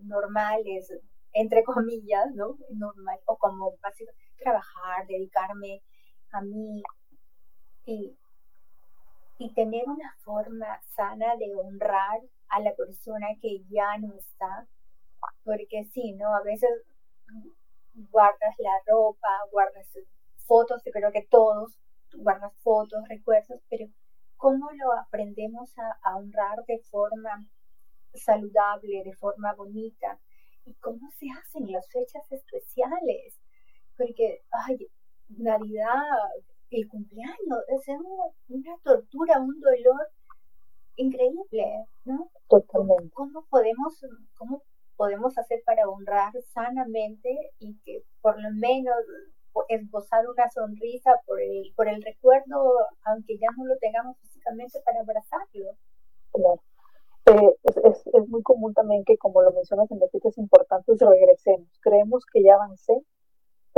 normales, 0.04 0.94
entre 1.38 1.64
comillas, 1.64 2.34
¿no? 2.34 2.58
Normal, 2.70 3.20
o 3.26 3.38
como 3.38 3.78
básicamente 3.82 4.34
trabajar, 4.38 5.06
dedicarme 5.08 5.84
a 6.32 6.42
mí 6.42 6.82
y, 7.86 8.18
y 9.38 9.54
tener 9.54 9.84
una 9.88 10.16
forma 10.24 10.82
sana 10.96 11.36
de 11.38 11.54
honrar 11.56 12.22
a 12.50 12.60
la 12.60 12.74
persona 12.76 13.28
que 13.40 13.64
ya 13.70 13.98
no 14.00 14.16
está, 14.16 14.68
porque 15.44 15.86
sí, 15.94 16.14
¿no? 16.14 16.34
A 16.34 16.42
veces 16.42 16.72
guardas 17.94 18.56
la 18.58 18.74
ropa, 18.88 19.30
guardas 19.52 19.88
fotos, 20.48 20.82
creo 20.92 21.12
que 21.12 21.28
todos 21.30 21.78
guardas 22.16 22.54
fotos, 22.64 23.08
recuerdos, 23.10 23.62
pero 23.70 23.86
¿cómo 24.38 24.72
lo 24.72 24.94
aprendemos 24.94 25.70
a 26.04 26.18
honrar 26.18 26.64
de 26.68 26.80
forma 26.90 27.46
saludable, 28.16 29.04
de 29.04 29.14
forma 29.14 29.54
bonita? 29.54 30.20
¿Y 30.68 30.74
cómo 30.76 31.10
se 31.18 31.28
hacen 31.32 31.72
las 31.72 31.88
fechas 31.90 32.32
especiales? 32.32 33.34
porque, 33.98 34.42
ay, 34.52 34.78
Navidad, 35.30 36.04
el 36.70 36.88
cumpleaños, 36.88 37.60
es 37.68 37.88
una, 38.48 38.78
tortura, 38.84 39.40
un 39.40 39.60
dolor 39.60 40.08
increíble, 40.96 41.86
¿no? 42.06 42.30
Totalmente. 42.48 43.10
¿Cómo 43.14 43.46
podemos, 43.50 44.00
cómo 44.38 44.64
podemos 44.96 45.38
hacer 45.38 45.62
para 45.66 45.88
honrar 45.90 46.34
sanamente 46.54 47.30
y 47.60 47.78
que 47.84 48.04
por 48.22 48.42
lo 48.42 48.50
menos 48.52 48.96
esbozar 49.70 50.28
una 50.28 50.50
sonrisa 50.50 51.12
por 51.26 51.42
el, 51.42 51.74
por 51.76 51.88
el 51.88 52.02
recuerdo, 52.04 52.74
aunque 53.04 53.38
ya 53.38 53.48
no 53.58 53.66
lo 53.66 53.78
tengamos 53.78 54.18
físicamente 54.20 54.80
para 54.86 55.02
abrazarlo? 55.02 55.78
Claro. 56.32 56.62
Eh, 57.28 57.56
es, 57.64 57.78
es, 57.78 58.08
es, 58.14 58.28
muy 58.30 58.42
común 58.42 58.74
también 58.74 59.04
que, 59.04 59.18
como 59.18 59.42
lo 59.42 59.52
mencionas 59.52 59.92
en 59.92 60.00
fechas 60.10 60.38
importantes, 60.38 61.00
regresemos. 61.00 61.68
Creemos 61.82 62.26
que 62.26 62.42
ya 62.44 62.56
avancé 62.56 63.04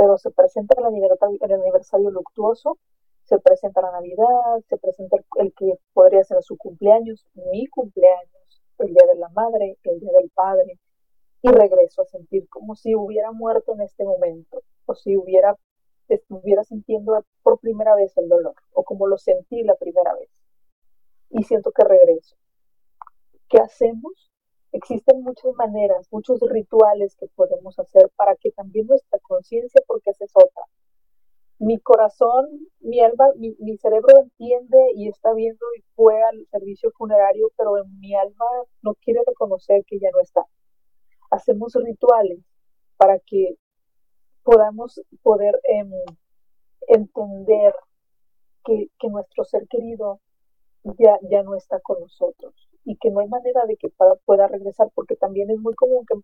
pero 0.00 0.16
se 0.16 0.30
presenta 0.30 0.74
el 0.78 0.86
aniversario, 0.86 1.36
el 1.42 1.52
aniversario 1.52 2.10
luctuoso, 2.10 2.78
se 3.24 3.38
presenta 3.38 3.82
la 3.82 3.92
Navidad, 3.92 4.64
se 4.66 4.78
presenta 4.78 5.18
el, 5.36 5.52
que 5.52 5.74
podría 5.92 6.24
ser 6.24 6.42
su 6.42 6.56
cumpleaños, 6.56 7.26
mi 7.34 7.66
cumpleaños, 7.66 8.62
el 8.78 8.94
Día 8.94 9.04
de 9.12 9.20
la 9.20 9.28
Madre, 9.28 9.76
el 9.82 10.00
Día 10.00 10.12
del 10.18 10.30
Padre, 10.30 10.78
y 11.42 11.48
regreso 11.50 12.00
a 12.00 12.06
sentir 12.06 12.48
como 12.48 12.76
si 12.76 12.94
hubiera 12.94 13.30
muerto 13.30 13.74
en 13.74 13.82
este 13.82 14.04
momento, 14.04 14.62
o 14.86 14.94
si 14.94 15.18
hubiera 15.18 15.54
estuviera 16.08 16.64
sintiendo 16.64 17.22
por 17.42 17.60
primera 17.60 17.94
vez 17.94 18.16
el 18.16 18.30
dolor, 18.30 18.54
o 18.72 18.84
como 18.84 19.06
lo 19.06 19.18
sentí 19.18 19.62
la 19.64 19.74
primera 19.74 20.14
vez. 20.14 20.30
Y 21.28 21.42
siento 21.42 21.72
que 21.72 21.84
regreso. 21.84 22.36
¿Qué 23.50 23.58
hacemos? 23.58 24.30
Existen 24.70 25.22
muchas 25.24 25.52
maneras, 25.56 26.06
muchos 26.12 26.38
rituales 26.40 27.16
que 27.16 27.26
podemos 27.34 27.76
hacer 27.80 28.08
para 28.14 28.36
que 28.36 28.52
también 28.52 28.86
nuestra 28.86 29.18
conciencia, 29.18 29.82
porque 29.88 30.10
esa 30.10 30.24
es 30.24 30.30
otra. 30.34 30.62
Mi 31.58 31.80
corazón, 31.80 32.46
mi 32.78 33.00
alma, 33.00 33.24
mi, 33.36 33.76
cerebro 33.78 34.14
entiende 34.22 34.78
y 34.94 35.08
está 35.08 35.34
viendo 35.34 35.66
y 35.76 35.82
fue 35.96 36.22
al 36.22 36.46
servicio 36.52 36.92
funerario, 36.92 37.50
pero 37.56 37.76
en 37.78 37.98
mi 37.98 38.14
alma 38.14 38.46
no 38.82 38.94
quiere 38.94 39.20
reconocer 39.26 39.84
que 39.84 39.98
ya 39.98 40.10
no 40.12 40.20
está. 40.20 40.44
Hacemos 41.30 41.74
rituales 41.74 42.38
para 42.96 43.18
que 43.18 43.56
podamos 44.44 45.00
poder 45.22 45.60
em, 45.64 45.90
entender 46.86 47.74
que, 48.64 48.88
que, 48.98 49.08
nuestro 49.08 49.44
ser 49.44 49.66
querido 49.68 50.20
ya, 50.98 51.18
ya 51.30 51.42
no 51.42 51.56
está 51.56 51.80
con 51.80 52.00
nosotros 52.00 52.49
que 53.00 53.10
no 53.10 53.20
hay 53.20 53.28
manera 53.28 53.64
de 53.66 53.76
que 53.76 53.88
pueda 54.24 54.46
regresar 54.46 54.88
porque 54.94 55.16
también 55.16 55.50
es 55.50 55.58
muy 55.58 55.74
común 55.74 56.04
que 56.06 56.14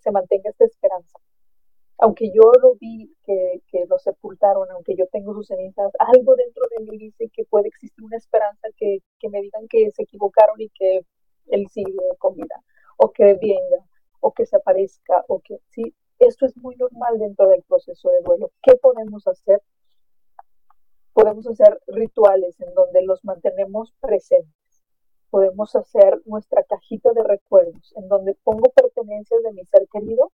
se 0.00 0.10
mantenga 0.10 0.50
esta 0.50 0.64
esperanza. 0.64 1.18
Aunque 1.98 2.30
yo 2.30 2.42
lo 2.60 2.74
vi 2.74 3.14
que, 3.24 3.86
lo 3.88 3.98
sepultaron, 3.98 4.68
aunque 4.72 4.96
yo 4.96 5.06
tengo 5.12 5.32
sus 5.32 5.46
cenizas, 5.46 5.92
algo 5.98 6.34
dentro 6.34 6.64
de 6.76 6.84
mí 6.84 6.98
dice 6.98 7.30
que 7.32 7.44
puede 7.44 7.68
existir 7.68 8.04
una 8.04 8.16
esperanza 8.16 8.68
que, 8.76 8.98
que 9.20 9.28
me 9.28 9.40
digan 9.40 9.68
que 9.68 9.90
se 9.92 10.02
equivocaron 10.02 10.60
y 10.60 10.68
que 10.70 11.06
él 11.46 11.66
sigue 11.68 11.94
con 12.18 12.34
vida, 12.34 12.62
o 12.96 13.12
que 13.12 13.34
venga, 13.34 13.84
o 14.20 14.32
que 14.32 14.46
se 14.46 14.56
aparezca, 14.56 15.24
o 15.28 15.40
que 15.40 15.58
sí, 15.68 15.94
esto 16.18 16.46
es 16.46 16.56
muy 16.56 16.76
normal 16.76 17.18
dentro 17.18 17.48
del 17.48 17.62
proceso 17.62 18.10
de 18.10 18.20
duelo. 18.22 18.50
¿Qué 18.62 18.76
podemos 18.76 19.26
hacer? 19.26 19.62
Podemos 21.12 21.46
hacer 21.46 21.80
rituales 21.86 22.60
en 22.60 22.74
donde 22.74 23.02
los 23.02 23.24
mantenemos 23.24 23.92
presentes. 24.00 24.63
Podemos 25.34 25.74
hacer 25.74 26.22
nuestra 26.26 26.62
cajita 26.62 27.12
de 27.12 27.24
recuerdos, 27.24 27.92
en 27.96 28.06
donde 28.06 28.36
pongo 28.44 28.70
pertenencias 28.70 29.42
de 29.42 29.52
mi 29.52 29.64
ser 29.64 29.88
querido 29.92 30.30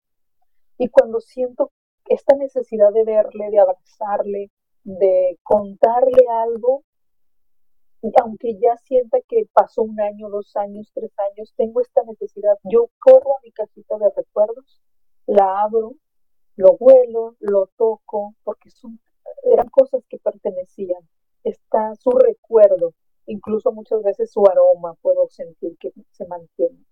y 0.78 0.88
cuando 0.88 1.20
siento 1.20 1.70
esta 2.08 2.34
necesidad 2.34 2.90
de 2.94 3.04
verle, 3.04 3.50
de 3.50 3.58
abrazarle, 3.58 4.50
de 4.84 5.38
contarle 5.42 6.24
algo, 6.30 6.82
aunque 8.22 8.54
ya 8.54 8.74
sienta 8.78 9.18
que 9.28 9.46
pasó 9.52 9.82
un 9.82 10.00
año, 10.00 10.30
dos 10.30 10.56
años, 10.56 10.90
tres 10.94 11.12
años, 11.30 11.52
tengo 11.58 11.82
esta 11.82 12.02
necesidad, 12.04 12.56
yo 12.64 12.88
corro 12.98 13.36
a 13.36 13.40
mi 13.42 13.52
cajita 13.52 13.98
de 13.98 14.10
recuerdos 14.16 14.80
la 15.26 15.60
abro, 15.60 15.92
lo 16.56 16.72
huelo, 16.80 17.36
lo 17.40 17.66
toco, 17.76 18.34
porque 18.44 18.70
son, 18.70 18.98
eran 19.52 19.68
cosas 19.68 20.06
que 20.08 20.16
pertenecían. 20.16 21.02
Está 21.44 21.94
su 21.96 22.12
recuerdo, 22.12 22.94
incluso 23.26 23.72
muchas 23.72 24.02
veces 24.02 24.30
su 24.30 24.44
aroma 24.46 24.94
puedo 25.02 25.28
sentir 25.28 25.76
que 25.78 25.92
se 26.12 26.26
mantiene. 26.26 26.84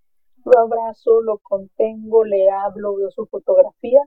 Lo 0.45 0.59
abrazo, 0.61 1.21
lo 1.21 1.39
contengo, 1.39 2.25
le 2.25 2.51
hablo, 2.51 2.97
veo 2.97 3.11
su 3.11 3.27
fotografía, 3.27 4.01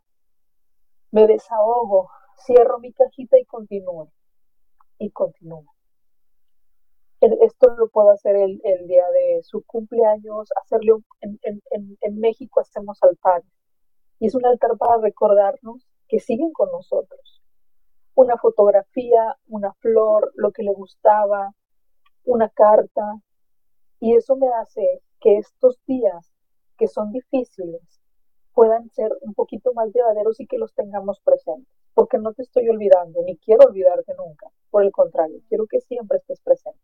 me 1.12 1.26
desahogo, 1.26 2.10
cierro 2.46 2.80
mi 2.80 2.94
cajita 2.94 3.40
y 3.40 3.46
continúo. 3.46 4.12
Y 5.00 5.10
continúo. 5.12 5.66
Esto 7.20 7.76
lo 7.76 7.88
puedo 7.90 8.12
hacer 8.12 8.36
el, 8.36 8.88
día 8.88 9.06
de 9.12 9.42
su 9.44 9.64
cumpleaños, 9.64 10.50
hacerle 10.62 10.92
en, 11.22 11.40
en, 11.42 11.98
en 12.02 12.20
México 12.20 12.60
hacemos 12.60 13.02
altares 13.02 13.52
y 14.20 14.28
es 14.28 14.36
un 14.36 14.46
altar 14.46 14.78
para 14.78 14.98
recordarnos 14.98 15.88
que 16.08 16.20
siguen 16.20 16.52
con 16.52 16.72
nosotros. 16.72 17.42
Una 18.16 18.38
fotografía, 18.38 19.38
una 19.48 19.74
flor, 19.74 20.32
lo 20.36 20.52
que 20.52 20.64
le 20.64 20.74
gustaba, 20.74 21.54
una 22.28 22.50
carta. 22.50 23.20
Y 24.00 24.16
eso 24.16 24.36
me 24.36 24.48
hace 24.50 25.02
que 25.20 25.38
estos 25.38 25.80
días 25.88 26.32
que 26.78 26.88
son 26.88 27.12
difíciles 27.12 27.82
puedan 28.54 28.90
ser 28.92 29.12
un 29.22 29.34
poquito 29.34 29.74
más 29.74 29.92
llevaderos 29.94 30.40
y 30.40 30.46
que 30.46 30.58
los 30.58 30.74
tengamos 30.74 31.20
presentes. 31.22 31.74
Porque 31.96 32.20
no 32.20 32.34
te 32.34 32.44
estoy 32.44 32.70
olvidando, 32.70 33.22
ni 33.24 33.38
quiero 33.38 33.68
olvidarte 33.68 34.14
nunca. 34.16 34.48
Por 34.70 34.84
el 34.84 34.92
contrario, 34.92 35.40
quiero 35.50 35.66
que 35.66 35.82
siempre 35.82 36.20
estés 36.20 36.40
presente. 36.42 36.80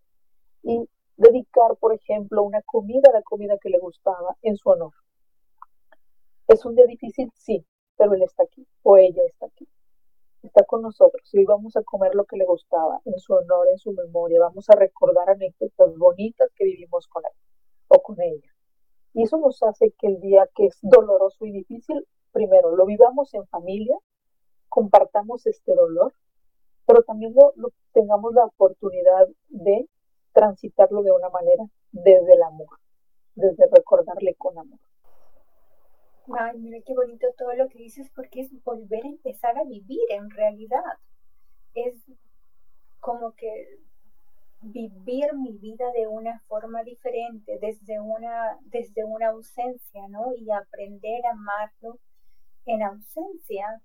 Y 0.64 0.90
dedicar, 1.18 1.76
por 1.80 1.94
ejemplo, 1.94 2.42
una 2.42 2.62
comida 2.64 3.10
a 3.10 3.18
la 3.18 3.22
comida 3.22 3.58
que 3.62 3.70
le 3.70 3.78
gustaba 3.80 4.36
en 4.42 4.56
su 4.56 4.70
honor. 4.70 4.94
Es 6.48 6.66
un 6.66 6.76
día 6.76 6.86
difícil, 6.86 7.32
sí, 7.36 7.66
pero 7.96 8.14
él 8.14 8.24
está 8.24 8.44
aquí 8.44 8.66
o 8.82 8.98
ella 8.98 9.22
está 9.28 9.46
aquí. 9.46 9.68
Está 10.44 10.66
con 10.66 10.82
nosotros 10.82 11.34
y 11.34 11.38
hoy 11.38 11.46
vamos 11.46 11.78
a 11.78 11.84
comer 11.84 12.14
lo 12.16 12.26
que 12.26 12.36
le 12.36 12.44
gustaba 12.46 13.00
en 13.06 13.18
su 13.18 13.34
honor, 13.34 13.66
en 13.72 13.78
su 13.80 13.94
memoria. 13.94 14.42
Vamos 14.42 14.70
a 14.70 14.76
recordar 14.76 15.30
anécdotas 15.30 15.98
bonitas 15.98 16.50
que 16.58 16.66
vivimos 16.66 17.08
con 17.08 17.24
él 17.26 17.32
o 17.88 18.04
con 18.04 18.22
ella. 18.22 18.54
Y 19.14 19.24
eso 19.24 19.38
nos 19.38 19.64
hace 19.64 19.92
que 19.98 20.08
el 20.08 20.20
día 20.20 20.50
que 20.54 20.66
es 20.66 20.78
doloroso 20.82 21.46
y 21.46 21.52
difícil, 21.54 22.06
primero 22.34 22.76
lo 22.76 22.86
vivamos 22.86 23.34
en 23.34 23.48
familia, 23.48 23.96
compartamos 24.68 25.48
este 25.48 25.74
dolor, 25.74 26.14
pero 26.86 27.04
también 27.04 27.34
lo, 27.34 27.70
tengamos 27.94 28.34
la 28.34 28.44
oportunidad 28.44 29.30
de 29.48 29.88
transitarlo 30.34 31.04
de 31.04 31.12
una 31.12 31.30
manera 31.30 31.64
desde 31.94 32.34
el 32.34 32.44
amor, 32.44 32.80
desde 33.36 33.66
recordarle 33.72 34.36
con 34.36 34.58
amor. 34.58 34.80
Ay, 36.32 36.58
mira 36.58 36.80
qué 36.86 36.94
bonito 36.94 37.28
todo 37.38 37.54
lo 37.54 37.68
que 37.68 37.80
dices 37.80 38.10
porque 38.16 38.42
es 38.42 38.64
volver 38.64 39.04
a 39.04 39.10
empezar 39.10 39.58
a 39.58 39.66
vivir 39.66 40.00
en 40.10 40.30
realidad. 40.30 40.98
Es 41.74 41.96
como 43.00 43.34
que 43.34 43.80
vivir 44.62 45.34
mi 45.34 45.58
vida 45.58 45.92
de 45.92 46.08
una 46.08 46.40
forma 46.48 46.84
diferente, 46.84 47.60
desde 47.60 48.00
una, 48.00 48.58
desde 48.68 49.04
una 49.04 49.30
ausencia, 49.30 50.08
¿no? 50.08 50.34
Y 50.38 50.50
aprender 50.50 51.26
a 51.26 51.32
amarlo 51.32 52.00
en 52.66 52.84
ausencia. 52.84 53.82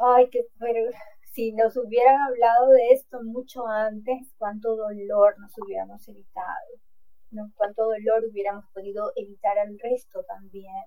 Ay, 0.00 0.30
que 0.30 0.46
pero 0.60 0.88
si 1.32 1.52
nos 1.52 1.76
hubieran 1.76 2.20
hablado 2.20 2.68
de 2.68 2.92
esto 2.92 3.20
mucho 3.24 3.66
antes, 3.66 4.32
cuánto 4.38 4.76
dolor 4.76 5.38
nos 5.40 5.56
hubiéramos 5.58 6.06
evitado. 6.06 6.80
¿No? 7.30 7.50
cuánto 7.56 7.84
dolor 7.84 8.24
hubiéramos 8.30 8.64
podido 8.72 9.12
evitar 9.16 9.58
al 9.58 9.78
resto 9.78 10.22
también. 10.24 10.84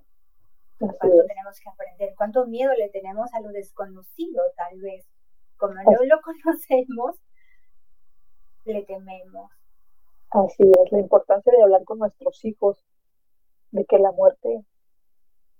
Cuánto 0.77 1.25
tenemos 1.27 1.59
que 1.59 1.69
aprender, 1.69 2.13
cuánto 2.17 2.45
miedo 2.45 2.73
le 2.73 2.89
tenemos 2.89 3.33
a 3.33 3.39
lo 3.39 3.49
desconocido, 3.49 4.43
tal 4.57 4.81
vez. 4.81 5.05
Como 5.55 5.75
no 5.75 6.03
lo 6.03 6.21
conocemos, 6.43 7.15
le 8.65 8.83
tememos. 8.83 9.51
Así 10.31 10.63
es, 10.63 10.91
la 10.91 10.99
importancia 10.99 11.53
de 11.53 11.63
hablar 11.63 11.83
con 11.85 11.99
nuestros 11.99 12.43
hijos 12.43 12.83
de 13.71 13.85
que 13.85 13.99
la 13.99 14.11
muerte 14.11 14.65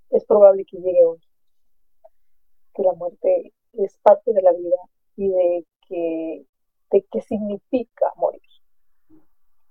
es 0.10 0.26
probable 0.26 0.66
que 0.66 0.78
llegue 0.78 1.06
hoy, 1.06 1.22
que 2.74 2.84
la 2.84 2.94
muerte 2.94 3.54
es 3.74 3.98
parte 4.00 4.34
de 4.34 4.42
la 4.42 4.52
vida 4.52 4.78
y 5.16 5.30
de 5.30 5.66
que 5.88 6.46
de 6.92 7.06
qué 7.12 7.22
significa 7.22 8.12
morir 8.18 8.42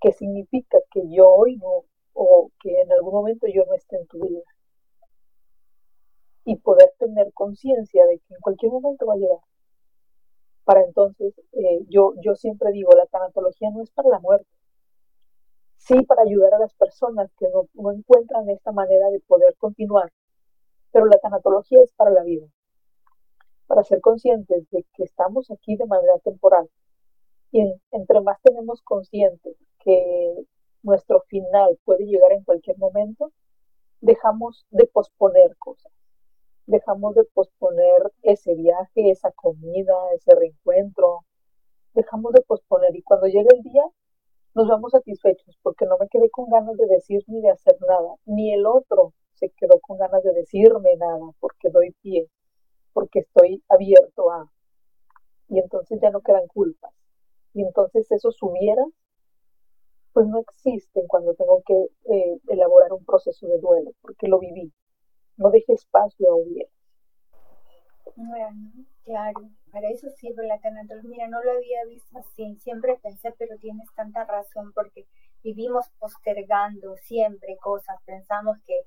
que 0.03 0.13
significa 0.13 0.79
que 0.91 1.03
yo 1.09 1.29
hoy 1.29 1.57
no, 1.57 1.85
o 2.13 2.51
que 2.61 2.81
en 2.81 2.93
algún 2.93 3.15
momento 3.15 3.47
yo 3.47 3.65
no 3.67 3.75
esté 3.75 3.97
en 3.97 4.07
tu 4.09 4.19
vida. 4.21 4.43
Y 6.45 6.57
poder 6.57 6.93
tener 6.99 7.33
conciencia 7.33 8.05
de 8.07 8.19
que 8.19 8.35
en 8.35 8.41
cualquier 8.41 8.73
momento 8.73 9.07
va 9.07 9.15
a 9.15 9.19
llegar. 9.19 9.39
Para 10.65 10.83
entonces, 10.83 11.35
eh, 11.53 11.87
yo, 11.89 12.15
yo 12.21 12.35
siempre 12.35 12.73
digo, 12.73 12.91
la 12.97 13.07
tanatología 13.07 13.71
no 13.71 13.83
es 13.83 13.91
para 13.93 14.09
la 14.09 14.19
muerte. 14.19 14.49
Sí, 15.77 15.95
para 16.03 16.23
ayudar 16.23 16.55
a 16.55 16.59
las 16.59 16.75
personas 16.75 17.33
que 17.39 17.49
no, 17.49 17.69
no 17.75 17.93
encuentran 17.93 18.51
esta 18.51 18.73
manera 18.73 19.09
de 19.11 19.21
poder 19.21 19.55
continuar. 19.57 20.13
Pero 20.91 21.07
la 21.07 21.19
tanatología 21.19 21.79
es 21.83 21.93
para 21.93 22.11
la 22.11 22.25
vida. 22.25 22.47
Para 23.69 23.85
ser 23.85 24.01
conscientes 24.01 24.69
de 24.71 24.85
que 24.95 25.05
estamos 25.05 25.51
aquí 25.53 25.77
de 25.77 25.87
manera 25.87 26.19
temporal. 26.25 26.69
Y 27.53 27.73
entre 27.93 28.21
más 28.21 28.41
tenemos 28.43 28.83
conscientes 28.83 29.57
que 29.85 30.45
nuestro 30.83 31.21
final 31.29 31.79
puede 31.85 32.05
llegar 32.07 32.33
en 32.33 32.45
cualquier 32.45 32.79
momento, 32.79 33.33
dejamos 34.01 34.67
de 34.71 34.87
posponer 34.87 35.57
cosas. 35.59 35.93
Dejamos 36.67 37.15
de 37.15 37.25
posponer 37.35 38.13
ese 38.23 38.55
viaje, 38.55 39.11
esa 39.11 39.33
comida, 39.33 39.95
ese 40.15 40.35
reencuentro. 40.35 41.21
Dejamos 41.95 42.33
de 42.33 42.43
posponer 42.43 42.95
y 42.95 43.03
cuando 43.03 43.27
llega 43.27 43.49
el 43.55 43.63
día 43.63 43.85
nos 44.55 44.69
vamos 44.69 44.93
satisfechos 44.93 45.59
porque 45.63 45.87
no 45.87 45.97
me 45.99 46.09
quedé 46.09 46.29
con 46.31 46.51
ganas 46.51 46.77
de 46.77 46.87
decir 46.87 47.23
ni 47.27 47.41
de 47.41 47.51
hacer 47.51 47.77
nada, 47.89 48.15
ni 48.27 48.53
el 48.53 48.67
otro 48.67 49.15
se 49.35 49.49
quedó 49.51 49.81
con 49.81 49.99
ganas 49.99 50.23
de 50.23 50.33
decirme 50.33 50.95
nada 50.97 51.31
porque 51.41 51.71
doy 51.71 51.95
pie, 52.03 52.29
porque 52.93 53.21
estoy 53.21 53.63
abierto 53.69 54.31
a. 54.31 54.51
Y 55.49 55.59
entonces 55.59 56.01
ya 56.01 56.11
no 56.11 56.21
quedan 56.21 56.47
culpas. 56.49 56.93
Y 57.55 57.63
entonces 57.63 58.11
eso 58.11 58.31
subiera 58.31 58.85
pues 60.13 60.27
no 60.27 60.41
existen 60.41 61.07
cuando 61.07 61.35
tengo 61.35 61.63
que 61.67 61.75
eh, 62.13 62.39
elaborar 62.49 62.93
un 62.93 63.05
proceso 63.05 63.47
de 63.47 63.59
duelo, 63.59 63.93
porque 64.01 64.29
lo 64.29 64.39
viví. 64.39 64.73
No 65.37 65.51
deje 65.51 65.73
espacio 65.73 66.31
a 66.31 66.37
huir. 66.37 66.69
Bueno, 68.17 68.73
claro, 69.05 69.41
para 69.71 69.89
eso 69.89 70.09
sirve 70.11 70.47
la 70.47 70.61
tanatología. 70.61 71.11
Mira, 71.11 71.29
no 71.29 71.43
lo 71.43 71.53
había 71.53 71.85
visto 71.87 72.19
así, 72.19 72.57
siempre 72.61 72.99
pensé, 73.03 73.35
pero 73.39 73.57
tienes 73.59 73.89
tanta 73.95 74.25
razón, 74.25 74.73
porque 74.75 75.07
vivimos 75.43 75.87
postergando 75.99 76.97
siempre 76.97 77.57
cosas, 77.57 77.97
pensamos 78.05 78.59
que, 78.67 78.81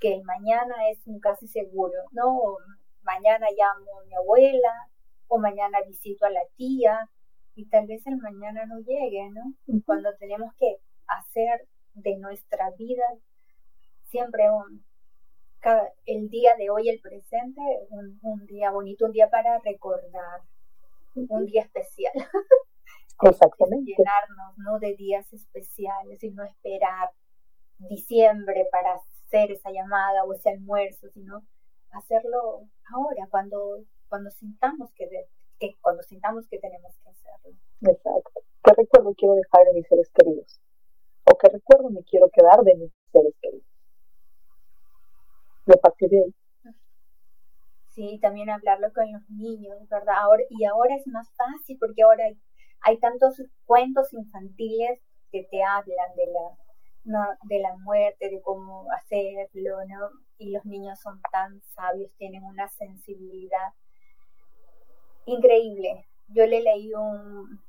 que 0.00 0.20
mañana 0.24 0.74
es 0.90 1.06
un 1.06 1.20
casi 1.20 1.46
seguro, 1.46 1.94
¿no? 2.10 2.56
mañana 3.02 3.46
llamo 3.50 4.00
a 4.00 4.04
mi 4.04 4.14
abuela, 4.14 4.88
o 5.28 5.38
mañana 5.38 5.78
visito 5.86 6.26
a 6.26 6.30
la 6.30 6.42
tía, 6.56 7.08
y 7.54 7.68
tal 7.68 7.86
vez 7.86 8.06
el 8.06 8.16
mañana 8.16 8.66
no 8.66 8.78
llegue, 8.80 9.30
¿no? 9.30 9.54
Cuando 9.84 10.14
tenemos 10.18 10.54
que 10.54 10.78
hacer 11.06 11.66
de 11.94 12.16
nuestra 12.18 12.70
vida 12.78 13.04
siempre 14.08 14.50
un 14.50 14.84
el 16.06 16.28
día 16.28 16.56
de 16.56 16.70
hoy, 16.70 16.88
el 16.88 17.00
presente, 17.00 17.60
un, 17.90 18.18
un 18.22 18.46
día 18.46 18.70
bonito, 18.70 19.06
un 19.06 19.12
día 19.12 19.30
para 19.30 19.60
recordar, 19.60 20.40
un 21.14 21.46
día 21.46 21.62
especial. 21.62 22.12
Exactamente. 23.22 23.94
Llenarnos 23.96 24.58
¿no? 24.58 24.78
de 24.80 24.96
días 24.96 25.32
especiales 25.32 26.22
y 26.22 26.30
no 26.30 26.42
esperar 26.42 27.10
diciembre 27.78 28.66
para 28.70 28.94
hacer 28.94 29.52
esa 29.52 29.70
llamada 29.70 30.24
o 30.24 30.34
ese 30.34 30.50
almuerzo, 30.50 31.08
sino 31.10 31.42
hacerlo 31.92 32.68
ahora, 32.92 33.28
cuando, 33.30 33.84
cuando 34.08 34.30
sintamos 34.30 34.92
que, 34.94 35.08
que 35.62 35.78
cuando 35.80 36.02
sintamos 36.02 36.46
que 36.48 36.58
tenemos 36.58 36.92
que 36.98 37.08
hacerlo. 37.08 37.56
Exacto. 37.82 38.40
¿Qué 38.64 38.72
recuerdo 38.76 39.14
quiero 39.14 39.34
dejar 39.36 39.64
de 39.66 39.74
mis 39.74 39.86
seres 39.86 40.10
queridos? 40.12 40.60
¿O 41.30 41.38
qué 41.38 41.48
recuerdo 41.48 41.90
me 41.90 42.02
quiero 42.02 42.28
quedar 42.30 42.62
de 42.64 42.74
mis 42.74 42.92
seres 43.12 43.34
queridos? 43.40 43.66
De 45.66 45.76
partir 45.76 46.08
de 46.10 46.18
ahí. 46.18 46.34
Sí, 47.90 48.18
también 48.20 48.50
hablarlo 48.50 48.92
con 48.92 49.12
los 49.12 49.22
niños, 49.30 49.88
¿verdad? 49.88 50.16
Ahora, 50.18 50.42
y 50.50 50.64
ahora 50.64 50.96
es 50.96 51.06
más 51.06 51.28
fácil 51.36 51.76
porque 51.78 52.02
ahora 52.02 52.24
hay, 52.24 52.40
hay 52.80 52.98
tantos 52.98 53.40
cuentos 53.64 54.12
infantiles 54.12 55.00
que 55.30 55.46
te 55.48 55.62
hablan 55.62 56.16
de 56.16 56.26
la, 56.26 56.56
no, 57.04 57.20
de 57.48 57.60
la 57.60 57.76
muerte, 57.76 58.30
de 58.30 58.40
cómo 58.42 58.86
hacerlo, 58.90 59.76
¿no? 59.86 60.10
Y 60.38 60.50
los 60.50 60.64
niños 60.64 60.98
son 61.00 61.20
tan 61.30 61.60
sabios, 61.62 62.10
tienen 62.16 62.42
una 62.42 62.66
sensibilidad 62.68 63.72
increíble. 65.26 66.06
Yo 66.28 66.46
le 66.46 66.62
leí 66.62 66.92
un, 66.94 67.60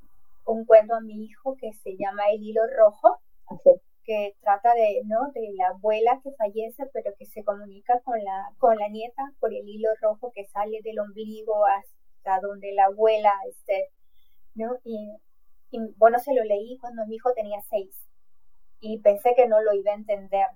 un 0.46 0.66
cuento 0.66 0.96
a 0.96 1.02
mi 1.02 1.26
hijo 1.26 1.56
que 1.56 1.74
se 1.74 1.96
llama 1.98 2.30
El 2.32 2.44
hilo 2.44 2.62
rojo, 2.78 3.20
que 4.04 4.36
trata 4.42 4.74
de, 4.74 5.02
¿no? 5.06 5.32
de 5.34 5.54
la 5.56 5.70
abuela 5.70 6.20
que 6.24 6.32
fallece, 6.34 6.86
pero 6.94 7.14
que 7.18 7.26
se 7.26 7.44
comunica 7.44 8.02
con 8.02 8.22
la, 8.24 8.50
con 8.58 8.78
la 8.78 8.90
nieta 8.90 9.24
por 9.40 9.54
el 9.54 9.68
hilo 9.68 9.90
rojo 10.02 10.32
que 10.34 10.46
sale 10.46 10.82
del 10.84 11.00
ombligo 11.00 11.66
hasta 11.66 12.40
donde 12.42 12.74
la 12.74 12.86
abuela 12.86 13.32
esté, 13.50 13.90
¿no? 14.56 14.78
Y, 14.84 15.18
y 15.72 15.80
bueno, 15.98 16.20
se 16.20 16.34
lo 16.34 16.44
leí 16.44 16.78
cuando 16.80 17.06
mi 17.06 17.16
hijo 17.16 17.34
tenía 17.34 17.62
seis 17.70 18.08
y 18.82 19.00
pensé 19.00 19.34
que 19.36 19.48
no 19.48 19.62
lo 19.62 19.74
iba 19.74 19.92
a 19.92 19.96
entender, 19.96 20.48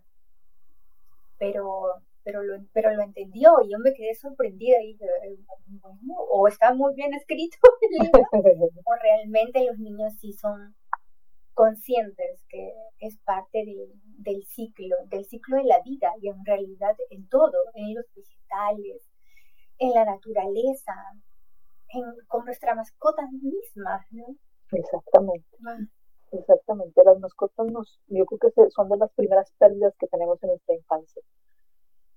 pero, 1.37 2.01
pero, 2.27 2.43
lo, 2.43 2.61
pero 2.73 2.93
lo 2.93 3.03
entendió 3.03 3.53
y 3.63 3.71
yo 3.71 3.79
me 3.79 3.93
quedé 3.93 4.13
sorprendida 4.13 4.81
y 4.83 4.87
dije, 4.87 5.05
bueno, 5.79 6.13
o 6.29 6.45
está 6.49 6.73
muy 6.73 6.93
bien 6.93 7.13
escrito 7.13 7.57
o 8.85 8.95
realmente 9.01 9.63
los 9.63 9.79
niños 9.79 10.11
sí 10.19 10.33
son 10.33 10.75
conscientes 11.53 12.43
que 12.49 12.73
es 12.99 13.17
parte 13.19 13.63
del 14.17 14.43
ciclo, 14.43 14.97
del 15.05 15.23
ciclo 15.23 15.55
de 15.55 15.63
la 15.63 15.79
vida 15.85 16.11
y 16.21 16.27
en 16.27 16.43
realidad 16.43 16.97
en 17.11 17.29
todo, 17.29 17.57
en 17.75 17.95
los 17.95 18.05
vegetales, 18.13 19.09
en 19.79 19.91
la 19.91 20.03
naturaleza, 20.03 20.93
en, 21.87 22.03
con 22.27 22.43
nuestras 22.43 22.75
mascotas 22.75 23.31
mismas, 23.31 24.05
¿no? 24.11 24.35
Exactamente. 24.73 25.47
Ah. 25.65 25.77
Exactamente, 26.33 27.01
las 27.05 27.19
mascotas 27.19 27.67
nos, 27.71 28.01
yo 28.07 28.25
creo 28.25 28.51
que 28.53 28.69
son 28.71 28.89
de 28.89 28.97
las 28.97 29.13
primeras 29.13 29.49
pérdidas 29.57 29.95
que 29.97 30.07
tenemos 30.07 30.43
en 30.43 30.49
nuestra 30.49 30.75
infancia. 30.75 31.21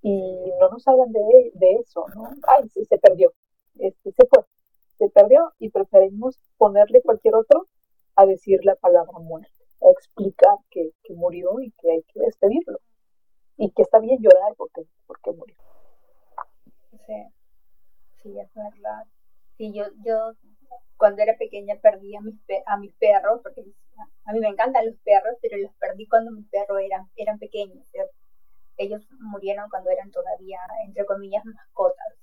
Y 0.01 0.51
no 0.59 0.69
nos 0.69 0.87
hablan 0.87 1.11
de, 1.11 1.51
de 1.53 1.73
eso, 1.75 2.05
¿no? 2.15 2.23
Ay, 2.47 2.67
se 2.69 2.97
perdió, 2.97 3.33
este, 3.79 4.11
se 4.11 4.25
fue, 4.27 4.43
se 4.97 5.09
perdió 5.09 5.51
y 5.59 5.69
preferimos 5.69 6.39
ponerle 6.57 7.01
cualquier 7.01 7.35
otro 7.35 7.67
a 8.15 8.25
decir 8.25 8.63
la 8.63 8.75
palabra 8.75 9.19
muerte, 9.19 9.63
a 9.81 9.91
explicar 9.91 10.57
que, 10.69 10.91
que 11.03 11.13
murió 11.13 11.59
y 11.59 11.71
que 11.71 11.91
hay 11.91 12.03
que 12.03 12.19
despedirlo. 12.19 12.79
Y 13.57 13.71
que 13.71 13.83
está 13.83 13.99
bien 13.99 14.19
llorar 14.19 14.55
porque, 14.57 14.83
porque 15.05 15.31
murió. 15.31 15.55
Sí, 17.05 17.13
sí, 18.23 18.39
es 18.39 18.53
verdad. 18.53 19.05
Sí, 19.57 19.71
yo, 19.73 19.85
yo 20.03 20.33
cuando 20.97 21.21
era 21.21 21.35
pequeña 21.37 21.75
perdí 21.81 22.15
a 22.15 22.21
mis, 22.21 22.35
a 22.65 22.77
mis 22.77 22.93
perros, 22.93 23.41
porque 23.43 23.63
a 24.25 24.33
mí 24.33 24.39
me 24.39 24.47
encantan 24.47 24.85
los 24.85 24.97
perros, 24.97 25.35
pero 25.41 25.57
los 25.57 25.73
perdí 25.75 26.07
cuando 26.07 26.31
mis 26.31 26.47
perros 26.49 26.79
eran, 26.79 27.09
eran 27.15 27.39
pequeños. 27.39 27.85
Ellos 28.77 29.05
murieron 29.19 29.69
cuando 29.69 29.91
eran 29.91 30.09
todavía, 30.11 30.59
entre 30.85 31.05
comillas, 31.05 31.43
mascotas, 31.45 32.15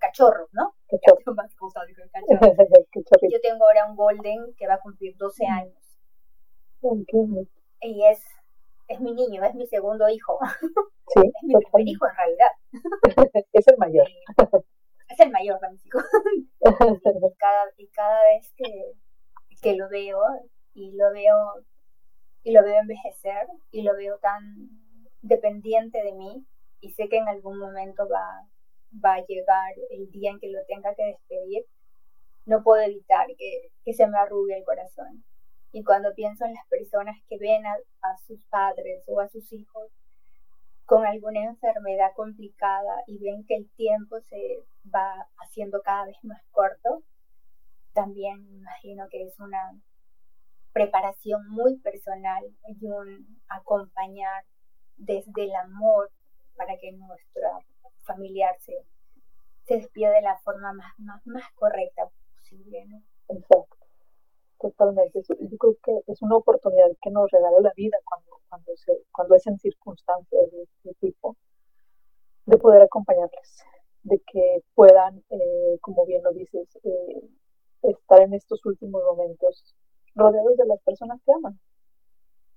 cachorros, 0.00 0.48
¿no? 0.52 0.74
Yo 3.30 3.40
tengo 3.42 3.64
ahora 3.64 3.86
un 3.88 3.96
golden 3.96 4.54
que 4.56 4.66
va 4.66 4.74
a 4.74 4.80
cumplir 4.80 5.16
12 5.16 5.46
años. 5.46 5.78
Y 7.80 8.04
es, 8.06 8.22
es 8.88 9.00
mi 9.00 9.14
niño, 9.14 9.42
es 9.44 9.54
mi 9.54 9.66
segundo 9.66 10.06
hijo. 10.08 10.38
es 11.16 11.32
mi 11.42 11.54
primer 11.54 11.88
hijo 11.88 12.06
en 12.06 12.16
realidad. 12.16 12.50
es 13.52 13.68
el 13.68 13.78
mayor. 13.78 14.06
es 15.08 15.20
el 15.20 15.30
mayor, 15.30 15.58
Francisco. 15.58 15.98
y, 16.60 17.34
cada, 17.38 17.72
y 17.78 17.88
cada 17.88 18.22
vez 18.24 18.52
que, 18.56 18.92
que 19.62 19.74
lo 19.74 19.88
veo, 19.88 20.20
y 20.74 20.92
lo 20.92 21.10
veo, 21.12 21.64
y 22.42 22.52
lo 22.52 22.62
veo 22.62 22.80
envejecer, 22.80 23.46
y 23.70 23.80
lo 23.82 23.96
veo 23.96 24.18
tan 24.18 24.83
dependiente 25.24 26.02
de 26.02 26.12
mí, 26.12 26.46
y 26.80 26.90
sé 26.92 27.08
que 27.08 27.16
en 27.16 27.28
algún 27.28 27.58
momento 27.58 28.06
va, 28.08 28.46
va 29.04 29.14
a 29.14 29.24
llegar 29.24 29.74
el 29.90 30.10
día 30.10 30.30
en 30.30 30.38
que 30.38 30.50
lo 30.50 30.64
tenga 30.66 30.94
que 30.94 31.04
despedir, 31.04 31.64
no 32.46 32.62
puedo 32.62 32.82
evitar 32.82 33.26
que, 33.38 33.70
que 33.84 33.94
se 33.94 34.06
me 34.06 34.18
arrugue 34.18 34.56
el 34.56 34.64
corazón. 34.64 35.24
Y 35.72 35.82
cuando 35.82 36.14
pienso 36.14 36.44
en 36.44 36.54
las 36.54 36.66
personas 36.68 37.16
que 37.28 37.38
ven 37.38 37.64
a, 37.66 37.76
sus 38.26 38.44
padres 38.46 39.02
o 39.08 39.18
a 39.20 39.28
sus 39.28 39.50
hijos 39.52 39.90
con 40.84 41.06
alguna 41.06 41.42
enfermedad 41.42 42.12
complicada 42.14 43.02
y 43.06 43.18
ven 43.18 43.44
que 43.46 43.56
el 43.56 43.70
tiempo 43.70 44.20
se 44.20 44.62
va 44.94 45.26
haciendo 45.38 45.80
cada 45.82 46.04
vez 46.04 46.16
más 46.22 46.42
corto, 46.52 47.02
también 47.94 48.46
imagino 48.52 49.08
que 49.10 49.24
es 49.24 49.40
una 49.40 49.80
preparación 50.72 51.48
muy 51.48 51.78
personal 51.78 52.44
y 52.68 52.86
un 52.86 53.40
acompañar 53.48 54.44
desde 54.96 55.44
el 55.44 55.54
amor 55.54 56.10
para 56.56 56.76
que 56.78 56.92
nuestro 56.92 57.42
familiar 58.04 58.54
se, 58.60 58.74
se 59.64 59.76
despida 59.76 60.10
de 60.10 60.22
la 60.22 60.38
forma 60.38 60.72
más, 60.72 60.98
más, 60.98 61.26
más 61.26 61.44
correcta 61.54 62.08
posible. 62.36 62.86
¿no? 62.86 63.02
Exacto, 63.28 63.76
totalmente. 64.58 65.22
Yo 65.28 65.58
creo 65.58 65.76
que 65.82 66.12
es 66.12 66.22
una 66.22 66.36
oportunidad 66.36 66.88
que 67.02 67.10
nos 67.10 67.30
regala 67.30 67.60
la 67.60 67.72
vida 67.76 67.96
cuando, 68.04 68.40
cuando, 68.48 68.76
se, 68.76 68.92
cuando 69.12 69.34
es 69.34 69.46
en 69.46 69.58
circunstancias 69.58 70.50
de 70.52 70.62
este 70.62 70.94
tipo, 71.00 71.36
de 72.46 72.58
poder 72.58 72.82
acompañarles, 72.82 73.64
de 74.02 74.20
que 74.20 74.62
puedan, 74.74 75.24
eh, 75.30 75.78
como 75.80 76.04
bien 76.04 76.22
lo 76.22 76.32
dices, 76.32 76.68
eh, 76.84 77.30
estar 77.82 78.20
en 78.20 78.34
estos 78.34 78.64
últimos 78.66 79.02
momentos 79.02 79.74
rodeados 80.14 80.56
de 80.56 80.66
las 80.66 80.80
personas 80.82 81.20
que 81.24 81.32
aman. 81.32 81.58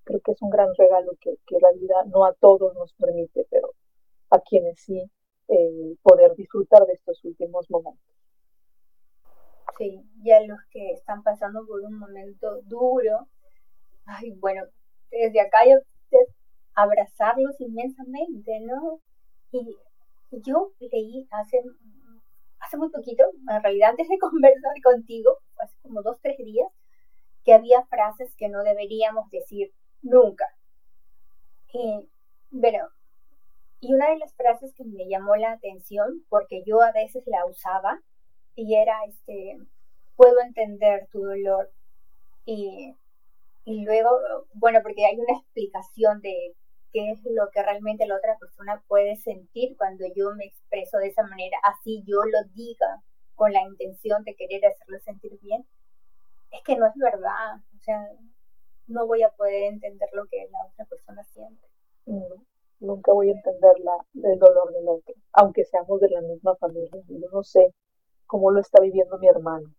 Creo 0.07 0.21
que 0.21 0.31
es 0.31 0.41
un 0.41 0.49
gran 0.49 0.69
regalo 0.77 1.11
que, 1.19 1.35
que 1.45 1.57
la 1.59 1.71
vida 1.73 1.95
no 2.05 2.23
a 2.23 2.33
todos 2.33 2.73
nos 2.75 2.93
permite, 2.93 3.45
pero 3.51 3.73
a 4.29 4.39
quienes 4.39 4.79
sí 4.79 5.03
eh, 5.49 5.95
poder 6.01 6.33
disfrutar 6.35 6.85
de 6.85 6.93
estos 6.93 7.21
últimos 7.25 7.69
momentos. 7.69 8.15
Sí, 9.77 10.01
y 10.23 10.31
a 10.31 10.41
los 10.41 10.59
que 10.71 10.91
están 10.91 11.23
pasando 11.23 11.65
por 11.67 11.81
un 11.81 11.99
momento 11.99 12.61
duro, 12.63 13.27
ay, 14.05 14.31
bueno, 14.39 14.63
desde 15.11 15.41
acá 15.41 15.65
yo 15.67 15.75
abrazarlos 16.73 17.59
inmensamente, 17.59 18.61
¿no? 18.61 19.01
Y 19.51 19.77
yo 20.31 20.71
leí 20.79 21.27
hace, 21.31 21.61
hace 22.59 22.77
muy 22.77 22.89
poquito, 22.89 23.23
en 23.49 23.61
realidad 23.61 23.89
antes 23.89 24.07
de 24.07 24.17
conversar 24.19 24.73
contigo, 24.81 25.37
hace 25.59 25.75
como 25.81 26.01
dos, 26.01 26.17
tres 26.21 26.37
días, 26.37 26.69
que 27.43 27.53
había 27.53 27.83
frases 27.87 28.33
que 28.37 28.47
no 28.47 28.63
deberíamos 28.63 29.29
decir 29.31 29.73
nunca. 30.01 30.45
Y, 31.73 32.09
bueno, 32.51 32.87
y 33.79 33.93
una 33.93 34.09
de 34.09 34.17
las 34.17 34.33
frases 34.35 34.73
que 34.73 34.83
me 34.83 35.07
llamó 35.07 35.35
la 35.35 35.51
atención, 35.51 36.25
porque 36.29 36.63
yo 36.65 36.81
a 36.81 36.91
veces 36.91 37.23
la 37.27 37.45
usaba, 37.45 38.01
y 38.55 38.75
era, 38.75 39.05
este, 39.05 39.59
puedo 40.15 40.39
entender 40.41 41.07
tu 41.11 41.19
dolor. 41.23 41.71
Y, 42.45 42.95
y 43.65 43.83
luego, 43.83 44.09
bueno, 44.53 44.79
porque 44.81 45.05
hay 45.05 45.19
una 45.19 45.37
explicación 45.37 46.21
de 46.21 46.55
qué 46.91 47.11
es 47.11 47.19
lo 47.25 47.49
que 47.51 47.61
realmente 47.61 48.07
la 48.07 48.15
otra 48.15 48.37
persona 48.39 48.81
puede 48.87 49.17
sentir 49.17 49.75
cuando 49.77 50.05
yo 50.15 50.33
me 50.35 50.45
expreso 50.45 50.97
de 50.97 51.07
esa 51.07 51.23
manera, 51.23 51.57
así 51.63 52.03
yo 52.07 52.17
lo 52.23 52.49
diga 52.53 53.03
con 53.35 53.53
la 53.53 53.61
intención 53.63 54.23
de 54.23 54.35
querer 54.35 54.65
hacerlo 54.65 54.99
sentir 54.99 55.37
bien, 55.41 55.65
es 56.51 56.63
que 56.63 56.75
no 56.75 56.87
es 56.87 56.95
verdad, 56.95 57.57
o 57.75 57.79
sea, 57.81 58.09
no 58.87 59.05
voy 59.05 59.23
a 59.23 59.29
poder 59.29 59.73
entender 59.73 60.09
lo 60.13 60.25
que 60.25 60.47
la 60.49 60.65
otra 60.65 60.85
persona 60.85 61.23
siente. 61.23 61.67
nunca 62.79 63.11
voy 63.11 63.29
a 63.29 63.33
entender 63.33 63.79
la, 63.79 63.97
el 64.31 64.39
dolor 64.39 64.71
del 64.73 64.87
otro, 64.87 65.13
aunque 65.33 65.65
seamos 65.65 65.99
de 65.99 66.09
la 66.09 66.21
misma 66.21 66.55
familia. 66.55 67.01
Yo 67.07 67.29
no 67.31 67.43
sé 67.43 67.73
cómo 68.25 68.51
lo 68.51 68.59
está 68.59 68.81
viviendo 68.81 69.17
mi 69.17 69.27
hermano. 69.27 69.73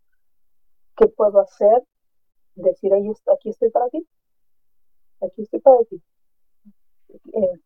¿Qué 0.96 1.06
puedo 1.08 1.40
hacer? 1.40 1.84
Decir, 2.54 2.92
ahí 2.92 3.08
aquí 3.32 3.50
estoy 3.50 3.70
para 3.70 3.88
ti. 3.88 4.06
Aquí 5.20 5.42
estoy 5.42 5.60
para 5.60 5.78
ti. 5.84 6.02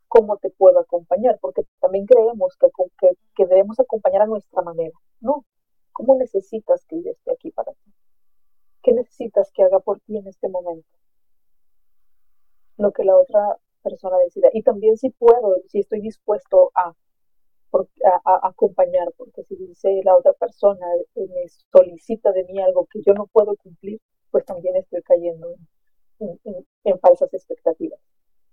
¿Cómo 0.08 0.36
te 0.36 0.50
puedo 0.50 0.78
acompañar? 0.78 1.38
Porque 1.40 1.62
también 1.80 2.06
creemos 2.06 2.56
creemos 2.56 2.56
que, 2.58 2.68
que, 2.98 3.16
que 3.34 3.46
debemos 3.46 3.80
acompañar 3.80 4.22
a 4.22 4.26
nuestra 4.26 4.62
manera. 4.62 4.96
No, 5.20 5.44
¿cómo 5.92 6.16
necesitas 6.16 6.84
que 6.86 7.02
yo 7.02 7.10
esté 7.10 7.32
aquí 7.32 7.50
para 7.50 7.72
ti? 7.72 7.92
¿Qué 8.82 8.92
necesitas 8.92 9.50
que 9.52 9.62
haga 9.62 9.80
por 9.80 10.00
ti 10.00 10.18
en 10.18 10.26
este 10.26 10.48
momento? 10.48 10.86
Lo 12.76 12.92
que 12.92 13.04
la 13.04 13.16
otra 13.16 13.58
persona 13.82 14.16
decida. 14.18 14.48
Y 14.52 14.62
también 14.62 14.96
si 14.96 15.10
puedo, 15.10 15.56
si 15.68 15.80
estoy 15.80 16.00
dispuesto 16.00 16.70
a, 16.74 16.94
a, 18.24 18.48
acompañar, 18.48 19.12
porque 19.16 19.44
si 19.44 19.56
dice 19.56 20.00
la 20.04 20.16
otra 20.16 20.32
persona 20.34 20.86
eh, 21.14 21.26
me 21.28 21.48
solicita 21.72 22.32
de 22.32 22.44
mí 22.44 22.60
algo 22.60 22.86
que 22.86 23.00
yo 23.04 23.14
no 23.14 23.26
puedo 23.26 23.56
cumplir, 23.56 24.00
pues 24.30 24.44
también 24.44 24.76
estoy 24.76 25.02
cayendo 25.02 25.54
en, 26.18 26.38
en 26.84 26.98
falsas 27.00 27.32
expectativas. 27.34 28.00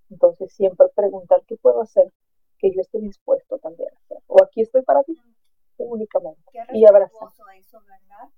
Entonces 0.09 0.51
siempre 0.53 0.87
preguntar 0.95 1.43
qué 1.47 1.55
puedo 1.57 1.81
hacer 1.81 2.11
que 2.57 2.71
yo 2.73 2.81
esté 2.81 2.99
dispuesto 2.99 3.57
también 3.59 3.89
a 3.93 3.97
hacer. 3.99 4.17
O 4.27 4.43
aquí 4.43 4.61
estoy 4.61 4.81
para 4.81 5.03
ti 5.03 5.15
únicamente. 5.77 6.41
Qué 6.51 6.59
y 6.73 6.85
abrazar. 6.85 7.29
eso, 7.57 7.79
¿verdad? 7.81 8.29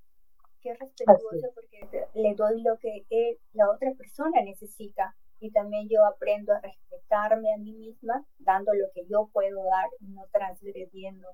Qué 0.61 0.75
respetuoso 0.75 1.47
porque 1.55 2.07
le 2.13 2.35
doy 2.35 2.61
lo 2.61 2.77
que 2.77 3.05
la 3.53 3.69
otra 3.71 3.93
persona 3.93 4.41
necesita 4.43 5.15
y 5.41 5.51
también 5.51 5.89
yo 5.89 6.05
aprendo 6.05 6.53
a 6.53 6.61
respetarme 6.61 7.51
a 7.51 7.57
mí 7.57 7.73
misma 7.73 8.23
dando 8.39 8.71
lo 8.73 8.85
que 8.93 9.05
yo 9.07 9.27
puedo 9.33 9.63
dar, 9.65 9.89
no 10.01 10.23
transgrediendo. 10.31 11.27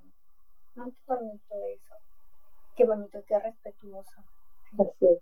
Muy 0.76 0.96
bonito 1.06 1.56
eso. 1.76 1.96
Qué 2.76 2.86
bonito, 2.86 3.22
qué 3.28 3.38
respetuoso. 3.38 4.24
Así 4.80 5.20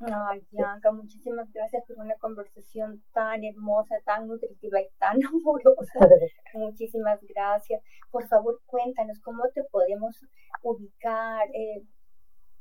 Ay, 0.00 0.42
Bianca, 0.50 0.90
muchísimas 0.90 1.52
gracias 1.52 1.84
por 1.86 1.98
una 1.98 2.14
conversación 2.16 3.04
tan 3.12 3.44
hermosa, 3.44 3.94
tan 4.04 4.26
nutritiva 4.26 4.80
y 4.80 4.88
tan 4.98 5.18
amorosa. 5.26 5.98
muchísimas 6.54 7.20
gracias. 7.22 7.82
Por 8.10 8.26
favor, 8.26 8.58
cuéntanos 8.66 9.20
cómo 9.20 9.44
te 9.54 9.62
podemos 9.64 10.18
ubicar, 10.62 11.46
eh, 11.54 11.84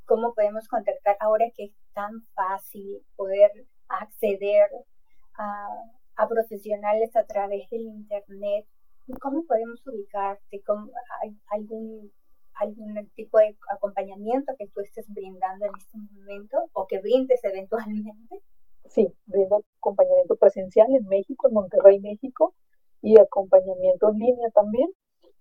cómo 0.05 0.33
podemos 0.33 0.67
contactar 0.67 1.15
ahora 1.21 1.45
que 1.55 1.65
es 1.65 1.73
tan 1.93 2.21
fácil 2.35 3.01
poder 3.15 3.49
acceder 3.87 4.69
a, 5.41 6.27
profesionales 6.27 7.15
a 7.15 7.25
través 7.25 7.67
del 7.71 7.81
Internet. 7.81 8.67
¿Cómo 9.19 9.43
podemos 9.45 9.85
ubicarte? 9.87 10.61
¿Hay 11.21 11.35
algún 11.49 12.11
algún 12.55 13.09
tipo 13.15 13.39
de 13.39 13.57
acompañamiento 13.73 14.53
que 14.57 14.67
tú 14.67 14.81
estés 14.81 15.05
brindando 15.09 15.65
en 15.65 15.71
este 15.79 15.97
momento 15.97 16.57
o 16.73 16.85
que 16.85 16.99
brindes 16.99 17.43
eventualmente? 17.43 18.41
Sí, 18.85 19.13
brindo 19.25 19.63
acompañamiento 19.79 20.35
presencial 20.35 20.87
en 20.93 21.07
México, 21.07 21.47
en 21.47 21.53
Monterrey, 21.53 21.99
México, 21.99 22.53
y 23.01 23.19
acompañamiento 23.19 24.09
en 24.09 24.19
línea 24.19 24.49
también. 24.51 24.89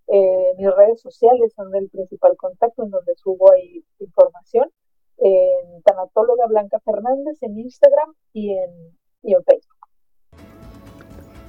Eh, 0.06 0.54
mis 0.56 0.74
redes 0.74 1.00
sociales 1.00 1.52
son 1.54 1.74
el 1.74 1.88
principal 1.90 2.36
contacto 2.36 2.84
en 2.84 2.90
donde 2.90 3.14
subo 3.16 3.52
ahí 3.52 3.84
información. 3.98 4.70
En 5.18 5.82
Tanatóloga 5.82 6.46
Blanca 6.46 6.80
Fernández 6.80 7.42
en 7.42 7.58
Instagram 7.58 8.14
y 8.32 8.54
en, 8.54 8.70
y 9.22 9.34
en 9.34 9.44
Facebook. 9.44 9.79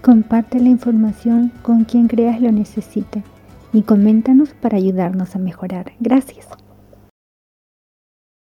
Comparte 0.01 0.59
la 0.59 0.69
información 0.69 1.51
con 1.61 1.83
quien 1.83 2.07
creas 2.07 2.41
lo 2.41 2.51
necesite 2.51 3.23
y 3.71 3.83
coméntanos 3.83 4.49
para 4.59 4.77
ayudarnos 4.77 5.35
a 5.35 5.39
mejorar. 5.39 5.91
Gracias. 5.99 6.47